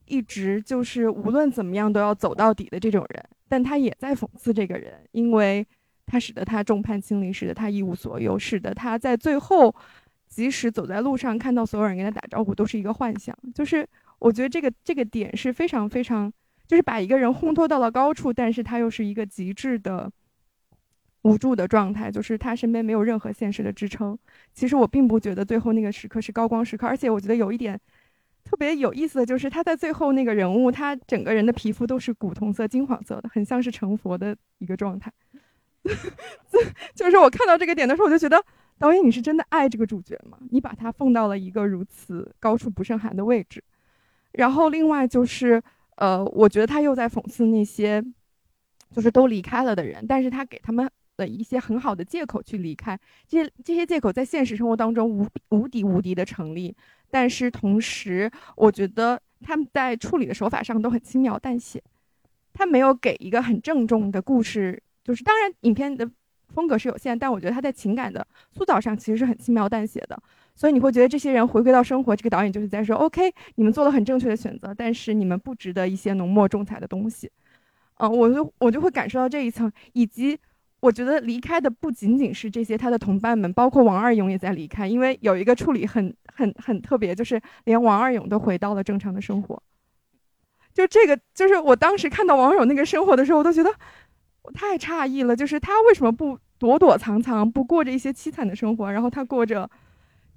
[0.05, 5.65] 一直就是无论怎么样都要走到底的这种人，但他也在讽刺这个人，因为
[6.05, 9.73] 他使得他众叛亲离，使得他一无所有，使得他在最后，
[10.27, 13.33] 即使走在路上看到所有人跟他打招呼，都是一个幻想。
[13.55, 13.87] 就是
[14.19, 16.29] 我觉得这个这个点是非常非常，
[16.67, 20.11] 就是把一个人烘托到了高处，但是他又是一个极致的
[21.27, 24.17] 无助的状态，就是他身边没有任何现实的支撑。
[24.53, 27.79] 其实我并不觉得最后那个时刻是高光时刻，而且我觉得有一点。
[28.49, 35.11] 特别有意思的就是，他在最后那个人物，他整个人的皮肤都是古铜色、金黄色的，很像是成佛的一个状态。
[36.95, 38.41] 就是我看到这个点的时候，我就觉得
[38.79, 40.37] 导演你是真的爱这个主角吗？
[40.49, 43.61] 你把他放到了一个如此高处不胜寒的位置。
[44.31, 45.61] 然后另外就是，
[45.97, 48.01] 呃，我觉得他又在讽刺那些
[48.91, 52.97] 就是都离开了的人，但是他给他们的一些很好的借口去离开，
[53.27, 56.73] 这些这些借口在现实生活当中无无敌无敌的成立，
[57.09, 61.83] 但是同时我觉得他们在处理的手法上都很轻描淡写，
[62.53, 66.09] 他没有给一个很郑重的故事，就是当然影片的
[66.53, 70.17] 风格是有限，但我觉得他在情感的塑造上其实是很轻描淡写的，
[70.55, 77.29] 所以你会觉得这些人回归到生活，这个导演就是在说，OK，你们做了很正确的选择，但是你们不值得一些浓墨重彩的东西，
[77.97, 80.37] 嗯、我就我就会感受到这一层，以及
[80.79, 89.61] 我觉得离开的不仅仅是这些他的同伴们，包括王二勇也在离开，因为有一个处理很很很特别，就是连王二勇都回到了正常的生活。
[90.73, 93.73] 就这个，就是我当时看到王二勇那个生活的时候，我都觉得
[94.43, 99.67] 我太诧异了，就是他为什么不躲躲藏藏，不过着一些凄惨的生活，然后他过着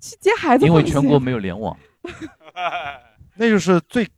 [0.01, 1.77] 去接孩子因为全国没有联网。
[3.37, 4.09] 那就是最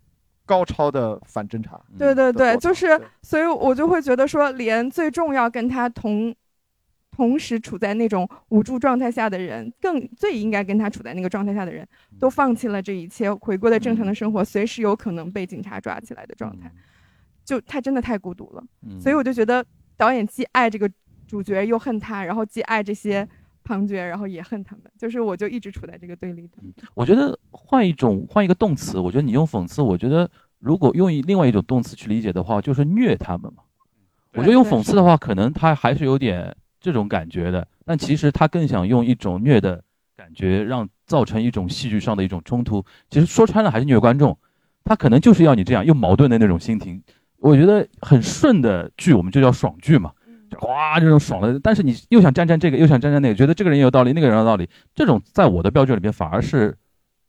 [0.45, 1.81] 高超的反侦查。
[1.93, 1.99] 嗯。
[1.99, 6.35] 对对对，就是，所以我就会觉得说，连最重要跟他同
[7.11, 11.87] 同时处在那种无助状态下的人，更最应该跟他处在那个状态下的人，
[12.19, 16.73] 都放弃了这一切，回归了正常的生活，随时有可能被警察抓起来的状态，
[17.45, 18.65] 就他真的太孤独了。
[18.87, 19.01] 嗯。
[19.01, 19.65] 所以我就觉得
[19.97, 20.91] 导演既爱这个
[21.27, 23.29] 主角又恨他，然后既爱这些
[23.65, 26.59] 旁角，然后也恨他们，就是我就一直处在这个对立的。
[26.95, 33.63] 我觉得换一种换一个动词，我觉得你用讽刺，我觉得如果用一另外一种动词去理解的话，就是虐他们嘛。
[34.35, 39.85] 我觉得用讽刺的话，可能他还是有点这种感觉的，但其实他更想用一种虐的
[40.17, 42.85] 感觉，让造成一种戏剧上的一种冲突。
[43.11, 44.39] 其实说穿了还是虐观众，
[44.85, 47.03] 他可能就是要你这样又矛盾的那种心情。
[47.39, 50.22] 我觉得很顺的剧，我们就叫爽剧嘛，就
[50.61, 56.77] 哇这种爽的，但是你又想沾沾这个，又想沾沾那个，觉得这个人也有道理，那个人有道理，这种在我的标准里面反而是，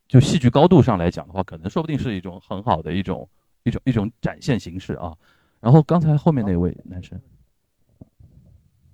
[0.07, 3.28] 就戏剧高度上来讲的话，可能说不定是一种很好的一种
[3.63, 5.13] 一种一种展现形式啊。
[5.59, 7.17] 然后刚才后面那位男生，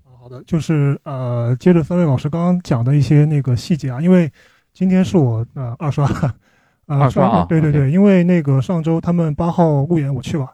[0.03, 4.31] 好的，就是呃，接着三位老师刚刚讲的一些那个细节啊，因为
[4.71, 6.05] 今天是我呃二刷，
[6.85, 10.47] 呃二刷啊对对对，因为那个上周他们八号路演我去了，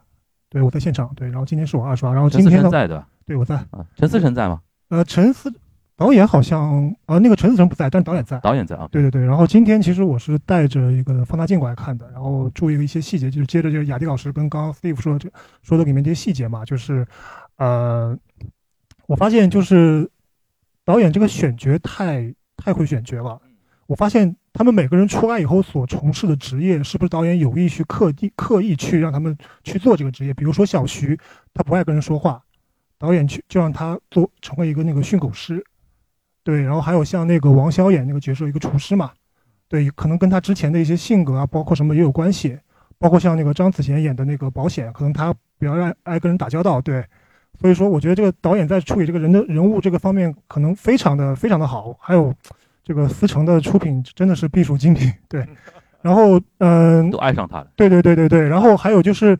[0.49, 4.61] 对我在现场，对，然后今天是我二刷，然后今天呢，在的对我在，啊，陈思诚在吗？
[4.89, 5.51] 呃，陈思
[5.97, 8.87] 导演好像呃那个陈思诚不在，但导演在，导演在啊。
[8.91, 15.29] 对对对，然后今天其实我是带着一个放大镜过来看的，然后注意了一些细节，就是接着就是雅迪老师跟刚刚 Steve 说的这
[15.63, 17.07] 说的里面这些细节嘛，就是，
[17.57, 18.17] 呃，
[19.07, 20.09] 我发现就是
[20.83, 23.41] 导演这个选角太太会选角了。
[23.87, 30.33] 我发现他们每个人出来以后所从事的职业，是不是导演有意去刻意刻意去让他们去做这个职业？
[30.33, 31.17] 比如说小徐，
[31.53, 32.41] 他不爱跟人说话，
[32.97, 35.63] 导演去就让他做成为一个那个训狗师。
[36.43, 39.11] 对，然后还有像那个王骁演那个角色，一个厨师嘛，
[39.67, 42.55] 对，可能跟他之前的一些性格啊，包括什么也有关系，
[42.99, 47.03] 包括像那个张子贤演的那个保险，可能他比较爱爱跟人打交道，对，
[47.59, 52.31] 所以说我觉得这个导演在处理这个人的人物这个方面，可能非常的非常的好，还有
[52.83, 55.43] 这个思成的出品真的是必属精品，对，
[56.03, 57.67] 然后嗯、都爱上他了。
[57.75, 59.35] 对对对对对，然后还有就是，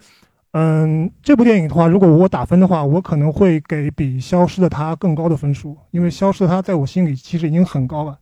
[0.58, 8.18] 嗯，这部电影的话，如果我打分的话，我可能会给比《消失的她》更高的分数，因为《消失的她》在我心里其实已经很高了，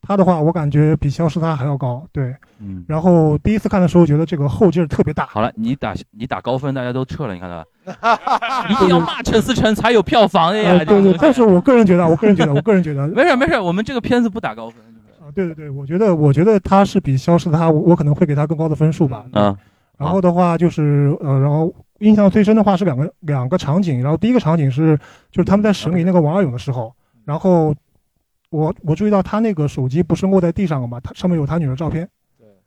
[0.00, 2.06] 他的话，我感觉比消失他还要高。
[2.12, 5.26] 对，嗯，然后第一次看的时候，觉得这个后劲儿特别大。
[5.26, 8.18] 好了，你打你打高分，大家都撤了，你看到吧？
[8.70, 10.72] 一定要骂陈思诚才有票房的呀！
[10.78, 14.80] 呃，对对，但是我个人觉得，我个人觉得，我个人觉得， 没事没事，我们这个片子不打高分。
[15.20, 19.24] 啊，对对对，我觉得我觉得他是比消失的他，我我可能会给他更高的分数吧。
[19.32, 19.56] 嗯，
[19.98, 24.96] 然后的话就是呃，然后印象最深的话是两个两个场景，然后第一个场景是
[25.30, 27.74] 就是他们在审理那个王二勇的时候，然后
[28.50, 32.08] 我我注意到他那个手机不是落在地上了嘛，他上面有他女儿照片。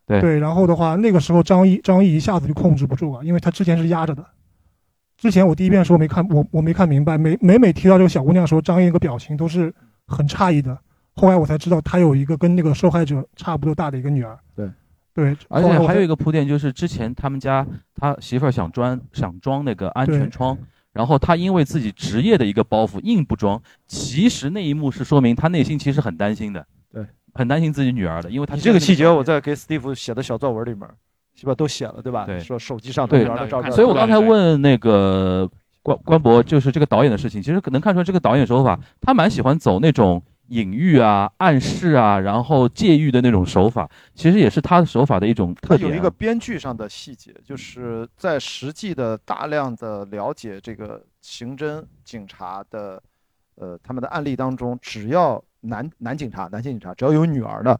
[0.05, 4.25] 对对，然后的话，那个时候张译张译一下子就控制不住了，因为他之前是压着的。
[5.17, 9.73] 之前我第一遍的时候没看，我我没看明白，每每每提到这个小姑娘的时候，张译那个表情都是
[10.07, 10.77] 很诧异的。
[11.13, 14.37] 后来我才知道，他有一个跟那个受害者差不多大的一个女儿。
[14.55, 14.69] 对，
[15.17, 17.65] 对，而且还有一个铺垫，就是之前他们家
[17.95, 20.55] 他媳妇儿想装想装那个安全窗，
[20.93, 23.59] 然后他因为自己职业的一个包袱硬不装。
[23.87, 26.63] 其实那一幕是说明他内心其实很担心的，
[26.93, 27.03] 对，
[27.33, 30.87] 很担心自己女儿的，因为他你这个细节我在给 Steve 写的小作文里面，
[31.33, 32.27] 是吧都写了对吧？
[32.27, 33.71] 对说手机上对女儿的照片。
[33.71, 35.49] 所以我刚才问那个
[35.81, 45.93] 关关博，就是这个导演的事情，其实能看出来这个导演手法，他蛮喜欢走那种隐喻啊、暗示啊，然后借喻的那种手法，其实也是他的手法的一种它特点、啊。
[45.93, 53.01] 有一个编剧上的细节，就是在实际的大量的了解这个刑侦警察的，
[53.55, 57.79] 呃，他们的案例当中，只要男男警察、男性警察只要有女儿的，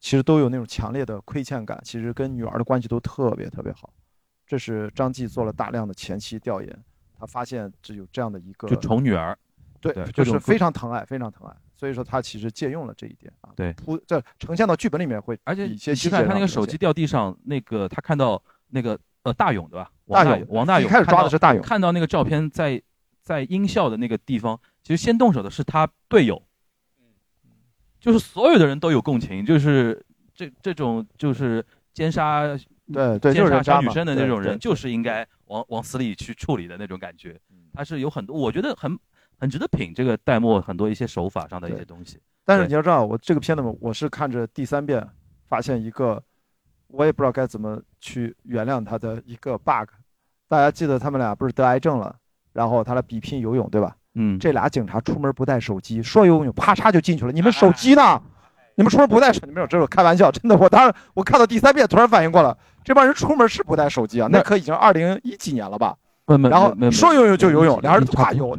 [0.00, 3.90] 其实都有那种强烈的亏欠感，其实跟女儿的关系都特别特别好。
[4.46, 6.84] 这是张继做了大量的前期调研，
[7.18, 9.38] 他发现只有这样的一个就宠女儿，
[9.80, 11.54] 对，对就是非常疼爱，非常疼爱。
[11.82, 19.90] 所以说他其实借用了这一点啊，对铺这呈现到剧本里面会，而且一些你看他那个手机掉地上，那个他看到那个呃大勇对吧？
[20.04, 22.80] 王大大勇王大勇一开始抓的是大勇看到那个照片在
[23.20, 26.40] 在音效的那个地方，其实先动手的是他队友，
[27.98, 30.00] 就是所有的人都有共情，就是
[30.32, 32.42] 这这种就是奸杀
[32.92, 37.40] 对对奸杀女生的那对对种人，就是应该往往死里去处理的那种感觉。
[37.74, 38.96] 他是有很多，我觉得很
[39.42, 42.16] 很值得品这个戴墨很多一些手法上的一些东西。
[42.44, 45.04] 但是你要知道，我这个片子我是看着第三遍，
[45.48, 46.22] 发现一个
[46.86, 49.88] 我也不知道该怎么去原谅他的一个 bug。
[50.46, 52.14] 大家记得他们俩不是得癌症了，
[52.52, 53.96] 然后他俩比拼游泳，对吧？
[54.14, 57.32] 嗯，这俩警察出门不带手机，说游泳啪嚓就进去了。
[57.32, 58.22] 你们手机呢？
[58.76, 59.40] 你们出门不带手？
[59.44, 60.30] 你们有这种开玩笑？
[60.30, 64.28] 真的，我当时我看到第三遍，突然反应过来，这帮人出门是不带手机啊？
[64.30, 65.96] 那可已经二零一几年了吧？
[66.48, 68.56] 然后没没说游泳就游泳，俩人差啪游，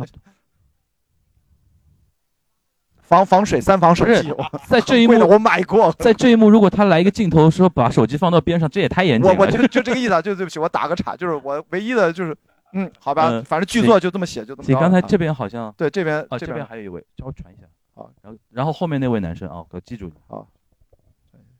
[3.13, 4.35] 防防水三防手机游。
[4.67, 9.37] 在这一幕我买过，在这一幕，如果他来一个镜头说把手机放到边上，这也太严谨了。
[9.37, 12.35] 我我就就这个意思啊，就对不起，我打个岔，就是我唯一的就是，
[12.73, 17.67] 嗯，好吧，嗯反正剧作就这么写，就这么你刚才这边好像对这边啊，这这边边还有一位，叫我传一下。
[17.93, 20.13] 好，然后然后后面那位男生啊，我记住你。
[20.27, 20.47] 好，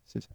[0.08, 0.28] 谢谢。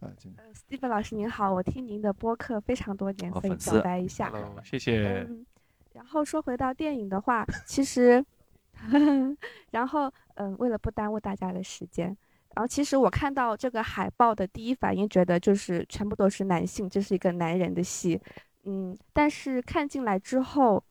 [0.00, 4.28] 啊，今天 Steve 老师您好，我听您的播客非常多年，所以表白一下。
[4.30, 5.24] Hello，谢谢。
[5.28, 5.46] 嗯，
[5.92, 8.24] 然后说回到电影的话，其实，
[9.70, 12.06] 然后嗯，为了不耽误大家的时间，
[12.54, 18.20] 然后其实我看到这个海报的第一反应，觉得就是全部都是男性，这是一个男人的戏，
[18.64, 20.82] 嗯，但是看进来之后。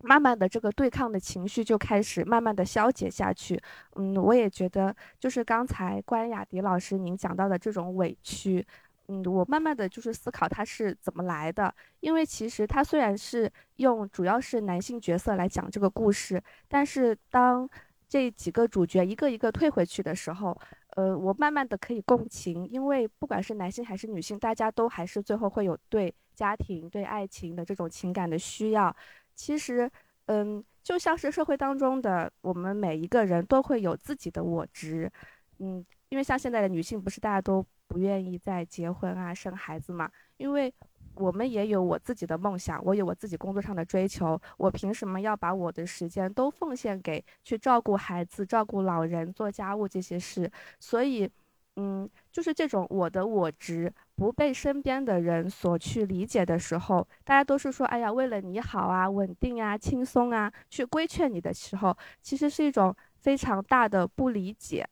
[0.00, 3.60] 慢慢的，这个对抗的情绪就开始慢慢的消解下去。
[3.96, 8.64] 嗯，我也觉得，就是刚才关雅迪老师您讲到的这种委屈，
[9.08, 11.74] 嗯，我慢慢的就是思考它是怎么来的。
[12.00, 17.68] 因为其实它虽然是用主要是男性角色来讲这个故事，但是当
[18.08, 20.58] 这几个主角一个一个退回去的时候，
[20.96, 28.94] 呃，我慢慢的可以共情，因为不管是男性还是女性，大家都还是最后会有对家庭、对爱情的这种情感的需要。
[29.34, 29.90] 其实，
[30.26, 35.10] 嗯，就像是社会当中的我们每一个人都会有自己的我执，
[35.58, 40.10] 嗯，因为像现在的女性，不是大家都不愿意再结婚啊、生孩子嘛？
[40.36, 40.72] 因为
[41.14, 50.50] 我们也有我自己的梦想，我有我自己工作上的追求，我凭什么要把我的时间都奉献给去照顾孩子、照顾老人、做家务这些事？
[50.78, 51.28] 所以，
[51.76, 64.88] 嗯，就是这种我的我值不被身边的人所去理解的时候，大家都是说，哎呀，为了你好啊、稳定啊、轻松啊，去规劝你的时候，其实是一种非常大的不理解，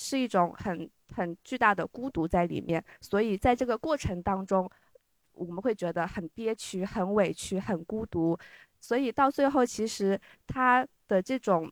[0.00, 2.82] 是一种很很巨大的孤独在里面。
[3.00, 4.68] 所以在这个过程当中，
[5.32, 8.38] 我们会觉得很憋屈、很委屈、很孤独。
[8.80, 11.70] 所以到最后，其实他的这种。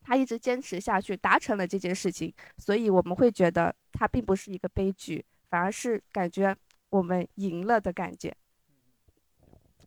[0.00, 6.56] 他一直坚持下去，达成了这件事情，所以我们会觉得他并不是一个悲剧，反而是感觉
[6.88, 8.34] 我们赢了的感觉。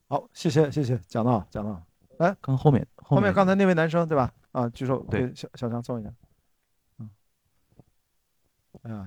[0.08, 1.82] 好，谢谢谢谢，讲到讲到，
[2.20, 4.32] 来，跟后面后面刚才那位男生对吧？
[4.52, 6.14] 啊，举手对给小小强送一下。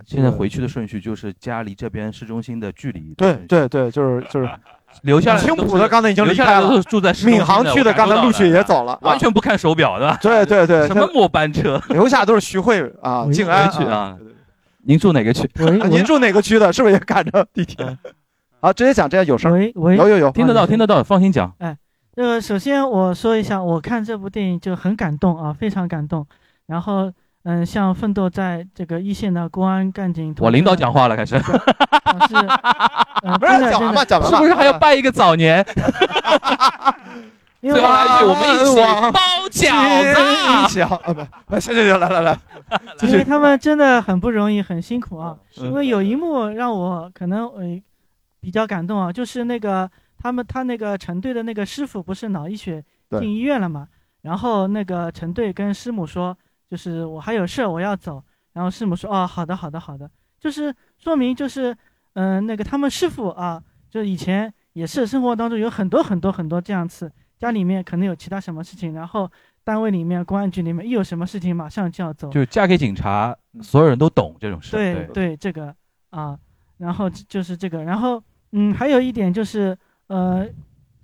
[0.06, 3.12] 现在回去的顺序就是家离这边市中心的距离。
[3.16, 4.48] 对对对，就是就是
[5.02, 11.82] 留下来青浦的刚才已经离开了留下来的都是，住在市中心闵行区的刚才陆续也走了，完啊全不看手表的，对对对，什么末班车？
[11.90, 14.16] 留下都是徐汇啊、静安区啊。
[14.86, 15.48] 您住哪个区？
[15.90, 16.72] 您住哪个区的？
[16.72, 17.98] 是不是也赶着地铁？
[18.60, 19.52] 好，直接讲，直接有声。
[19.52, 21.52] 喂喂，有有有，听得到，听得到，放心讲。
[22.14, 26.24] 这个首先我说一下，我看这部电影就很感动啊，非常感动。
[26.66, 27.10] 然后，
[27.44, 32.34] 嗯，像奋斗在这个一线的公安干警，我领导讲话了，开始，表示，
[33.22, 34.30] 呃，不是讲完吧，讲完。
[34.30, 35.64] 是不是还要拜一个早年？
[37.60, 38.80] 因为最后一句，我们一起
[39.12, 39.20] 包
[39.50, 40.74] 饺子。
[40.74, 42.38] 小啊不，不行行行，来来来，
[42.98, 43.12] 继续。
[43.12, 45.36] 因为他们真的很不容易，很辛苦啊。
[45.58, 47.80] 嗯因为有一幕让我可能呃
[48.40, 52.82] 比较感动啊，就是那个他们他那个陈队的那个师傅不是脑溢血
[53.18, 53.86] 进医院了嘛，
[54.22, 56.36] 然后那个陈队跟师母说，
[56.70, 60.10] 就是我还有事儿我要走，然后师母说哦好的好的好的，
[60.40, 61.72] 就是说明就是
[62.14, 69.30] 嗯、呃那个他们师傅啊，就以前也是生活当中有很多很多很多这样次，家里面可能有其他什么事情，然后
[69.62, 72.44] 单位里面公安局里面一有什么事情马上就要走，就。
[72.44, 74.72] 嫁给警察，所有人都懂这种事。
[74.72, 75.74] 对对，这个
[76.10, 76.38] 啊，
[76.78, 79.76] 然后就就是这个，然后嗯，还有一点就是
[80.08, 80.46] 呃，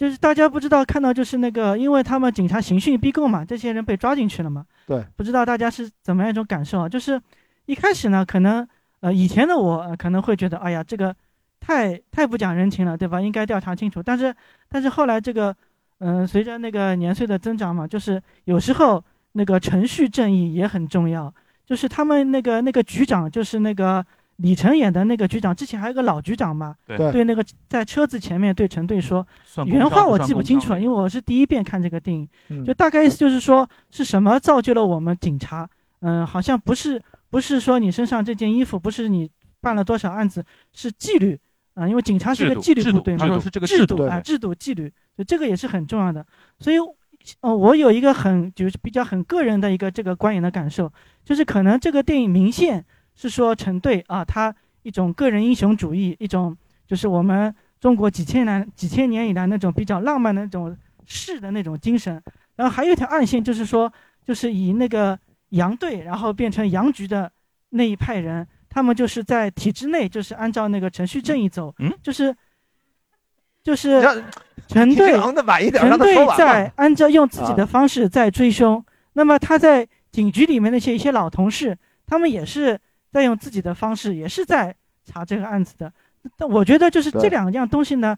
[0.01, 6.88] 就是大家不知道看到就是那个，因为他们警察刑讯逼供嘛，这些人被抓进去了嘛，对，不知道大家是怎么样一种感受啊？
[6.88, 7.20] 就是
[7.66, 8.66] 一开始呢，可能
[9.01, 11.14] 呃以前的我、呃可能会觉得，哎呀，这个
[11.61, 13.20] 太太不讲人情了，对吧？
[13.20, 14.03] 应该调查清楚。
[14.03, 14.34] 但是
[14.70, 15.55] 但是后来这个
[15.98, 21.30] 嗯、呃随着那个年岁的增长嘛，就是有时候那个程序正义也很重要。
[21.66, 24.03] 就是他们那个那个局长，就是那个
[24.43, 26.97] 李晨演的那个局长，之前还有个老局长嘛，对。
[27.12, 27.24] 对。
[27.24, 29.26] 那个在车子前面对陈队说，
[29.66, 32.64] 原话我记不清楚了，因为我是第一遍看这个电影，嗯。
[32.64, 35.68] 就大概意思就是说是什么造就了我们警察，
[36.01, 39.30] 嗯、好像不是不是说你身上这件衣服，不是你
[39.61, 41.38] 办了多少案子，是纪律
[41.74, 46.26] 啊、因为警察是个纪律部队嘛，他说是这个制制度啊，制度纪律，就这个也是很重要的。
[46.59, 46.76] 所以，
[47.41, 50.93] 呃，我有一个很就是比较很个人的一个这个观影的感受，
[51.24, 52.84] 就是可能这个电影明线
[53.28, 56.56] 是说陈队啊，他一种个人英雄主义，一种
[56.86, 62.22] 就是我们中国几千年几千年以来那种比较浪漫的那种士的那种精神。
[62.56, 63.92] 然后还有一条暗线，就是说，
[64.26, 65.18] 就是以那个
[65.50, 67.30] 杨队，然后变成杨局的
[67.70, 72.34] 那一派人，他们就是在体制内，就是按照那个程序正义走，嗯就是
[73.62, 74.14] 就是让
[74.66, 75.12] 陈队
[75.72, 76.14] 陈队。
[76.36, 78.82] 在按照用自己啊的方式在追凶，
[79.14, 82.78] 那么他在警局里面那些一些老同事，他们也是
[83.11, 85.92] 在用自己的方式，也是在查这个案子的。
[86.36, 88.16] 但我觉得就是这两样东西呢，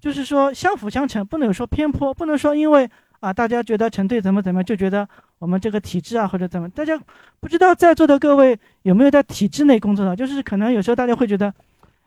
[0.00, 2.88] 就是说相辅相成，不能有说偏颇，不能说因为
[3.20, 5.08] 啊大家觉得陈队怎么怎么样，就觉得
[5.38, 7.00] 我们这个体制啊或者怎么，大家
[7.40, 11.52] 不知道在座的各位有没有在体制内工作的，就是可能有时候大家会觉得，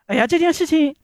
[0.08, 0.96] 哎呀这件事情。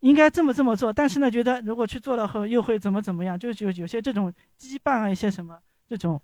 [0.00, 6.20] 应该这么这么做，但是呢，觉得如果去做了后又会怎么怎么样，就是有有些这种羁绊啊，一些什么这种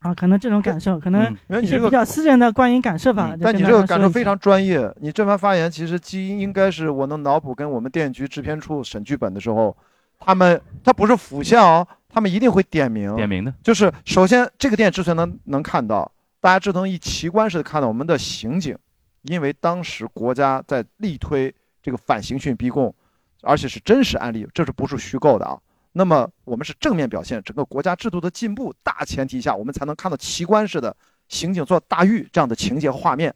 [0.00, 3.30] 啊，可能这种感受，可能你这个，较私人的观影感受吧。
[3.32, 4.92] 嗯但你这个感受非常专业。
[5.00, 9.76] 你这番发言其实基因应该是我能脑补跟我们电影局制片处审剧本的时候，
[10.18, 18.76] 他们他不是辅相哦，他们一定会点名，点名的，就是首先这个电影之所以能能看到，大家只能以奇观式的看到我们的刑警，
[19.22, 22.94] 因为当时国家在力推这个反刑讯逼供，
[23.42, 25.58] 而且是真实案例，这是不是虚构的啊？
[25.98, 30.94] 那么我们是正面表现整个国家制度的进步大前提下，我们才能看到奇观式的
[31.28, 33.34] 刑警做大狱这样的情节和画面，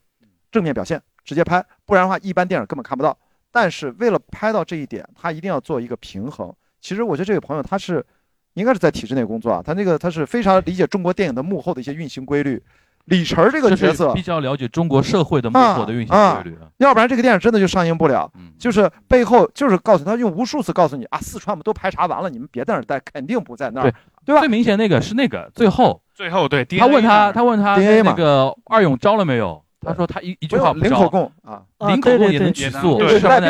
[0.53, 3.17] 正面表现直接拍，不然的话一般电影根本看不到。
[3.51, 6.55] 但是为了拍到这一点，他一定要做一个平衡。
[6.83, 8.05] 其实我觉得这位朋友他是
[8.53, 12.63] 应该是在体制内工作啊，他那个他是非常理解中国电影的幕后的一些运行规律。
[13.11, 16.67] 李晨儿这个就是角色比，较了解中国社会的幕后的运行啊规律啊。
[16.79, 18.31] 要不然这个电影真的就上映不了。
[18.37, 23.95] 嗯，就是背后就是告诉他用无数次告诉你啊，四川我们都排查完了，你们别在那儿待，肯定不在那儿对，
[24.25, 24.49] 对吧最？
[24.49, 29.63] 明显那个是那个最后最后对，他问他，他问他那个二勇招了没有？
[29.83, 33.01] 他说他一一句话不零口招，供啊，啊零口供也能起诉，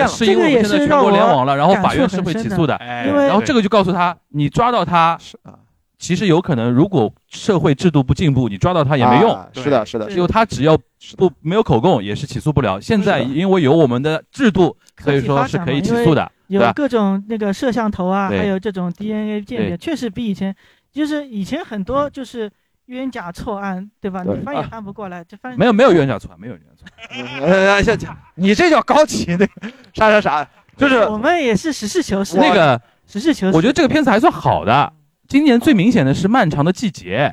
[0.06, 2.76] 是因为现在全国联网了，然后法院是会起诉的。
[2.76, 5.58] 哎，因为然后这个就告诉他，你抓到他，是啊，
[6.00, 9.30] 其实有可能，如果社会制度不进步，你抓到他也没用。
[9.30, 10.76] 啊是的，是的，就他只要
[11.18, 12.80] 不没有口供，也是起诉不了。
[12.80, 16.32] 现在因为有我们的制度，所以说是可以起诉的。
[16.46, 20.56] 有各种那个摄像头啊，还有这种 DNA 鉴别，确实比以前，
[20.90, 22.50] 就是以前很多就是
[22.86, 24.24] 冤假错案，对吧？
[24.24, 27.42] 对你翻也啊翻不过来，这翻没有没有冤假错案，没有冤假错案。
[27.44, 27.94] 呃，这
[28.36, 29.48] 你这叫高级那个
[29.92, 30.48] 啥啥啥，
[30.78, 33.54] 就是我们也是实事求是，那个，实事求是。
[33.54, 34.90] 我觉得这个片子还算好的。
[35.30, 37.32] 今年最明显的是《漫长的季节》，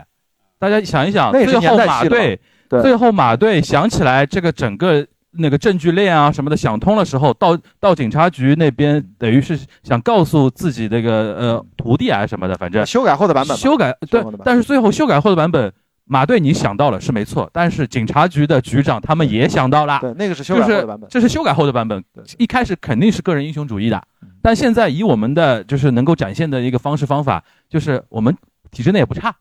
[0.59, 1.95] 大家想一想，那也是最后年代戏了。
[1.95, 2.39] 马队
[2.69, 2.81] 对。
[2.83, 12.85] 最后马队想起来这个整个那个证据链啊什么的想通的时候，到到警察局那边，等于是想告诉自己那个呃徒弟啊什么的，反正。
[12.85, 15.73] 修改后的版本吧，修改对后的版本，但是最后修改后的版本，
[16.07, 21.09] 马队你想到了是没错，但是警察局的局长他们也想到了，对，那个是修改后的版本。
[21.09, 22.03] 这是修改后的版本，
[22.37, 28.35] 一开始肯定是个人英雄主义的，嗯但现在以我们的就是能够展现的一个方式方法，就是我们
[28.71, 29.35] 体制内也不差，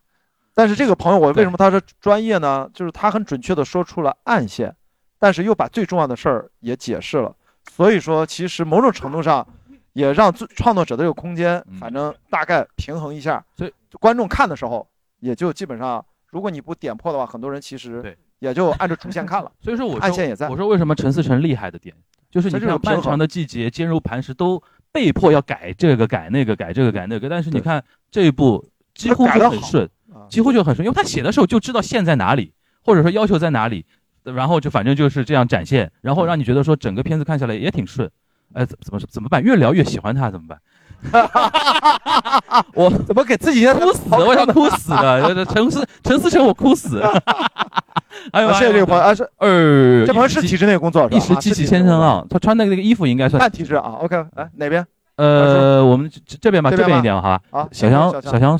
[0.55, 2.69] 但是这个朋友，我为什么他是专业呢？
[2.75, 4.75] 就是他很准确的说出了暗线，
[5.21, 7.33] 但是又把最重要的事儿也解释了。
[7.71, 9.47] 所以说，其实某种程度上
[9.93, 13.45] 也让最创作者的这个空间嗯，反正大概平衡一下。
[13.57, 14.87] 所以观众看的时候，
[15.21, 16.05] 也就基本上，
[16.37, 19.51] 如果你不点破的话，很多人其实对也就按照主线看了。
[19.65, 21.97] 所以说我说暗线也在我说为什么陈思诚厉害的点，
[22.31, 24.63] 就是你看漫长的季节坚如磐石都
[24.93, 28.63] 被迫要改这个改那个改这个改那个，但是你看这一部
[28.95, 33.87] 几乎就很顺，啊几乎就很顺，因为他写的时候就知道线在哪里，或者说要求在哪里，
[34.25, 38.11] 然后就反正就是这样展现，然后让你觉得说整个片子看下来也挺顺。
[38.53, 39.43] 哎，怎怎么怎么办？
[39.43, 40.61] 越聊越喜欢他，怎么办？
[42.75, 45.45] 我怎么给自己哭死，我想哭死了。
[45.47, 47.01] 陈思陈思诚，我哭死。
[48.33, 51.17] 哎呦，啊谢谢这个朋友啊，是呃，这朋友是体制内工作是吧？
[51.17, 53.99] 一时激起千层浪，他穿的那个衣服应该算半体制啊。
[54.01, 54.85] OK，来，哪边？
[55.17, 57.41] 呃，我们这这边吧，这边一点好吧？
[57.51, 58.59] 啊，小强小小强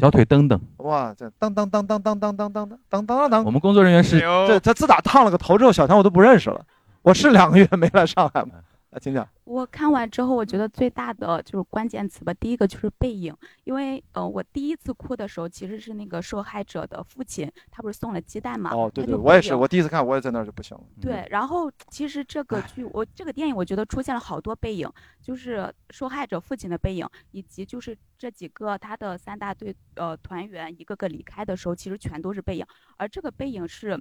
[0.00, 6.60] 小腿蹬蹬，哇，这当当当当当当当当当当当我们工作人员是这他自打烫了个头之后，小强我都不认识了。
[7.02, 8.52] 我是两个月没来上海吗？
[8.92, 9.26] 来，请讲。
[9.44, 12.34] 我看完之后，我觉得最大的就是关键词吧。
[12.34, 13.34] 第一个就是背影，
[13.64, 18.70] 因为呃，我第一次哭的时候其实是那个受害者的父亲，他不是送了鸡蛋嘛？
[18.74, 20.84] 哦，对对，我也是，我第一次看我也在那儿就不行了。
[21.00, 24.86] 对，然后其实这个剧，我这个电影我觉得出现了好多背影，
[25.22, 32.66] 就是受害者父亲的背影，以及就是这几个他的三大队呃团员一个个离开的时候，其实全都是背影，
[32.98, 33.98] 而这个背影是，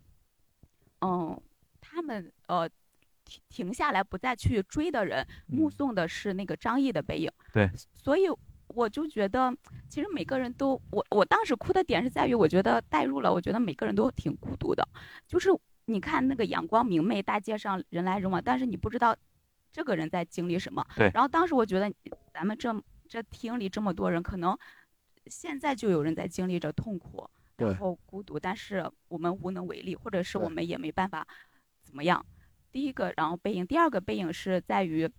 [1.00, 1.40] 嗯，
[1.80, 2.70] 他们呃
[3.32, 7.32] 停停下来不再去追的人，目嗯送的是那个张译的背影。
[7.54, 8.24] 对，所以
[8.68, 9.56] 我就觉得，
[9.90, 14.86] 其实每个人都，我我当时哭的点是在于，我觉得代入了，我觉得每个人都挺孤独的，
[15.28, 15.50] 就是
[15.86, 19.16] 你看那个阳光明媚，大街上人来人往，但是你不知道
[19.72, 20.86] 这个人在经历什么。
[20.96, 21.94] 对然后当时我觉得，
[22.34, 24.58] 咱们这这厅里这么多人，可能
[25.28, 31.26] 现在就有人在经历着痛苦，然后孤独，但是我们无能为力，或者是我们也没办法
[31.84, 32.26] 怎么样。
[32.72, 35.10] 第一个，然后背影，第二个背影是在于。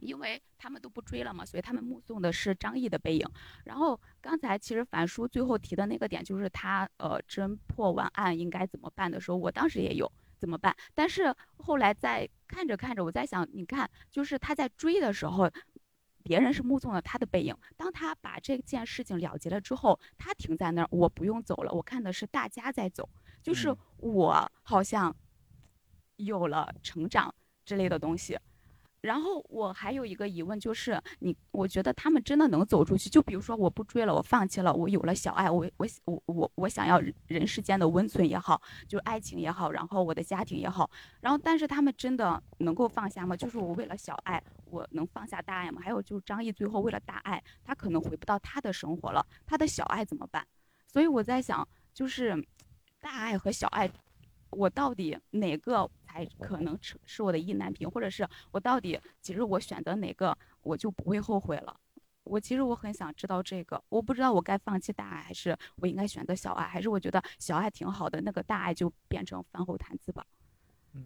[0.00, 3.28] 因为他们都不追了嘛，所以他们目送的是张译的背影。
[3.64, 10.72] 然后刚才其实樊叔最后提的那个点，就是他呃侦破完案应该怎么办的时候，我当时也有怎么办。
[10.94, 15.50] 但是后来在看着看着，我在想，你看，就是他在追的时候，
[16.22, 17.52] 别人是目送了他的背影。
[17.76, 23.08] 当他把这件事情了结了之后，他停在那儿，我不用走了，我看的是大家在走，
[23.42, 25.12] 就是我好像
[26.18, 28.38] 有了成长之类的东西。
[29.00, 33.08] 然后我还有一个疑问，就是你，我觉得他们真的能走出去？
[33.08, 40.90] 就比如说，我不追了，我放弃了，我有了小爱，我我我我我想要人世间的温存也好，就是爱情也好，然后我的家庭也好，
[41.20, 43.36] 然后但是他们真的能够放下吗？
[43.36, 45.80] 就是我为了小爱，我能放下大爱吗？
[45.80, 50.44] 还有就是张译最后为了大爱，他可能回不到他的生活了，他的小爱怎么办？
[50.88, 52.36] 所以我在想，就是
[52.98, 53.88] 大爱和小爱。
[54.50, 61.76] 我到底哪个才可能是是我的意难平，或者是我到底其实我选择哪个我就不会后悔了。
[62.24, 70.26] 我其实我很想知道这个，我不知道我该放弃大爱，还是我应该选择小爱，还是我觉得小爱挺好的，那个大爱就变成饭后谈资吧。
[70.92, 71.04] 嗯，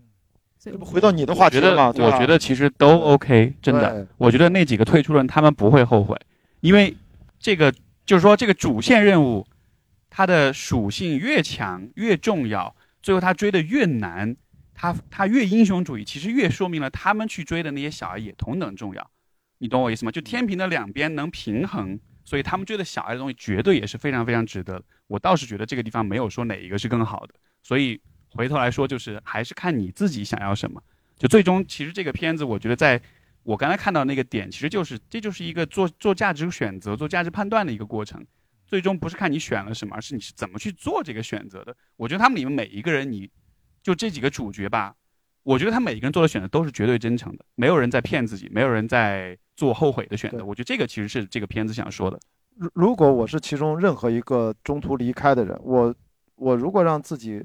[0.58, 4.04] 所以这不回到你的话觉得题了吗？，对吧我觉得其实都 OK，真的。
[4.18, 6.20] 我觉得那几个退出人他们不会后悔，
[6.60, 6.96] 因为
[7.38, 7.72] 这个
[8.04, 9.46] 就是说这个主线任务，
[10.10, 14.36] 它的属性越强越重要，最后他追的越难，
[14.74, 19.10] 他他越英雄主义，其实越说明了他们去追的那些小孩也同等重要。
[19.58, 20.10] 你懂我意思吗？
[20.10, 24.84] 就天平的两边能平衡，所以他们追的小孩的东西绝对也是非常非常值得的。
[25.06, 28.00] 我倒是觉得这个地方没有说哪一个是更好的，所以
[28.30, 30.82] 回头来说，就是还是看你自己想要什么。
[31.16, 33.00] 就最终，其实这个片子，我觉得在
[33.44, 38.24] 我刚才看到那个点，其实就是这就是一个做做价值选择、做价值判断的一个过程。
[38.72, 41.76] 最终不是看你选了什么，而是你是怎么去做这个选择的。
[41.98, 43.28] 我觉得他们里面每一个人，你
[43.82, 44.94] 就这几个主角吧，
[45.42, 50.42] 我觉得他每一个人做的选择都是绝对真诚的，没有人在骗自己，没有人在做后悔的选择。
[50.42, 52.18] 我觉得这个其实是这个片子想说的。
[52.56, 55.94] 如如果我是其中任何一个中途离开的人，我
[56.36, 57.44] 我如果让自己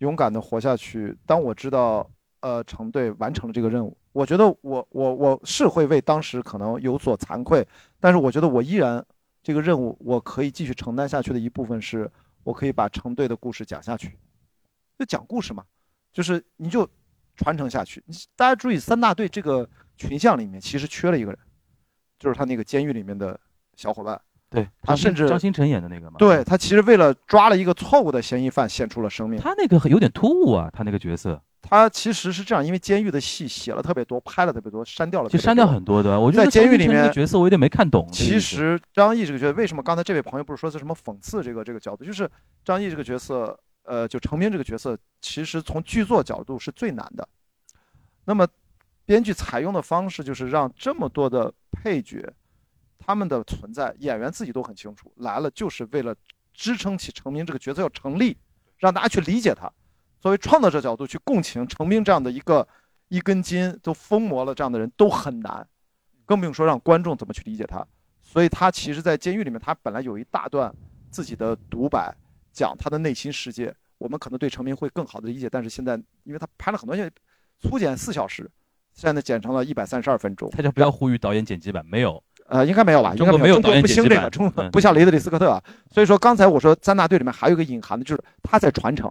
[0.00, 2.06] 勇敢的活下去，当我知道
[2.40, 7.66] 呃成队完成了这个任务，我觉得我我我是会为当时可能有所惭愧，
[7.98, 9.02] 但是我觉得我依然
[9.46, 12.10] 这个任务我可以继续承担下去的一部分是，
[12.42, 14.18] 我可以把成对的故事讲下去。
[14.98, 15.62] 就讲故事嘛，
[16.12, 16.84] 就是你就
[17.36, 18.02] 传承下去。
[18.34, 21.38] 大家注意，三大队这个群像里面其实缺了一个人，
[22.18, 23.38] 就是他那个监狱里面的
[23.76, 24.20] 小伙伴。
[24.50, 29.38] 对他甚至张新成演的那个嘛，对他其实为了抓了一个错误的嫌疑犯，献出了生命。
[29.38, 35.28] 他那个有点突兀啊，他那个角色，他其实是这样，因为监狱的戏写了特别多，拍了特别多，删掉了。
[35.28, 36.18] 其实删掉很多的。
[36.18, 38.08] 我觉得在监狱里面角色我有点没看懂。
[38.12, 42.04] 其实张译这个角色，为什么刚才这位朋友不是说是什么讽刺这个这个角度？
[42.04, 42.30] 就是
[42.64, 47.28] 张译这个角色，呃，就成名这个角色，其实从剧作角度是最难的。
[48.24, 48.46] 那么，
[49.04, 52.32] 编剧采用的方式就是让这么多的配角，
[52.98, 56.14] 他们的存在，演员自己都很清楚，来了就是为了
[56.54, 58.36] 支撑起成名这个角色要成立，
[58.78, 59.68] 让大家去理解他。
[60.20, 62.66] 作为创作者角度去共情程兵这样的一个
[63.08, 65.66] 一根筋都疯魔了这样的人都很难，
[66.24, 67.84] 更不用说让观众怎么去理解他。
[68.20, 70.74] 所以他其实，在监狱里面，他本来有一大段
[71.10, 72.12] 自己的独白，
[72.52, 73.72] 讲他的内心世界。
[73.98, 77.10] 我们可能对程兵会更好的理解，但是现在，因为他拍了很多些，
[77.60, 78.50] 粗剪四小时，
[78.92, 80.50] 现在剪成了一百三十二分钟。
[80.50, 82.22] 他就不要呼吁导演剪辑版，没有。
[82.48, 83.12] 呃，应该没有吧？
[83.12, 85.62] 应中该没有不兴这个，中不像雷德利·斯科特啊。
[85.90, 89.10] 所以说，刚才我说三大队里面还有一个隐含的，就是他在传承。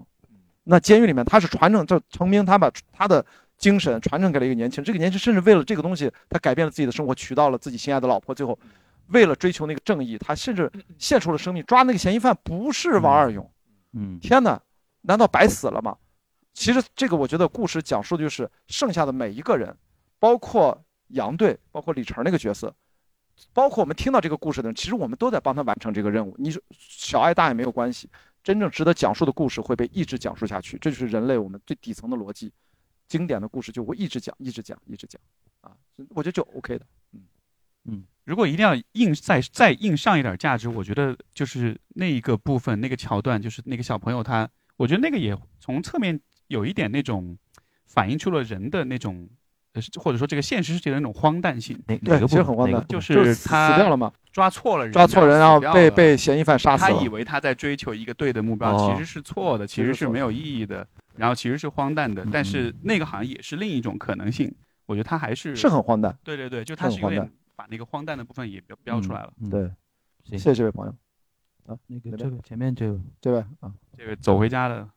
[0.66, 3.26] 那监狱里面他是传承，这成名他把他的
[3.57, 8.59] 精神传承给了一个年轻人，这个年轻人甚至为了这个东西，他改变了自己的生活，娶到了自己心爱的老婆，最后
[9.07, 11.63] 为了追求那个正义，他甚至献出了生命。
[11.66, 13.49] 抓那个嫌疑犯不是王二勇，
[13.93, 14.61] 嗯，天哪，
[15.01, 15.95] 难道白死了吗？
[16.53, 19.76] 其实这个我觉得故事讲述的就是剩下的每一个人，
[20.20, 22.74] 包括杨队，包括李晨那个角色，
[23.53, 26.34] 包括我们听到这个故事的人，其实我们都在帮他完成这个任务。
[26.39, 28.09] 你说小爱大也没有关系，
[28.45, 32.53] 真正值得讲述的故事会被一直讲述下去，这就是人类我们最底层的逻辑。
[33.07, 35.19] 经典的故事就会一直讲，一直讲，一直讲，
[35.61, 35.75] 啊，
[36.09, 36.85] 我觉得就 OK 的。
[37.13, 37.21] 嗯
[37.85, 47.35] 嗯如果一定要硬再再硬上一点价值，我觉得就是那一个部分那个桥段，就是那个小朋友他，我觉得那个也从侧面有一点那种
[47.87, 49.27] 反映出了人的那种，
[50.01, 51.78] 或者说这个现实世界的那种荒诞性。
[51.88, 56.91] 哪对，其实很荒诞，就就是死他掉了嘛，抓错了人，抓错人，然后被被嫌疑犯杀死了。
[56.91, 62.26] 他以为他在追求一个对的目标，哦其实是错的，其实是没有意义的，然后其实是荒诞的。
[62.32, 64.53] 但是那个好像也是另一种可能性，
[64.86, 66.17] 我觉得他还是是很荒诞。
[66.23, 69.32] 对对对，就他是有点把那个荒诞的部分也标标出来了。
[69.41, 69.71] 嗯对，
[70.23, 70.95] 谢谢这位朋友。
[71.67, 74.88] 啊，那个这个前面这个这位啊这个走回家的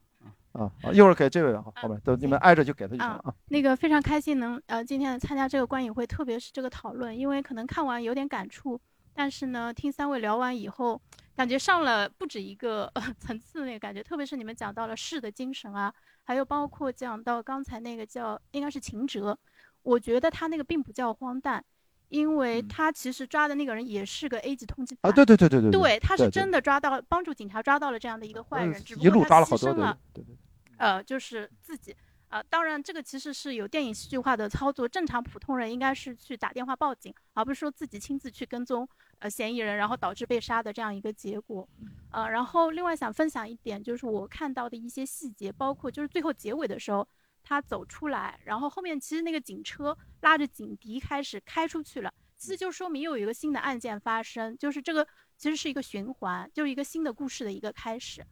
[0.59, 3.33] 啊，好一会儿给这位好后面，等你们挨着就给他就行了啊。
[3.49, 8.81] 那个非常开心能呃今天参加这个观影会，特别是这个讨论，因为可能看完有点感触，
[9.15, 11.01] 但是呢，听三位聊完以后，
[11.37, 15.95] 感觉上了不止一个、呃、 层次那个感觉，特别是你们讲到了士的精神啊，
[16.25, 19.39] 还有包括讲到刚才那个叫应该是秦哲，
[19.83, 21.65] 我觉得他那个并不叫荒诞。
[22.11, 30.35] 因为他其实抓的那个人也是个 A 级通缉犯啊对对对对对对对，他是真的抓到帮助警察抓到了这样的一个坏人，只不一路过牺牲了对对。
[30.79, 31.95] 呃，就是自己。
[32.29, 34.87] 啊、当然，这个其实是有电影戏剧化的操作。
[34.87, 38.87] 正常普通人应该是去打电话报警，而不是说自己亲自去跟踪
[39.21, 41.67] 呃嫌疑人，然后导致被杀的这样一个结果。
[42.11, 47.09] 呃，然后另外想分享一点，就是我看到的一些细节，包括就是最后结尾的时候，
[47.43, 55.09] 他走出来，然后后面其实那个警车拉着警笛开始开出去了，其实就说明又有一个新的案件发生，就是这个
[55.39, 58.23] 其实是一个循环，就是一个新的故事的一个开始。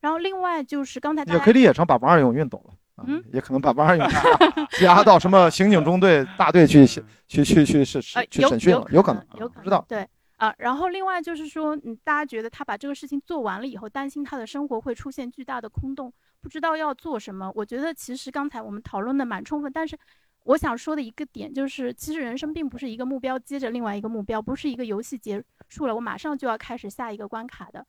[0.00, 2.74] 然后另外就是刚才大家也可以理解成把王二勇运走了。
[2.96, 4.08] 啊嗯，也可能把王二勇
[4.80, 9.84] 押到什么刑警中队 大队去去去去去呃有去审讯了，有可能，有可能知道。
[9.86, 17.50] 对啊、然后另外就是说，嗯，大家觉得他把这个事情做完了以后，担心他的生活会出现巨大的空洞，不知道要做什么。
[17.54, 19.98] 我觉得其实刚才我们讨论的蛮充分，但是
[20.44, 27.84] 我想说的一个点就是，其实人生并不是一个目标接着另外一个目标，不是一个游戏结束了，我马上就要开始下一个关卡的。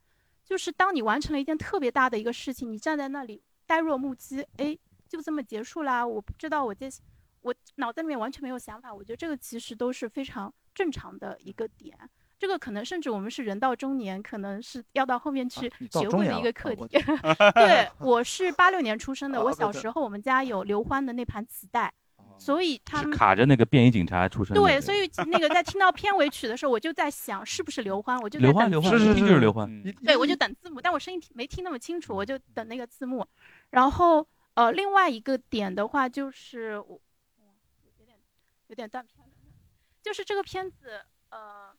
[0.47, 4.77] 就是当你完成了一件特别大的一个事情，你站在那里呆若木鸡，哎，
[5.09, 6.07] 就这么结束啦。
[6.07, 6.89] 我不知道我这
[7.41, 11.97] 我脑袋里面完全没有想法，我觉得这个其实都是非常正常的一个点。
[12.39, 16.87] 这个可能甚至我们是人到中年，可能是要到后面去学会的一个课题。
[17.55, 21.93] 对， 我是八六年出生的，我小时候我们家有刘欢的那盘磁带，
[22.37, 33.25] 所以他们卡着那个便衣警察出身对，所以 那个在听到片尾曲的时候，我就在想是不是刘欢，我就在等刘欢刘欢字幕一听就是刘欢嗯对，我就等字幕，但我声音听没听那么清楚，我就等那个字幕。
[33.71, 37.01] 然后呃，另外一个点的话就是我
[37.99, 38.17] 有点
[38.67, 39.33] 有点断片了，
[40.01, 41.69] 就是这个片子呃，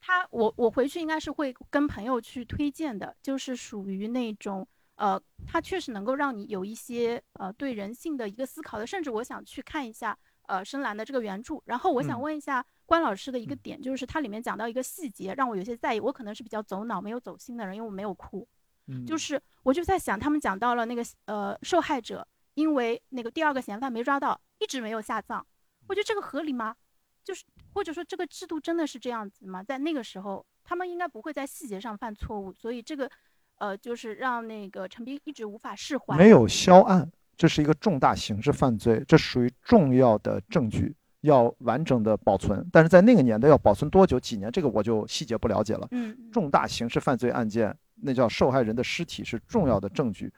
[0.00, 4.66] 他我我回去应该是会跟朋友去推荐的，就是属于那种。
[4.98, 10.16] 呃，它确实能够让你有一些呃对人性的一个思考的，甚至我想去看一下
[10.46, 11.60] 呃深蓝的这个原著。
[11.64, 18.46] 然后我想嗯问一下关老师的一个点，就是它里面讲到一个细节让我有些在意，我可能是比较走脑没有走心的人，因为我没有哭。
[18.88, 25.44] 嗯就是我就在想，他们讲到了那个呃受害者因为那个第二个嫌犯没抓到，一直没有下葬，
[25.86, 26.74] 我觉得这个合理吗？
[27.22, 27.44] 就是
[27.74, 29.62] 或者说这个制度真的是这样子吗？
[29.62, 33.10] 在那个时候，他们应该不会在细节上犯错误，所以这个
[33.58, 36.16] 呃就是让那个陈斌一直无法释怀。
[36.16, 42.66] 没有销案，这是一个重大刑事犯罪，这属于重要的证据，要完整的保存。
[42.72, 45.86] 但是在那个年代要保存多久几年，这个我就细节不了解了。
[45.90, 50.32] 嗯，重大刑事犯罪案件，那叫受害人的尸体是重要的证据，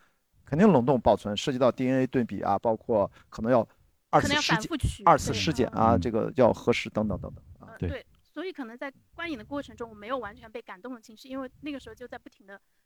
[0.45, 3.67] 肯定冷冻保存，涉及到 DNA 对比啊，包括可能要
[4.11, 4.71] 二次尸检
[5.05, 7.73] 二次尸检啊，这个要核实等等等等啊。
[7.73, 12.80] 呃对，所以可能在观影的过程中，我没有完全被感动的情绪，因为那个时候就在不停的去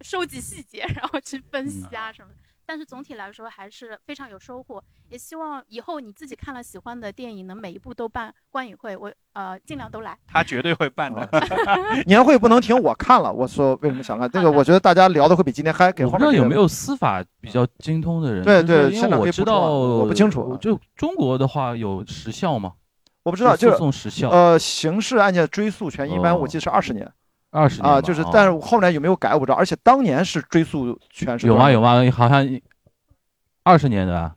[0.00, 2.34] 收集细节， 然后去分析啊什么的。
[2.66, 10.16] 但是总体来说还是非常有收获，也希望以后你自己看了喜欢的电影，能每一部都办观影会，我呃尽量都来。
[10.26, 11.28] 他绝对会办的。
[12.06, 14.50] 年会不能停，我看了，我说为什么想看这个？
[14.50, 18.42] 我觉得大家聊的会比今天嗨，给我后面不知道有没有司法比较精通的人。
[18.42, 22.72] 对对因为我知道，我不清楚啊就中国的话有时效吗？
[23.24, 24.30] 我不知道，诉就是讼时效。
[24.30, 27.12] 呃，刑事案件追诉权一般我记得是二十年。
[27.54, 31.70] 20年啊，就是哦，但是后来有没有改我不知道，而且当年是追溯全是有吗？
[31.70, 32.02] 有吗？
[32.10, 32.44] 好像
[33.62, 34.34] 二十年的啊，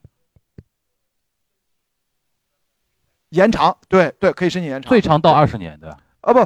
[3.30, 5.90] 延长，对对，可以申请延长，最长到二十年的。
[6.22, 6.46] 啊不，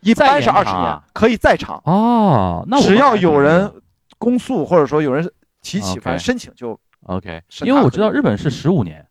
[0.00, 1.80] 一般是二十年可以再长。
[1.84, 3.72] 哦，那我只要有人
[4.18, 5.24] 公诉或者说有人
[5.62, 9.07] 提起，反正申请就 OK，因为我知道日本是十五年，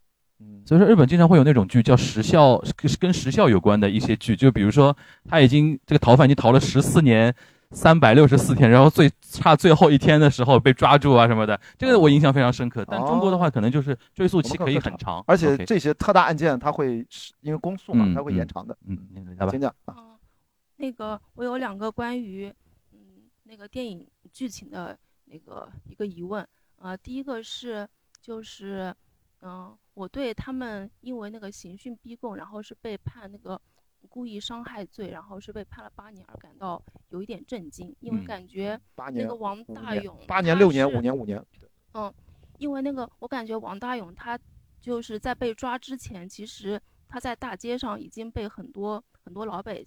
[0.68, 4.96] 所以说日本经常会有那种剧叫时效，跟跟时效有关的一些剧，就比如说
[5.26, 7.34] 他已经这个逃犯已经逃了十四年。
[7.72, 12.86] 三百六十四天，然后最差最后一天的时候被抓住啊什么的，这个我印象非常深刻。
[12.88, 18.78] 但中国的话，可能就是追诉期可以很长，而且这些特大案件它会是因为公诉嘛，嗯它会延长的。
[18.88, 18.98] 嗯，
[19.38, 19.94] 来吧请讲啊。
[20.78, 22.50] 那个我有两个关于
[22.94, 27.86] 嗯那个电影剧情的那个一个疑问，呃，第一个是
[28.22, 28.96] 就是
[29.42, 33.60] 嗯、我对他们因为那个刑讯逼供，然后是被判那个
[34.08, 36.80] 故意伤害罪，然后是被判了八年而感到
[37.10, 41.44] 有一点震惊，因为嗯感觉那个王大勇八年六年五年五年，
[41.96, 42.14] 嗯，
[42.60, 44.40] 因为那个我感觉王大勇他
[44.80, 46.80] 就是在被抓之前，其实
[47.10, 49.84] 他在大街上已经被很多很多老百，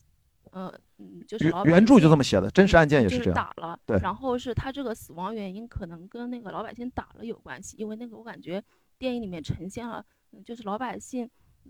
[0.50, 3.96] 呃嗯，就是原著就姓这么写的真实案件也就是这样打了，对。
[3.98, 8.60] 然后是他这个死亡原因可能跟那个老百姓打了有关系，因为那个我感觉
[9.00, 11.28] 电影里面呈现了，嗯就是老百姓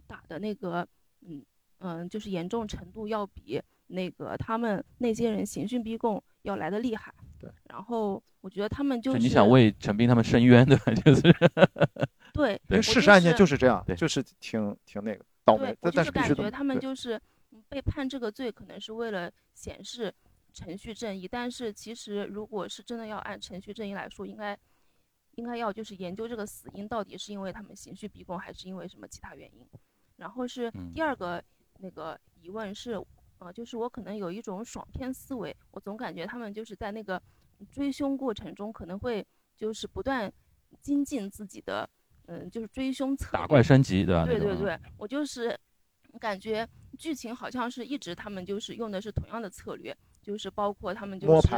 [0.08, 0.86] 打的那个，
[1.22, 1.42] 嗯
[1.78, 7.14] 嗯，就是严重程度要比那个他们那些人刑讯逼供要来的厉害。
[7.38, 10.92] 对，然后我觉得他们就是你想为陈斌他们伸冤对吧？
[11.02, 11.22] 就是
[12.32, 17.20] 对因为我就事实案件就是这样，对就是挺挺那个倒霉对，，我但但就是感觉他们就是
[17.52, 20.12] 嗯被判这个罪，可能是为了显示
[20.52, 24.58] 程序正义，但是其实如果是真的要按程序正义来说，应该
[25.40, 29.66] 应该要就是研究这个死因到底是因为他们刑讯逼供，还是因为什么其他原因。
[30.16, 31.42] 然后是嗯第二个
[31.78, 32.92] 那个疑问是，
[33.38, 37.20] 呃，就是我可能有一种爽片思维，我总感觉他们就是在那个
[37.72, 39.26] 追凶过程中可能会
[39.56, 40.30] 就是不断
[40.82, 41.88] 精进自己的，
[42.26, 43.40] 嗯，就是追凶策略。
[43.40, 45.58] 打怪升级对吧对对对，我就是
[46.18, 46.68] 感觉
[46.98, 51.48] 剧情好像是一直他们就是用的是同样的策略，就是包括他们就是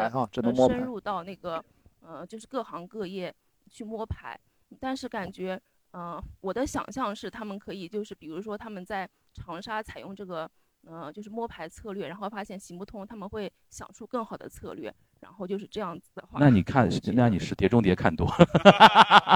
[0.69, 1.65] 深入到那个
[2.01, 3.35] 呃就是各行各业
[3.73, 4.39] 去摸排，
[4.79, 5.61] 但是感觉
[5.93, 10.49] 嗯、呃我的想象是他们可以就是比如说他们在长沙采用这个。
[10.85, 18.27] 呃，就是摸排策略，然后发现行不通，他们会想出更好的策略，然后就是这样子的话，那你看，那你是《碟中谍》看多。
[18.27, 18.35] 了，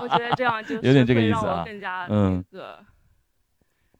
[0.02, 2.84] 我觉得这样 就是有点这个会让我意思啊更加，嗯那个。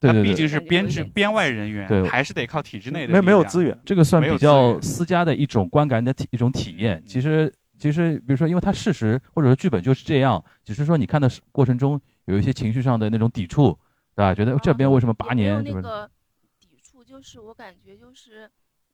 [0.00, 1.70] 对对对，他毕竟是编制编外人。
[1.70, 3.78] 员，对还是得靠体制内的没没有资源。
[3.84, 7.00] 这个算比较源私家的一种观感的体一种体验。
[7.06, 13.78] 其实其实，比如说，因为它事实或者说剧本就是这样，只是说你看的过程中有一些情绪上的那种抵触，
[14.14, 14.34] 对吧？
[14.34, 15.74] 觉得这边为什么八年，是不是？
[15.76, 16.10] 那个
[16.58, 18.50] 抵触，就是我感觉就是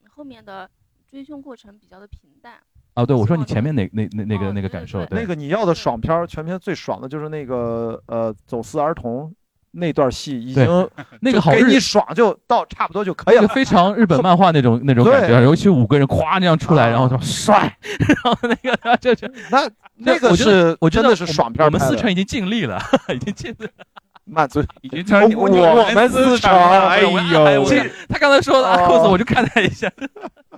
[0.08, 0.68] 后面的
[1.08, 2.54] 追凶过程比较的平淡。
[2.94, 9.34] 啊，对，我说你前面那那那那个那个感受，对那个你要的爽片儿，全片最爽的就是那个呃走私儿童
[9.72, 10.90] 那段戏，已经
[11.20, 13.54] 那个给你爽就到差不多就可以了那个。
[13.54, 17.76] 非常日本漫画那种 那种感觉，尤其五个人咵那样出来，然后说帅，
[18.06, 22.80] 然后那个就是 那那个我觉得是我觉得真的是爽片我们四川已经尽力了，
[23.14, 23.84] 已经尽力了。
[24.24, 24.62] 满足。
[24.82, 26.54] 已经成我我们四川，
[26.88, 28.76] 哎呦，这他刚才说的哦。
[28.88, 29.90] cos，我就看了一下，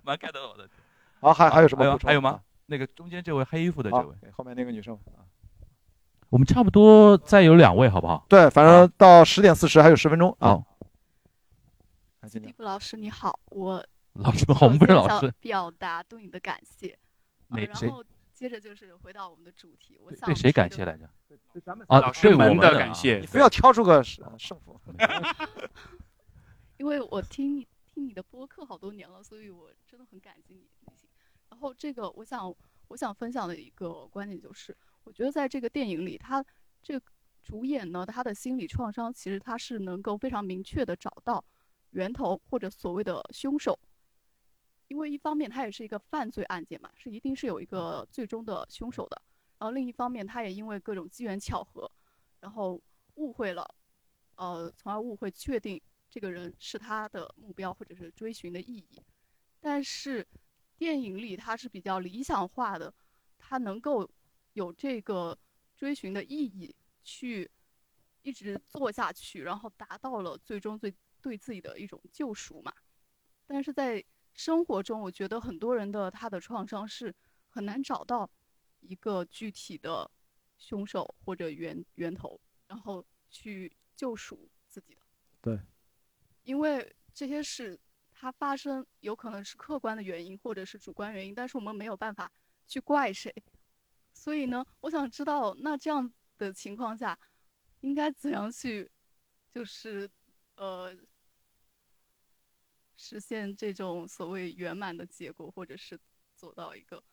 [0.04, 0.68] 蛮 get 到我的。
[1.20, 2.40] 好，还还有什么还有吗？
[2.66, 4.98] 那个中间这位黑衣服的这位，后面那个女生。
[6.35, 8.27] 我们差不多再有两位，好不好？
[8.28, 10.61] 对，反正到十点四十还有十分钟啊。
[12.28, 15.32] 蒂夫老师你好，我老师好，我们不是老师。
[15.39, 16.98] 表达对你的感谢。
[17.51, 21.09] 呃哪谁然后接着就是回到我们的主题，我想对谁感谢来着？
[21.65, 24.81] 咱们啊，老师们对我们啊的感谢你非要挑出个胜胜负。
[26.78, 30.66] 因为我听你听你的播客好多年了，所以我真的很感激你。
[31.48, 32.52] 然后这个，我想
[32.89, 36.44] 我想分享的一个观点就是，我觉得在这个电影里，他
[36.82, 37.06] 这个
[37.43, 41.44] 主演呢，他的心理创伤其实他是能够非常明确的找到
[41.90, 43.78] 源头或者所谓的凶手，
[44.89, 49.22] 因为一方面他也是一个犯罪案件嘛，是一定是有一个最终的凶手的。
[49.59, 51.90] 然后另一方面，他也因为各种机缘巧合，
[52.40, 52.81] 然后
[53.14, 53.74] 误会了，
[54.36, 59.02] 呃，从而误会确定这个人是他的目标或者是追寻的意义。
[59.60, 60.26] 但是
[60.76, 62.93] 电影里他是比较理想化的，
[63.39, 64.10] 他能够
[64.55, 65.39] 有这个
[65.76, 66.74] 追寻的意义，
[67.05, 67.48] 去
[68.22, 72.72] 一直做下去，然后达到了最终最对自己的一种救赎嘛。
[73.47, 74.02] 但是在
[74.32, 77.14] 生活中，我觉得很多人的他的创伤是
[77.51, 78.28] 很难找到
[78.81, 80.10] 一个具体的
[80.56, 85.01] 凶手或者源源头，然后去救赎自己的。
[85.40, 85.60] 对，
[86.43, 87.78] 因为这些事
[88.12, 92.31] 它发生有可能是客观的原因或者是主观原因，但是我们没有办法
[92.66, 93.32] 去怪谁。
[94.24, 97.18] 所以呢，我想知道，那这样的情况下，
[97.82, 98.90] 应该怎样去，
[99.52, 100.09] 就是
[100.56, 100.96] 呃，
[102.96, 106.01] 实现这种所谓圆满的结果，或者是
[106.34, 107.05] 走到一个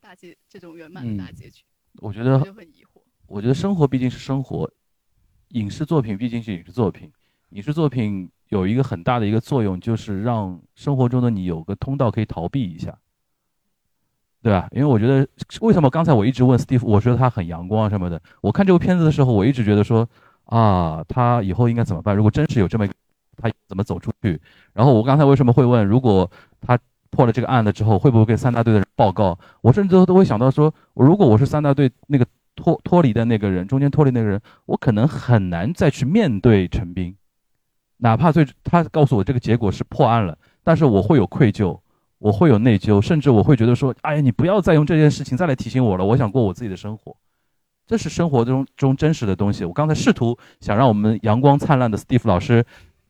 [0.00, 1.66] 大结这种圆满的大结局。
[1.96, 3.02] 我觉得就很疑惑。
[3.26, 4.72] 我觉得生活毕竟是生活，
[5.48, 7.12] 影视作品毕竟是影视作品，
[7.50, 12.98] 影视作品有一个很大的一个作用，就是让生活中的你有个通道可以逃避一下，
[14.46, 14.68] 对吧？
[14.70, 15.26] 因为我觉得
[15.60, 18.22] 为什么刚才我一直问 Steve，我说他很阳光什么的。
[18.40, 20.08] 我看这部片子的时候，我一直觉得说
[20.44, 22.14] 啊，他以后应该怎么办？
[22.14, 22.94] 如果真是有这么一个，
[23.36, 24.40] 他怎么走出去？
[24.72, 26.78] 然后我刚才为什么会问，如果他
[27.10, 29.36] 破了这个案了之后，会不会跟三大队的人报告？
[29.62, 32.24] 我甚至都会想到说，如果我是三大队那个
[32.54, 37.16] 脱脱离的那个人，中间脱离那个人，我可能很难再去面对陈斌，
[37.96, 41.80] 哪怕最他告诉我这个结果是破案了，但是我会有愧疚，
[42.18, 47.14] 我会有内疚，甚至我会觉得说，哎，你不要再用这件事情再来提醒我了，我想过我自己的生活。
[47.86, 49.64] 这是生活中中真实的东西。
[49.64, 52.64] 我刚才试图想让我们阳光灿烂的 Steve 老师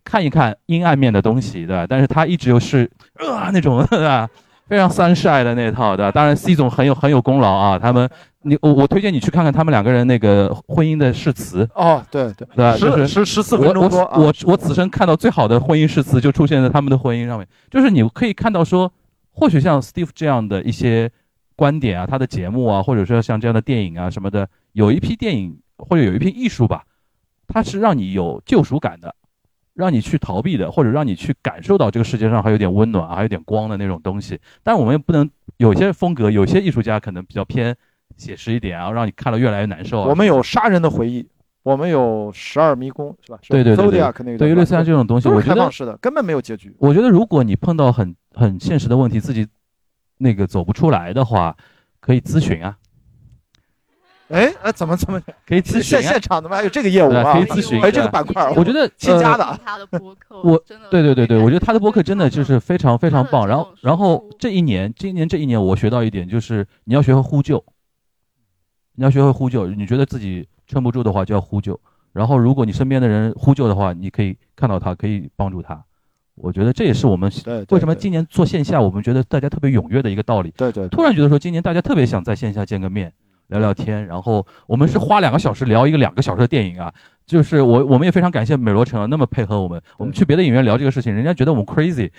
[0.04, 1.86] 看一看阴暗面的东西，对吧？
[1.88, 4.28] 但是他一直又是啊那种，对吧？
[4.68, 6.12] 非常 sunshine 的那套，对吧？
[6.12, 7.78] 当然 C 总很有很有功劳啊。
[7.78, 8.10] 他们，
[8.46, 11.68] 你我我推荐你去看看他们两个人那个婚姻的誓词。
[11.74, 12.76] 哦，对对，对吧？
[12.76, 18.92] 十就是十十四分钟我我我我此生看到最好的婚姻誓词就出现在他们的婚姻上面，就是你可以看到说，
[19.32, 21.10] 或许像 Steve 这样的一些
[21.56, 26.84] 观点啊，他的节目啊，或者说像这样的电影啊什么的，有一批电影或者有一批艺术吧，
[27.48, 29.14] 它是让你有救赎感的，
[29.74, 34.38] 让你去逃避的，或者让你去感受到这个世界上还有点温暖，还有点光的那种东西。
[34.62, 37.76] 但我们也不能有些风格，有些艺术家可能比较偏
[38.16, 40.08] 写实一点，然后让你看了越来越难受啊。
[40.08, 41.26] 我们有杀人的回忆，
[41.62, 43.38] 我们有十二迷宫，是吧？
[43.48, 46.74] 对对对对 Zodiac 那个对于类似像这种东西我觉得是的，根本没有结局。
[46.78, 49.46] 我觉得如果你碰到很很现实的问题，自己
[50.18, 51.56] 那个走不出来的话，
[52.00, 52.76] 可以咨询啊。
[54.28, 57.32] 哎呃，怎么怎么可以咨询啊现现场怎么还有这个业务啊？
[57.32, 57.80] 对可以咨询。
[57.80, 59.60] 还有这个板块，我觉得新加的。
[59.64, 60.60] 他的播客，我
[60.90, 63.46] 对对对对，我觉得他的播客真的就是非常非常棒。
[63.46, 67.64] 然后然后这一年，今年这一年我学到一点，就是你要学会呼救，
[68.96, 69.68] 你要学会呼救。
[69.68, 71.78] 你觉得自己撑不住的话，就要呼救。
[72.12, 75.82] 然后如果你身边的人呼救的话，你可以看到他，可以帮助他。
[76.34, 77.30] 我觉得这也是我们
[77.70, 80.52] 为什么今年做线下，我们觉得大家特别踊跃的一个道理。
[80.56, 83.10] 对对，突然觉得说今年大家特别想在线下见个面，
[83.46, 84.06] 聊聊天。
[84.06, 86.92] 然后我们是花两个小时聊一个两个小时的电影啊，
[87.26, 89.80] 就是我我们也非常感谢美罗城啊那么配合我们。
[89.96, 92.10] 我们去别的影院聊这个事情，人家觉得我们 crazy，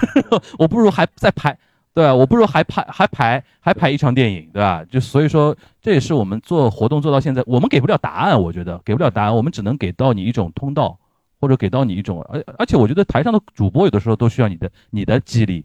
[0.58, 1.58] 我不如还在排，
[1.96, 2.14] 对吧？
[2.14, 4.84] 我不如还拍还排还排一场电影，对吧？
[4.88, 10.98] 就所以说这也是我们做活动做到现在，我们给不了答案，我觉得给不了答案，我们只能给到你一种通道。
[11.38, 15.62] 或者给到你一种，而而且我觉得台上的主播有的时候都需要你的你的激励，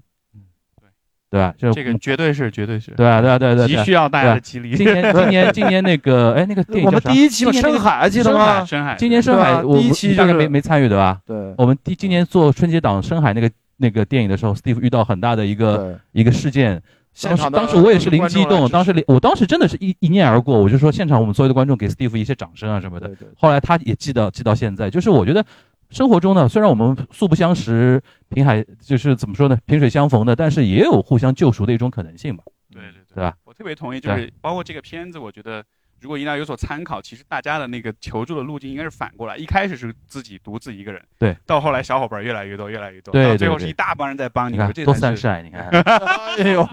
[1.32, 1.56] 对吧？
[1.58, 4.76] 就这个绝对是绝对是，对啊对啊对啊对啊，急需要大家的激励。
[4.76, 11.22] 今年今年 今年那个哎那个电影我们第一期嘛深海记得吗深海今年深海我第一期就是你大概没没参与对吧？
[11.26, 13.50] 对，我们第今年做春节档深海那个
[13.82, 16.82] 那个电影的时候，Steve 遇到很大的一个一个事件。
[17.22, 23.12] 当时现场当时我也是灵机一动，当时灵我当时真的是一一念而过，我就说现场我们所有的观众给 Steve 一些掌声啊什么的。
[23.36, 25.44] 后来他也记到记到现在，就是我觉得
[25.90, 32.44] 生活中呢，虽然我们素不相识，平海就是怎么说呢，萍水相逢的，但是也有互相救赎的一种可能性吧。
[32.72, 33.36] 对对对吧？
[33.44, 35.62] 我特别同意，就是包括这个片子，我觉得
[36.02, 45.68] 如果一定要有所参考，其实大家的那个求助的路径应该是反过来，一开始是自己独自一个人，对，到后来小伙伴越来越多，越来越多，对到最后是一大帮人在帮你看我这才是多三晒，你看，
[46.40, 46.68] 哎呦，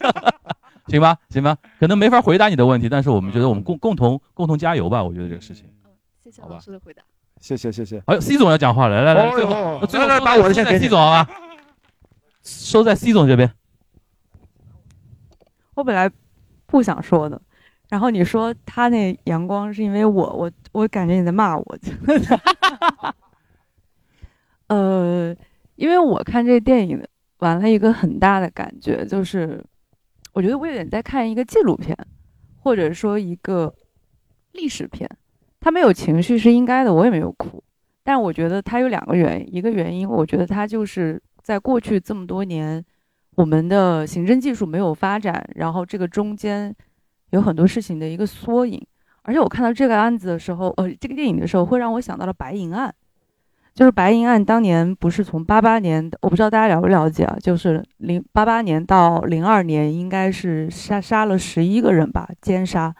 [0.88, 5.66] 行吧，行吧，可能没法回答你的问题，但是我们觉得我们共共同共同加油吧，我觉得这个事情。
[5.66, 5.90] 嗯
[6.22, 7.02] 谢谢老师的回答。
[7.40, 7.98] 谢谢谢谢。
[8.06, 9.50] 哎呦，C 总要讲话了，来来来，哦最后
[9.80, 11.28] 哟最后来来把我的先给 C 总好吧，
[12.42, 13.52] 收在 C 总这边。
[15.74, 16.10] 我本来
[16.66, 17.40] 不想说的，
[17.90, 21.78] 然后你说他那阳光是因为我，我我感觉你在骂我。
[24.68, 25.36] 呃，
[25.74, 27.04] 因为我看这电影
[27.38, 29.62] 完了一个很大的感觉就是，
[30.32, 31.96] 我觉得我有点在看一个纪录片，
[32.60, 33.74] 或者说一个
[34.52, 35.10] 历史片。
[35.58, 37.62] 他没有情绪是应该的，我也没有哭。
[38.04, 42.82] 但我觉得他有两个原因，一个原因我觉得他就是在过去这么多年，
[43.34, 46.74] 我们的刑侦技术没有发展，然后这个中间
[47.30, 48.80] 有很多事情的一个缩影。
[49.22, 52.92] 而且我看到这个案子的时候，呃，这个电影的时候，会让我想到了白银案。
[53.72, 62.94] 就是白银案当年不是从八八年，我不知道大家了不了解啊，就是零八八年到零二年，应该是杀杀了十一个人吧，奸杀。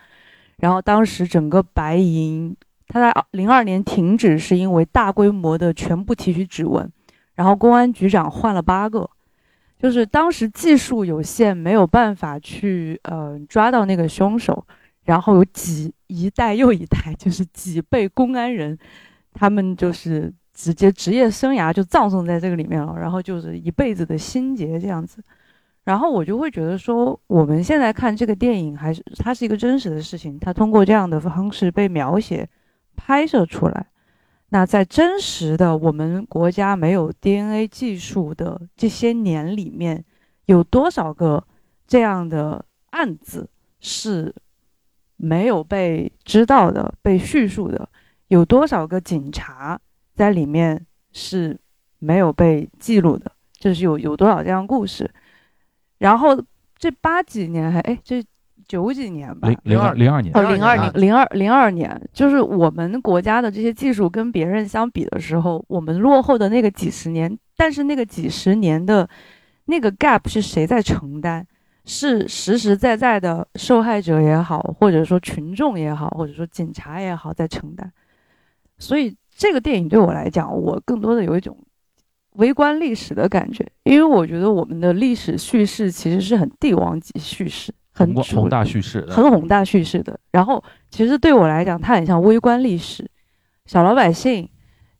[0.58, 2.54] 然后当时整个白银，
[2.86, 6.88] 他在零二年停止，是因为大规模的全部提取指纹，
[7.34, 9.10] 然后公安局长换了八个，
[9.80, 14.66] 就是当时技术有限，没有办法去呃抓到那个凶手，
[15.04, 18.78] 然后有几一代又一代，就是几辈公安人，
[19.32, 25.22] 他们就是直接职业生涯就葬送在这个里面了，然后就是一辈子的心结这样子。
[25.84, 32.46] 然后我就会觉得说，我们现在看这个电影，还是它是一个真实的事情，它通过这样的方式被描写、
[32.96, 33.86] 拍摄出来。
[34.50, 40.04] 那在真实的我们国家没有 DNA 技术的这些年里面，
[40.46, 41.44] 有多少个
[41.86, 43.48] 这样的案子
[43.80, 44.34] 是
[45.16, 47.88] 没有被知道的、被叙述的？
[48.28, 49.80] 有多少个警察
[50.14, 51.58] 在里面是
[51.98, 53.30] 没有被记录的？
[53.58, 55.08] 就是有有多少这样故事？
[55.98, 56.36] 然后
[56.76, 58.24] 这八几年还哎，这
[58.70, 69.08] 九几年吧，零零二零二年哦，零二年，零二零二年，就是我们国家的这些技术跟别人相比的时候，我们落后的那个几十年，但是那个几十年的
[69.64, 71.44] 那个 gap 是谁在承担？
[71.84, 77.92] 是实实在在的受害者也好，或者说群众也好，或者说警察也好在承担。
[78.78, 81.58] 所以这个电影对我来讲，我更多的有一种
[82.34, 87.74] 微观历史的感觉，因为我觉得我们的历史叙事其实是很帝王级叙事，
[88.06, 90.18] 很宏大叙事的很宏大叙事的。
[90.30, 93.08] 然后其实对我来讲，它很像微观历史，
[93.66, 94.48] 小老百姓、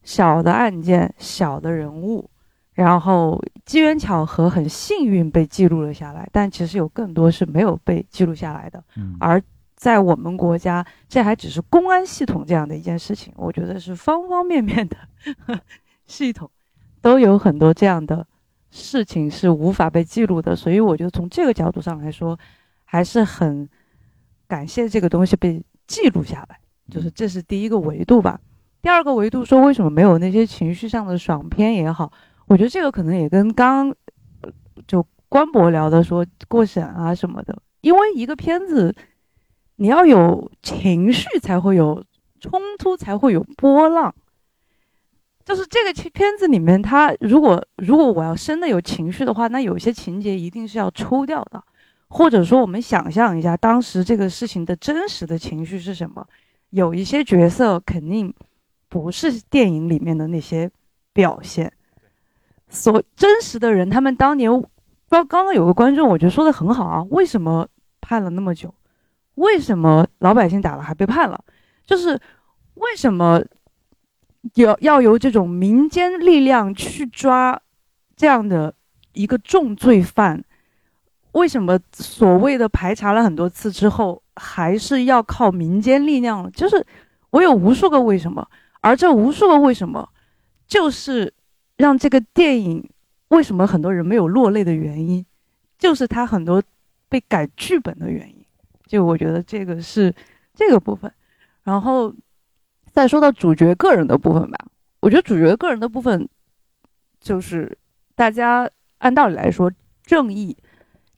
[0.03, 2.29] 小的案件、小的人物，
[2.75, 8.83] 然后机缘巧合，很幸运被记录了下来，但其实有更多是没有被记录下来的。
[8.97, 9.43] 嗯而
[9.75, 14.97] 在我们国家，这还只是公安系统这样的一件事情，我觉得是方方面面的
[16.07, 16.51] 系统
[17.01, 18.27] 都有很多这样的
[18.71, 22.39] 事情是无法被记录的，所以我觉得从这个角度上来说，
[22.93, 23.69] 还是很
[24.49, 26.59] 感谢这个东西被记录下来，
[26.91, 28.41] 就是这是第一个维度吧。
[28.83, 32.13] 第二个维度说为什么没有那些情绪上的爽片也好，
[32.49, 33.95] 我觉得这个可能也跟刚
[34.89, 38.93] 就官博聊的说过审啊什么的，因为一个片子
[39.77, 42.05] 你要有情绪才会有
[42.41, 44.13] 冲突，才会有波浪。
[45.45, 51.63] 就是这个片子里面，它如果如果我要真的有情绪的话，那有些情节一定是要抽掉的，
[52.11, 56.27] 或者说我们想象一下当时这个事情的真实的情绪是什么。
[56.71, 58.35] 有一些角色肯定
[58.89, 60.71] 不是电影里面的那些
[61.13, 61.73] 表现，
[62.69, 64.51] 所真实的人，他们当年，
[65.09, 67.67] 刚刚刚有个观众，我觉得说的很好啊，为什么
[68.01, 68.75] 判了那么久？
[69.37, 71.43] 为什么老百姓打了还被判了？
[71.85, 72.21] 就是
[72.75, 73.43] 为什么
[74.55, 77.61] 要要由这种民间力量去抓
[78.17, 78.75] 这样的
[79.13, 80.45] 一个重罪犯？
[81.33, 86.51] 为什么所谓的排查了很多次之后，还是要靠民间力量？
[86.53, 86.85] 就是
[87.31, 88.47] 我有无数个为什么，
[88.81, 90.09] 而这无数个为什么，
[90.67, 91.33] 就是
[91.77, 92.91] 让这个电影
[93.29, 95.25] 为什么很多人没有落泪的原因，
[95.79, 96.63] 就是它很多
[97.09, 98.45] 被改剧本的原因。
[98.87, 100.13] 就我觉得这个是
[100.53, 101.13] 这个部分，
[101.63, 102.13] 然后
[102.91, 104.59] 再说到主角个人的部分吧，
[104.99, 106.29] 我觉得主角个人的部分
[107.21, 107.79] 就是
[108.17, 109.71] 大家按道理来说，
[110.03, 110.57] 正义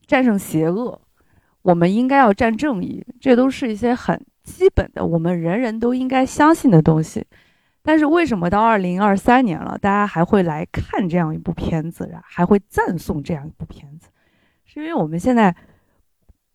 [0.06, 1.00] 战胜邪恶，
[1.62, 7.26] 我们应该要战正义，这都是一些很基本的，我们人人都应该相信的东西。
[7.82, 14.08] 但是为什么到二零二三年了，大家还会来看这样一部片子，然后还会赞颂这样一部片子？
[14.64, 15.54] 是因为我们现在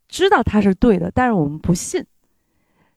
[0.07, 2.05] 知道它是对的，但是我们不信。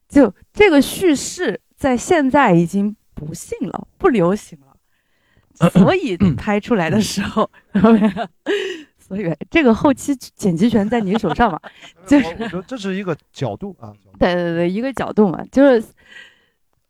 [0.08, 7.50] 就这个叙事在现在已经不信了，不流行了，所以 拍出来的时候，
[9.10, 11.58] 所以这个后期剪辑权在你手上嘛，
[12.06, 15.84] 就是这是一个角度啊，对对对，一个角度嘛，就是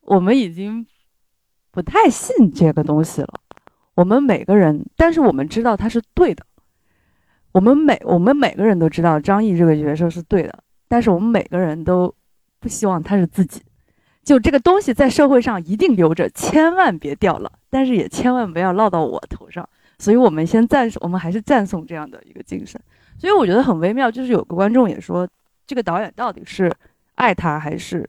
[0.02, 0.86] 我们已经
[1.70, 3.40] 不太信这个东西了。
[3.94, 6.44] 我们每个人，但是我们知道他是对的。
[7.52, 12.14] 我们每我们每个人都知道张译这个角色是对的，但是我们每个人都
[12.58, 13.62] 不希望他是自己。
[14.22, 19.66] 就这个东西在社会上一定留着，千万别掉了，但是也千万不要落到我头上。
[20.00, 22.80] 所以我们先赞，我们还是赞颂这样的一个精神。
[23.18, 25.28] 所以我觉得很微妙，就是有个观众也说，
[25.66, 26.74] 这个导演到底是
[27.16, 28.08] 爱他还是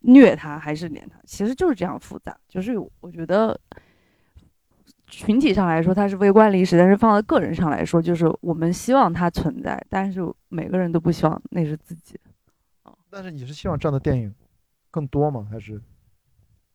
[0.00, 1.20] 虐他还是怜他？
[1.26, 2.34] 其实就是这样复杂。
[2.48, 3.60] 就是我觉得
[5.06, 12.18] 群体上来说它是微观历史，但是放到个人上来说，就是我们希望它存在，但是每个人都不希望那是自己。
[13.10, 14.34] 但是你是希望这样的电影
[14.90, 15.46] 更多吗？
[15.50, 15.80] 还是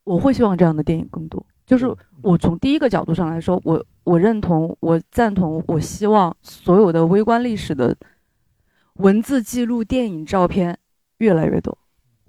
[0.04, 1.44] 我会希望这样的电影更多。
[1.66, 1.86] 就是
[2.22, 7.96] 我从第一个角度上来说，我我认同，我赞同，我希望所有的微观历史的
[8.94, 10.76] 文字记录、电影、照片
[11.18, 11.76] 越来越多。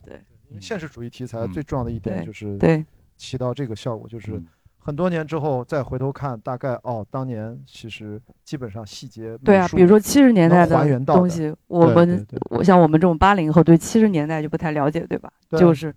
[0.06, 0.16] 对，
[0.50, 2.86] 因为现实主义题材最重要的一点就是对
[3.18, 4.42] 起到这个效果，就是
[4.78, 15.32] 很多年之后再回头看，大概哦，当年其实基本上细节对啊，比如说七十年代的的东西，我们我像我们这种八零后对七十年代就不太了解，对吧？
[15.50, 15.96] 对就是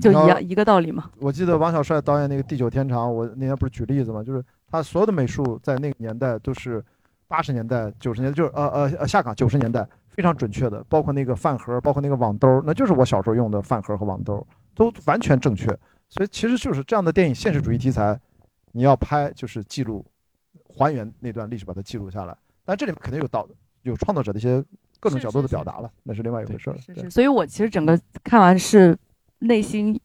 [0.00, 1.10] 就一样一个道理嘛。
[1.18, 6.84] 我记得王小帅导演那个《地久天长》，我那天不是举例子嘛，就是他所有的美术在那个年代都是
[7.26, 15.66] 八十年代、九十年代，就是呃呃呃下岗九十年代非常准确的，包括那个饭盒，包括那个网兜，那就是我小时候用的饭盒和网兜，都完全正确。
[16.08, 18.18] 所以其实就是这样的电影，现实主义题材，
[18.72, 20.04] 你要拍就是记录、
[20.66, 22.36] 还原那段历史，把它记录下来。
[22.64, 23.48] 但这里面肯定有导
[23.82, 24.64] 有创作者的一些
[25.00, 28.96] 各种角度的表达了，那是另外一回事是是所以我其实整个看完是
[29.38, 29.98] 内心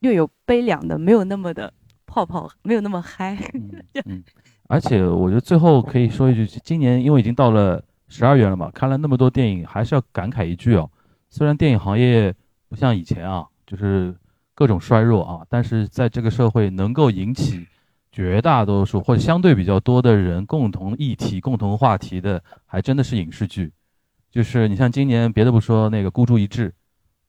[0.00, 1.72] 略有悲凉的，没有那么的
[2.08, 3.36] 泡泡，没有那么嗨。
[4.06, 4.24] 嗯，
[4.66, 10.90] 而且我觉得最后可以说一句，今年因为已经到了十二月了嘛，看了那么多电影，还是要感慨一句哦，
[11.28, 12.34] 虽然电影行业
[12.68, 14.16] 不像以前啊，就是
[14.54, 17.66] 各种衰弱啊，但是在这个社会能够引起
[18.10, 23.70] 绝大多数或者相对比较多的人共同议题、共同话题的，还真的是影视剧。
[24.30, 26.72] 就是你像今年别的不说，那个孤注一掷，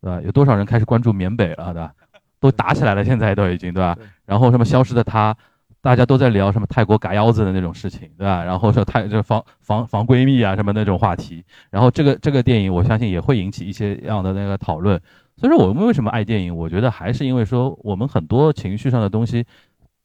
[0.02, 0.22] 对吧？
[0.22, 1.94] 有多少人开始关注缅北了，对吧？
[2.40, 3.98] 都打起来了，现在都已经，对吧？
[4.26, 5.36] 然后什么消失的她，
[5.82, 8.44] 大家都在聊什么泰国嘎腰子的那种事情，对吧？
[8.44, 14.99] 然后说泰这防防防闺蜜啊什么那种话题，然后这个这个电影我相信也会引起一些样的那个讨论。
[15.38, 16.56] 所以说我们为什么爱电影？
[16.56, 19.45] 我觉得还是因为说我们很多情绪上的东西，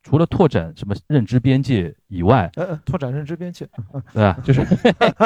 [0.04, 2.48] 除了拓展什么认知边界以外，
[2.84, 3.66] 拓展认知边界，
[4.12, 4.38] 对吧？
[4.44, 4.64] 就是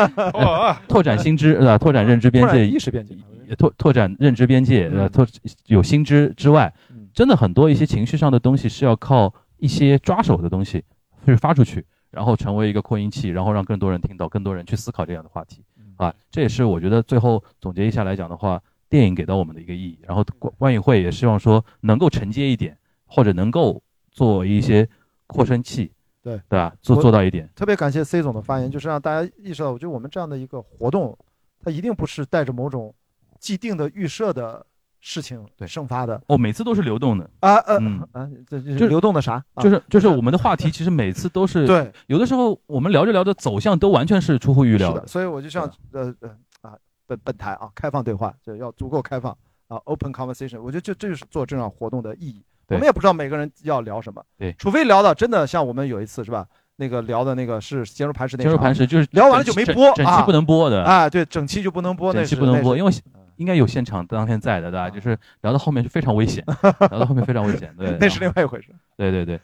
[0.89, 1.77] 拓展新知，对吧？
[1.77, 3.15] 拓展认知边界，意识边界，
[3.59, 5.27] 拓拓展认知边界，呃，拓
[5.67, 6.73] 有新知之外，
[7.19, 10.85] 真的很多一些情绪上的东西是要靠一些抓手的东西
[11.25, 15.65] 去发出去，然后成为一个扩音器，然后让更多人听到，更多人去思考这样的话题
[15.97, 16.15] 啊。
[16.31, 19.99] 这也是我觉得最后总结一下来讲的话，电影给到我们的一个意义。
[20.03, 23.83] 然后观观影会也希望说能够承接一点，或者能够
[24.13, 24.89] 做一些
[25.27, 25.91] 扩声器，
[26.23, 26.73] 对对吧？
[26.83, 27.51] 做做到一点。
[27.57, 31.19] 特别感谢 C 总的发言，就是让大家意识到，我觉得我们这样的一个活动，
[31.65, 32.95] 它一定不是带着某种
[33.41, 34.65] 既定的预设的
[35.01, 35.67] 事情对。
[35.67, 36.21] 生发的。
[36.27, 37.29] 哦，每次都是流动的。
[37.41, 38.07] 啊呃嗯。
[38.13, 39.43] 啊，这这就是流动的啥？
[39.55, 39.63] 啊。
[39.63, 46.31] 就是就是我们的话题，其实每次都是对，有的时候我们聊着聊着走向都完全是出乎预料的，所以我就像呃呃
[46.63, 46.77] 啊
[47.07, 49.37] 本本台啊开放对话，就要足够开放
[49.69, 52.43] 啊 open conversation，我觉得这这就是做这场活动的意义。
[52.69, 54.55] 我们也不知道每个人要聊什么，对。
[54.59, 56.47] 除非聊到真的像我们有一次是吧？
[56.77, 60.85] 那个聊的那个是坚如磐石那坚如场磐石就是聊完了就没播，啊整期不能播的。
[60.85, 62.97] 啊，对，整期就不能播，那整期不能播，因为为
[63.39, 64.91] 应该有现场当天在的，对吧？
[64.91, 66.45] 就是聊到后面是非常危险，
[66.91, 68.75] 聊到后面非常危险，对， 那是另外一回事。
[68.97, 69.41] 对对对，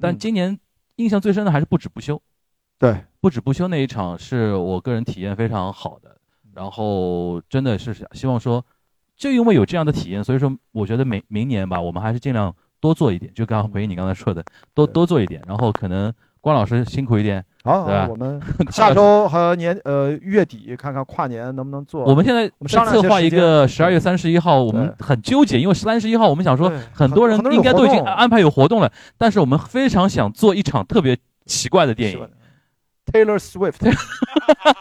[0.00, 0.58] 但今年
[0.96, 2.20] 印象最深的还是不止不休。
[2.78, 6.16] 对，不止不休那一场是我个人体验非常好的，
[6.52, 8.64] 然后真的是希望说，
[9.16, 13.32] 就因为有这样的体验，所以说我觉得明明年吧，我们还是尽量多做一点。
[13.34, 14.44] 就刚刚回应你刚才说的，
[14.74, 16.12] 多多做一点，然后可能
[16.42, 18.06] 关老师辛苦一点，好，对？
[18.08, 22.04] 我们 下周和年呃月底看看跨年能不能做。
[22.04, 31.16] 我们现在我们商在策划一个十二月三十一号，我们很纠结，因为三十一号我们想说很多人应该都已经安排有活动了，但是我们非常想做一场特别
[31.46, 32.28] 奇怪的电影。
[33.06, 33.84] Taylor Swift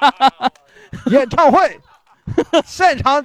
[1.11, 1.79] 演唱会，
[2.65, 3.23] 现场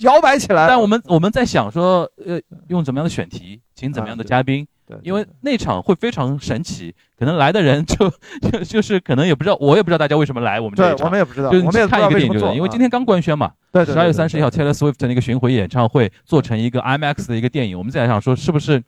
[0.00, 0.68] 摇摆起来。
[0.68, 2.38] 但我们我们在想说，呃，
[2.68, 4.66] 用怎么样的选题，请怎么样的嘉宾。
[4.90, 8.10] 对，因为那场会非常神奇，可能来的人就
[8.50, 18.82] 就就是可能也不知道，我也不知道大家为什么来我们这一场，对我们也不知道就是我们也看一个电影就为什么做啊对因为今天刚官宣嘛，对十二月对三十一号 Taylor Swift 的那个巡回演唱会做成一个 IMAX 的一个电影，我们在想说是不是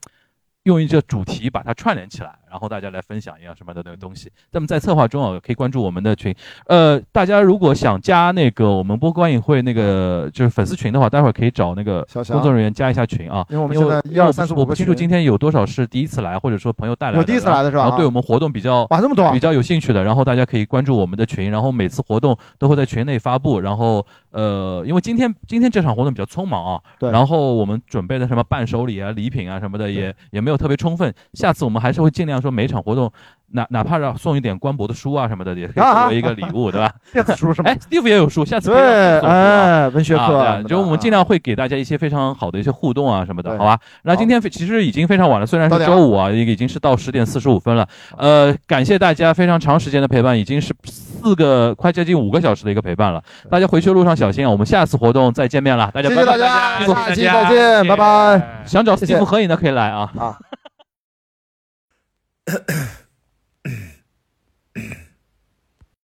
[0.64, 4.30] 用一个主题把它串联起来，然后大家来分享一样什么的那个东西。
[4.50, 6.34] 那么在策划中啊，可以关注我们的群。
[6.66, 13.42] 呃，大家如果想加那个我们播观影会那个就是粉丝群的话，待会儿可以找那个工作人员加一下群啊。
[13.48, 17.18] 因为我们现在因为我1 2 3 4 5我不清楚今天有多少是第一次来，或者说朋友带来的。
[17.18, 23.60] 有第一次来的是吧然后对我们活动比较哇这么多啊比较有兴趣的，然后大家可以关注我们的群，然后每次活动都会在群内发布。
[23.60, 31.14] 然后呃，因为今天今天这场活动比较匆忙啊，对然后我们准备的什么伴手礼啊、礼品啊什么的也也没有特别充分。
[31.34, 33.10] 下次我们还是会尽量说每场活动，
[33.52, 36.93] 哪哪怕让送一点官博的书啊什么的，也可以作为一个礼物，对吧？
[37.12, 37.70] 电子书是吗？
[37.70, 43.78] 哎，Steve 也有书，下次可以对让送书啊哎文学课就我们尽量会给大家一些非常好的一些互动啊什么的，好吧？
[44.02, 47.86] 那今天其实已经非常晚了，虽然是周五啊，已已经是到十点四十五分了。
[48.16, 53.23] 呃，感谢大家非常长时间的陪伴，已经是四个快接近五个小时的一个陪伴了。
[53.51, 54.51] 大家回去的路上小心啊！
[54.51, 58.62] 我们下次活动再见面了，大家谢拜拜谢大家，下期再见，拜拜。
[58.64, 60.10] 想找 Steve 合影的可以来啊。
[60.19, 60.36] 啊。
[62.47, 62.59] 咳
[64.74, 65.01] 咳